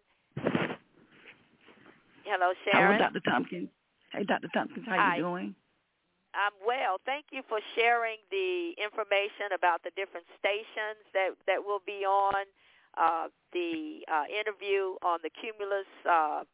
Hello, 2.23 2.53
Sharon. 2.65 2.97
Hello, 2.97 3.09
Dr. 3.09 3.21
Tompkins. 3.29 3.69
Hey, 4.11 4.23
Dr. 4.23 4.47
Tompkins, 4.53 4.85
how 4.87 4.97
Hi. 4.97 5.15
you 5.17 5.23
doing? 5.23 5.55
I'm 6.37 6.53
well. 6.61 7.01
Thank 7.01 7.33
you 7.33 7.41
for 7.49 7.57
sharing 7.73 8.21
the 8.29 8.77
information 8.77 9.57
about 9.57 9.81
the 9.81 9.89
different 9.97 10.29
stations 10.37 11.01
that 11.17 11.33
that 11.49 11.65
will 11.65 11.81
be 11.81 12.05
on 12.05 12.45
uh, 12.93 13.33
the 13.57 14.05
uh, 14.05 14.29
interview 14.29 15.01
on 15.01 15.17
the 15.25 15.33
Cumulus, 15.33 15.89
uh, 16.05 16.45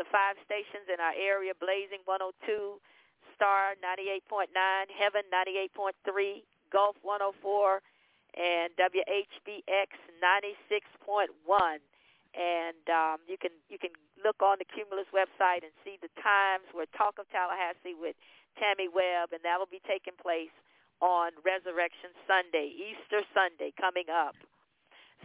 the 0.00 0.08
five 0.08 0.40
stations 0.48 0.88
in 0.88 1.04
our 1.04 1.12
area: 1.12 1.52
Blazing 1.52 2.00
102, 2.08 2.80
Star 3.36 3.76
98.9, 3.84 4.48
Heaven 4.96 5.28
98.3, 5.28 6.40
Gulf 6.72 6.96
104, 7.04 7.84
and 8.40 8.72
WHBX 8.80 9.92
96.1. 10.16 11.28
And 12.32 12.84
um, 12.88 13.20
you 13.28 13.36
can 13.36 13.52
you 13.68 13.76
can 13.76 13.92
look 14.24 14.40
on 14.40 14.56
the 14.56 14.68
Cumulus 14.68 15.08
website 15.12 15.60
and 15.60 15.76
see 15.84 16.00
the 16.00 16.08
times 16.24 16.64
where 16.72 16.88
Talk 16.96 17.20
of 17.20 17.28
Tallahassee 17.28 17.92
with 17.92 18.16
Tammy 18.58 18.88
Webb, 18.88 19.32
and 19.32 19.42
that 19.44 19.58
will 19.58 19.70
be 19.70 19.82
taking 19.86 20.16
place 20.20 20.52
on 21.00 21.32
Resurrection 21.44 22.10
Sunday, 22.24 22.72
Easter 22.72 23.20
Sunday 23.36 23.72
coming 23.76 24.08
up. 24.08 24.34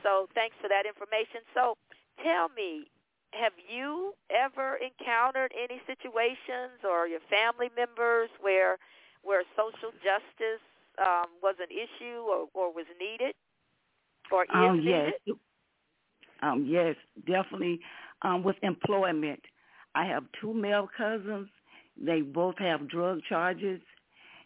So 0.04 0.28
thanks 0.36 0.56
for 0.62 0.68
that 0.68 0.86
information. 0.86 1.42
So 1.54 1.78
tell 2.24 2.50
me, 2.50 2.88
have 3.32 3.54
you 3.56 4.14
ever 4.30 4.78
encountered 4.84 5.54
any 5.56 5.82
situations 5.88 6.84
or 6.84 7.08
your 7.08 7.24
family 7.30 7.70
members 7.76 8.30
where 8.42 8.78
where 9.24 9.44
social 9.56 9.94
justice 10.02 10.64
um, 10.98 11.30
was 11.44 11.56
an 11.60 11.70
issue 11.70 12.26
or, 12.26 12.48
or 12.54 12.74
was 12.74 12.86
needed 13.00 13.36
or 14.32 14.44
is 14.44 14.50
um, 14.54 14.78
needed? 14.78 15.14
Yes. 15.26 15.36
Um, 16.42 16.66
yes, 16.68 16.96
definitely. 17.28 17.80
Um, 18.24 18.44
with 18.44 18.56
employment, 18.64 19.40
I 19.94 20.06
have 20.06 20.24
two 20.40 20.54
male 20.54 20.90
cousins. 20.98 21.50
They 22.04 22.22
both 22.22 22.58
have 22.58 22.90
drug 22.90 23.20
charges, 23.30 23.82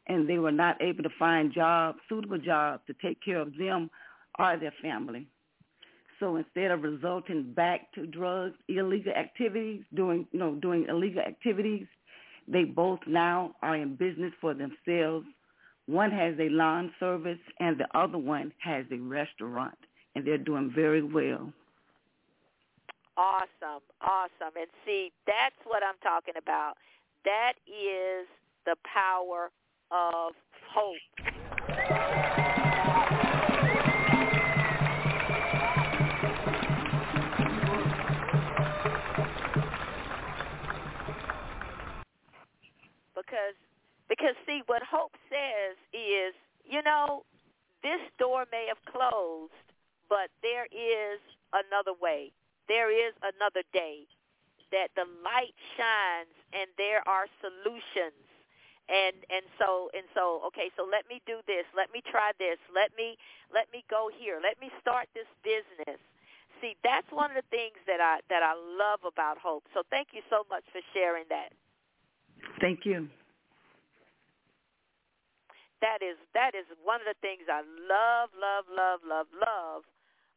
and 0.08 0.30
they 0.30 0.38
were 0.40 0.52
not 0.52 0.82
able 0.82 1.04
to 1.04 1.10
find 1.18 1.54
jobs, 1.54 2.00
suitable 2.10 2.38
jobs, 2.38 2.84
to 2.88 2.94
take 3.02 3.24
care 3.24 3.40
of 3.40 3.58
them 3.58 3.90
or 4.38 4.58
their 4.58 4.74
family. 4.82 5.28
So 6.20 6.38
instead 6.38 6.72
of 6.72 6.84
resulting 6.84 7.54
back 7.54 7.92
to 7.94 8.06
drugs, 8.06 8.56
illegal 8.68 9.14
activities, 9.14 9.84
doing 9.94 10.28
you 10.32 10.40
know 10.40 10.56
doing 10.56 10.86
illegal 10.90 11.22
activities, 11.22 11.88
they 12.48 12.64
both 12.64 13.00
now 13.08 13.56
are 13.62 13.76
in 13.76 13.96
business 13.96 14.34
for 14.40 14.54
themselves. 14.54 15.26
One 15.88 16.12
has 16.12 16.36
a 16.40 16.50
lawn 16.50 16.92
service, 17.00 17.40
and 17.60 17.78
the 17.78 17.88
other 17.98 18.18
one 18.18 18.54
has 18.60 18.86
a 18.92 18.98
restaurant, 18.98 19.78
and 20.16 20.26
they're 20.26 20.38
doing 20.38 20.72
very 20.74 21.04
well. 21.04 21.54
Awesome, 23.18 23.84
awesome. 24.02 24.56
And 24.58 24.68
see, 24.86 25.12
that's 25.26 25.56
what 25.66 25.84
I'm 25.84 25.98
talking 26.02 26.34
about. 26.38 26.76
That 27.26 27.54
is 27.68 28.28
the 28.66 28.76
power 28.86 29.52
of 29.92 30.34
hope. 30.74 30.98
because 43.16 43.56
because 44.08 44.36
see 44.46 44.62
what 44.68 44.82
hope 44.84 45.12
says 45.30 45.76
is 45.94 46.34
you 46.70 46.82
know 46.84 47.24
this 47.82 48.00
door 48.20 48.46
may 48.52 48.68
have 48.68 48.82
closed 48.86 49.54
but 50.10 50.30
there 50.42 50.66
is 50.66 51.20
another 51.54 51.98
way 52.00 52.32
there 52.68 52.92
is 52.92 53.14
another 53.24 53.64
day 53.74 54.06
that 54.72 54.90
the 54.96 55.06
light 55.22 55.56
shines 55.78 56.34
and 56.54 56.70
there 56.78 57.06
are 57.08 57.28
solutions. 57.42 58.18
And 58.86 59.18
and 59.34 59.42
so 59.58 59.90
and 59.98 60.06
so 60.14 60.46
okay 60.54 60.70
so 60.78 60.86
let 60.86 61.10
me 61.10 61.18
do 61.26 61.42
this. 61.50 61.66
Let 61.74 61.90
me 61.90 62.06
try 62.06 62.38
this. 62.38 62.62
Let 62.70 62.94
me 62.94 63.18
let 63.50 63.66
me 63.74 63.82
go 63.90 64.14
here. 64.14 64.38
Let 64.38 64.62
me 64.62 64.70
start 64.78 65.10
this 65.18 65.26
business. 65.42 65.98
See 66.62 66.78
that's 66.86 67.10
one 67.10 67.34
of 67.34 67.38
the 67.42 67.50
things 67.50 67.82
that 67.90 67.98
i 67.98 68.22
that 68.30 68.46
i 68.46 68.54
love 68.54 69.02
about 69.02 69.42
hope. 69.42 69.66
So 69.74 69.82
thank 69.90 70.14
you 70.14 70.22
so 70.30 70.46
much 70.54 70.62
for 70.70 70.86
sharing 70.94 71.26
that. 71.34 71.50
Thank 72.62 72.86
you. 72.86 73.10
That 75.82 76.06
is 76.06 76.22
that 76.38 76.54
is 76.54 76.70
one 76.86 77.02
of 77.02 77.10
the 77.10 77.18
things 77.26 77.50
I 77.50 77.66
love, 77.66 78.30
love, 78.38 78.70
love, 78.70 79.02
love, 79.02 79.28
love 79.34 79.82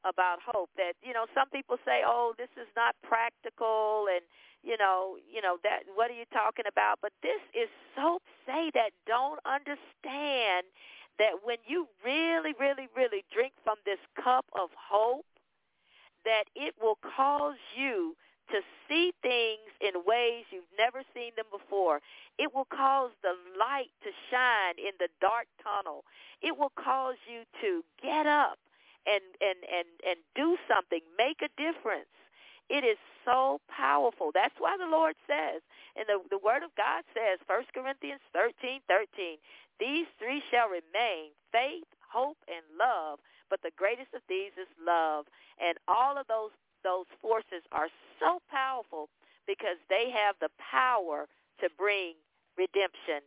about 0.05 0.38
hope. 0.44 0.70
That 0.76 0.94
you 1.03 1.12
know, 1.12 1.26
some 1.34 1.49
people 1.51 1.76
say, 1.84 2.03
"Oh, 2.05 2.34
this 2.36 2.51
is 2.57 2.68
not 2.76 2.94
practical," 3.03 4.07
and 4.11 4.22
you 4.62 4.76
know, 4.76 5.16
you 5.30 5.40
know 5.40 5.59
that. 5.62 5.84
What 5.94 6.11
are 6.11 6.18
you 6.18 6.26
talking 6.32 6.66
about? 6.68 6.99
But 7.01 7.12
this 7.22 7.40
is 7.55 7.68
so 7.94 8.20
say 8.46 8.70
that 8.74 8.90
don't 9.07 9.40
understand 9.44 10.66
that 11.18 11.42
when 11.44 11.59
you 11.66 11.88
really, 12.05 12.55
really, 12.59 12.88
really 12.96 13.24
drink 13.32 13.53
from 13.64 13.76
this 13.84 13.99
cup 14.22 14.46
of 14.55 14.70
hope, 14.74 15.26
that 16.24 16.44
it 16.55 16.74
will 16.80 16.99
cause 17.03 17.59
you 17.76 18.14
to 18.51 18.61
see 18.88 19.12
things 19.20 19.68
in 19.80 20.05
ways 20.07 20.44
you've 20.51 20.72
never 20.78 21.03
seen 21.14 21.32
them 21.36 21.46
before. 21.53 22.01
It 22.38 22.55
will 22.55 22.66
cause 22.66 23.11
the 23.22 23.34
light 23.59 23.90
to 24.05 24.11
shine 24.30 24.78
in 24.78 24.92
the 24.99 25.09
dark 25.20 25.46
tunnel. 25.62 26.05
It 26.40 26.57
will 26.57 26.72
cause 26.76 27.16
you 27.30 27.42
to 27.61 27.84
get 28.03 28.26
up 28.26 28.59
and 29.09 29.24
and 29.40 29.61
and 29.64 29.88
and 30.04 30.18
do 30.36 30.56
something, 30.68 31.00
make 31.16 31.40
a 31.40 31.48
difference. 31.56 32.12
It 32.68 32.84
is 32.84 33.00
so 33.24 33.61
powerful. 33.72 34.30
That's 34.32 34.54
why 34.61 34.76
the 34.76 34.86
Lord 34.92 35.16
says, 35.24 35.64
and 35.96 36.04
the, 36.04 36.20
the 36.28 36.36
Word 36.36 36.61
of 36.61 36.68
God 36.76 37.00
says, 37.16 37.40
1 37.48 37.72
Corinthians 37.72 38.20
13, 38.36 38.84
13, 38.84 39.40
these 39.80 40.04
three 40.20 40.44
shall 40.52 40.68
remain, 40.68 41.32
faith, 41.48 41.88
hope, 42.04 42.36
and 42.44 42.61
love, 42.76 43.20
but 43.48 43.64
the 43.64 43.72
greatest 43.76 44.12
of 44.12 44.20
these 44.28 44.52
is 44.61 44.68
love. 44.84 45.24
And 45.56 45.80
all 45.88 46.20
of 46.20 46.28
those 46.28 46.52
those 46.84 47.09
forces 47.20 47.64
are 47.72 47.88
so 48.20 48.40
powerful 48.50 49.09
because 49.46 49.80
they 49.88 50.12
have 50.12 50.36
the 50.40 50.52
power 50.61 51.26
to 51.61 51.68
bring 51.76 52.14
redemption. 52.56 53.24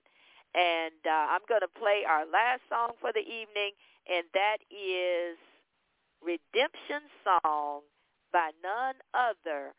And 0.54 1.02
uh, 1.04 1.34
I'm 1.34 1.44
going 1.50 1.66
to 1.66 1.80
play 1.80 2.04
our 2.08 2.26
last 2.28 2.62
song 2.70 2.94
for 3.00 3.12
the 3.12 3.26
evening, 3.26 3.74
and 4.08 4.28
that 4.34 4.60
is 4.70 5.40
Redemption 6.22 7.10
Song 7.24 7.82
by 8.32 8.52
none 8.64 8.96
other 9.14 9.74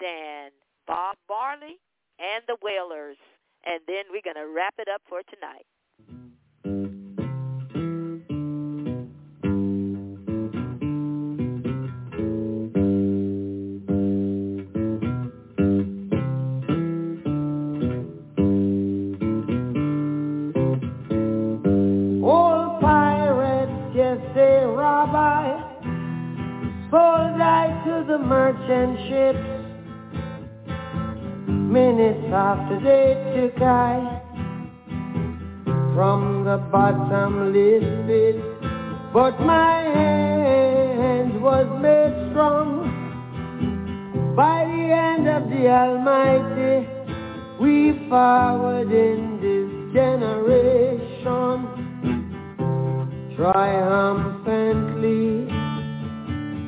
than 0.00 0.50
Bob 0.86 1.16
Marley 1.28 1.78
and 2.18 2.42
the 2.46 2.56
Wailers. 2.62 3.18
And 3.66 3.80
then 3.86 4.04
we're 4.10 4.24
going 4.24 4.40
to 4.40 4.52
wrap 4.54 4.74
it 4.78 4.88
up 4.88 5.02
for 5.08 5.22
tonight. 5.28 5.66
The 28.02 28.18
merchant 28.18 28.98
ships 29.08 29.64
minutes 31.48 32.32
after 32.32 32.80
they 32.80 33.14
took 33.34 33.62
I 33.62 34.20
from 35.94 36.44
the 36.44 36.58
bottomless 36.72 37.84
pit, 38.06 38.36
but 39.12 39.38
my 39.40 39.82
hand 39.82 41.40
was 41.40 41.66
made 41.80 42.30
strong 42.30 42.66
by 44.34 44.64
the 44.64 44.82
hand 44.94 45.28
of 45.28 45.48
the 45.48 45.68
Almighty. 45.68 46.88
We 47.60 48.08
forward 48.08 48.90
in 48.90 49.38
this 49.40 49.70
generation 49.94 51.58
triumphantly. 53.36 54.63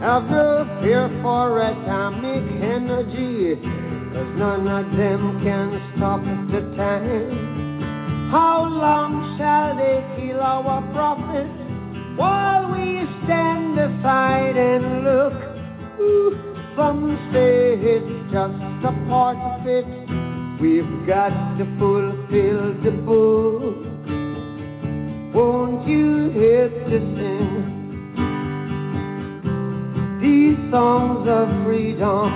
Have 0.00 0.24
no 0.30 0.80
fear 0.82 1.08
for 1.22 1.60
atomic 1.60 2.44
energy 2.62 3.58
Cause 4.12 4.34
none 4.36 4.66
of 4.66 4.96
them 4.96 5.42
can 5.44 5.68
stop 5.94 6.22
the 6.50 6.60
time. 6.76 8.30
How 8.30 8.64
long 8.64 9.36
shall 9.36 9.76
they 9.76 10.02
kill 10.16 10.40
our 10.40 10.80
prophets 10.92 11.52
while 12.16 12.72
we 12.72 13.04
stand 13.24 13.78
aside 13.78 14.56
and 14.56 15.04
look? 15.04 15.34
Ooh, 16.00 16.38
some 16.74 17.18
say 17.32 17.76
it's 17.78 18.32
just 18.32 18.58
a 18.90 18.92
part 19.08 19.36
of 19.36 19.66
it. 19.66 19.86
We've 20.58 21.06
got 21.06 21.30
to 21.58 21.64
fulfill 21.78 22.72
the 22.82 22.90
book. 23.04 23.76
Won't 25.34 25.86
you 25.86 26.30
help 26.32 26.72
to 26.90 26.98
sing 27.14 27.77
these 30.20 30.58
songs 30.70 31.28
of 31.28 31.48
freedom? 31.64 32.30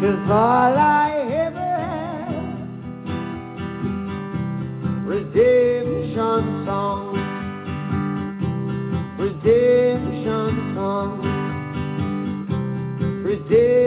Cause 0.00 0.30
all 0.30 0.76
I 0.76 1.10
ever 1.46 1.58
had 1.88 2.56
Redemption 5.06 6.64
songs 6.66 7.18
Redemption 9.18 10.74
songs 10.74 11.24
Redemption 13.24 13.85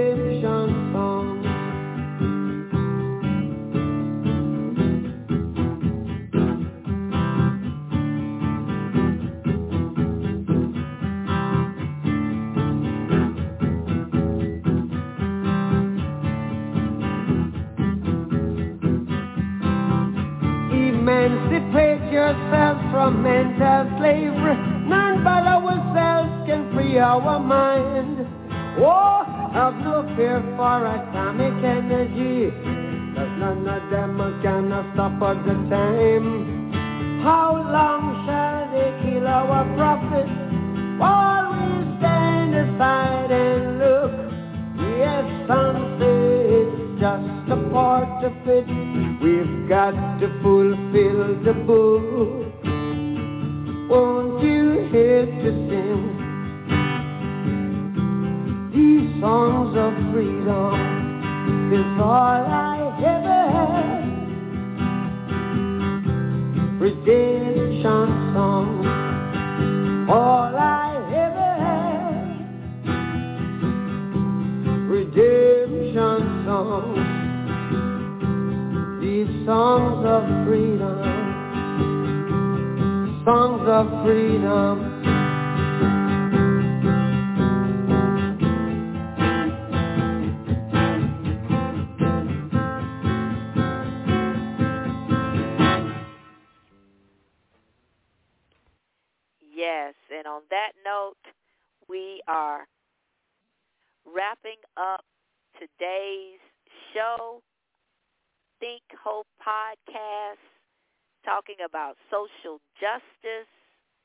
about 111.69 111.95
social 112.09 112.59
justice, 112.79 113.49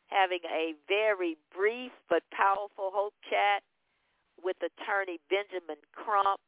having 0.08 0.40
a 0.44 0.74
very 0.88 1.36
brief 1.54 1.92
but 2.08 2.22
powerful 2.30 2.90
Hope 2.92 3.14
chat 3.30 3.62
with 4.42 4.56
attorney 4.58 5.18
Benjamin 5.30 5.80
Crump, 5.94 6.40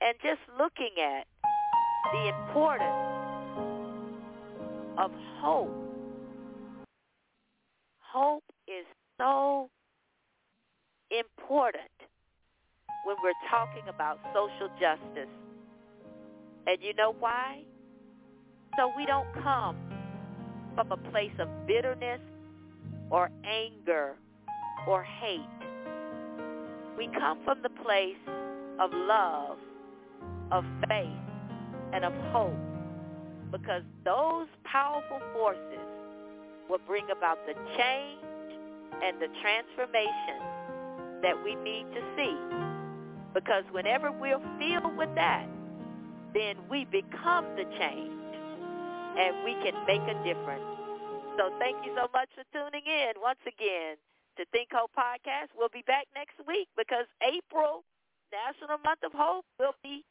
and 0.00 0.14
just 0.22 0.40
looking 0.58 0.96
at 0.96 1.26
the 2.12 2.28
importance 2.28 3.18
of 4.96 5.10
hope. 5.40 5.74
Hope 8.00 8.44
is 8.66 8.86
so 9.18 9.68
important 11.10 11.92
when 13.04 13.16
we're 13.22 13.36
talking 13.50 13.82
about 13.88 14.18
social 14.32 14.68
justice 14.80 15.28
and 16.68 16.82
you 16.82 16.92
know 16.94 17.14
why? 17.18 17.62
So 18.76 18.92
we 18.94 19.06
don't 19.06 19.26
come 19.42 19.87
from 20.78 20.92
a 20.92 21.10
place 21.10 21.32
of 21.40 21.48
bitterness 21.66 22.20
or 23.10 23.32
anger 23.44 24.14
or 24.86 25.02
hate. 25.02 25.40
We 26.96 27.08
come 27.18 27.40
from 27.44 27.62
the 27.64 27.70
place 27.82 28.14
of 28.78 28.92
love, 28.92 29.56
of 30.52 30.64
faith, 30.88 31.08
and 31.92 32.04
of 32.04 32.12
hope 32.30 32.54
because 33.50 33.82
those 34.04 34.46
powerful 34.62 35.20
forces 35.32 35.88
will 36.70 36.80
bring 36.86 37.06
about 37.10 37.38
the 37.44 37.54
change 37.76 38.22
and 39.02 39.20
the 39.20 39.26
transformation 39.42 40.38
that 41.22 41.34
we 41.42 41.56
need 41.56 41.86
to 41.92 42.00
see. 42.14 42.36
Because 43.34 43.64
whenever 43.72 44.12
we're 44.12 44.38
filled 44.60 44.96
with 44.96 45.12
that, 45.16 45.48
then 46.34 46.54
we 46.70 46.84
become 46.84 47.46
the 47.56 47.64
change 47.80 48.27
and 49.18 49.44
we 49.44 49.54
can 49.62 49.74
make 49.86 50.02
a 50.06 50.16
difference. 50.22 50.64
So 51.36 51.50
thank 51.58 51.76
you 51.84 51.92
so 51.94 52.06
much 52.12 52.30
for 52.34 52.44
tuning 52.52 52.86
in 52.86 53.18
once 53.20 53.42
again 53.46 53.98
to 54.38 54.44
Think 54.50 54.70
Hope 54.72 54.90
Podcast. 54.96 55.54
We'll 55.56 55.72
be 55.72 55.84
back 55.86 56.06
next 56.14 56.38
week 56.46 56.68
because 56.76 57.06
April, 57.22 57.84
National 58.30 58.78
Month 58.82 59.02
of 59.04 59.12
Hope, 59.12 59.44
will 59.58 59.74
be 59.82 60.04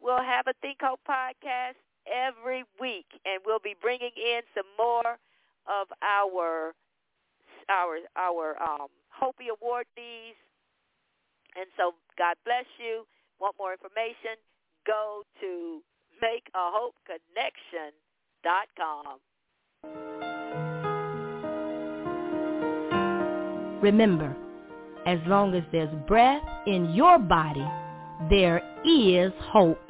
we'll 0.00 0.22
have 0.22 0.46
a 0.46 0.54
Think 0.62 0.78
Hope 0.82 1.00
podcast 1.08 1.78
every 2.06 2.64
week 2.80 3.06
and 3.24 3.42
we'll 3.44 3.62
be 3.62 3.74
bringing 3.80 4.14
in 4.16 4.42
some 4.54 4.66
more 4.78 5.18
of 5.68 5.86
our 6.02 6.74
our 7.68 7.98
our 8.16 8.56
um 8.62 8.88
HOPEE 9.10 9.50
awardees. 9.54 10.38
And 11.56 11.66
so 11.76 11.94
God 12.16 12.36
bless 12.44 12.66
you. 12.78 13.04
Want 13.40 13.56
more 13.58 13.72
information? 13.72 14.38
go 14.86 15.22
to 15.40 15.80
makeahopeconnection.com. 16.22 19.18
Remember, 23.82 24.36
as 25.06 25.18
long 25.26 25.54
as 25.54 25.62
there's 25.72 25.88
breath 26.06 26.42
in 26.66 26.92
your 26.94 27.18
body, 27.18 27.66
there 28.28 28.60
is 28.84 29.32
hope. 29.40 29.80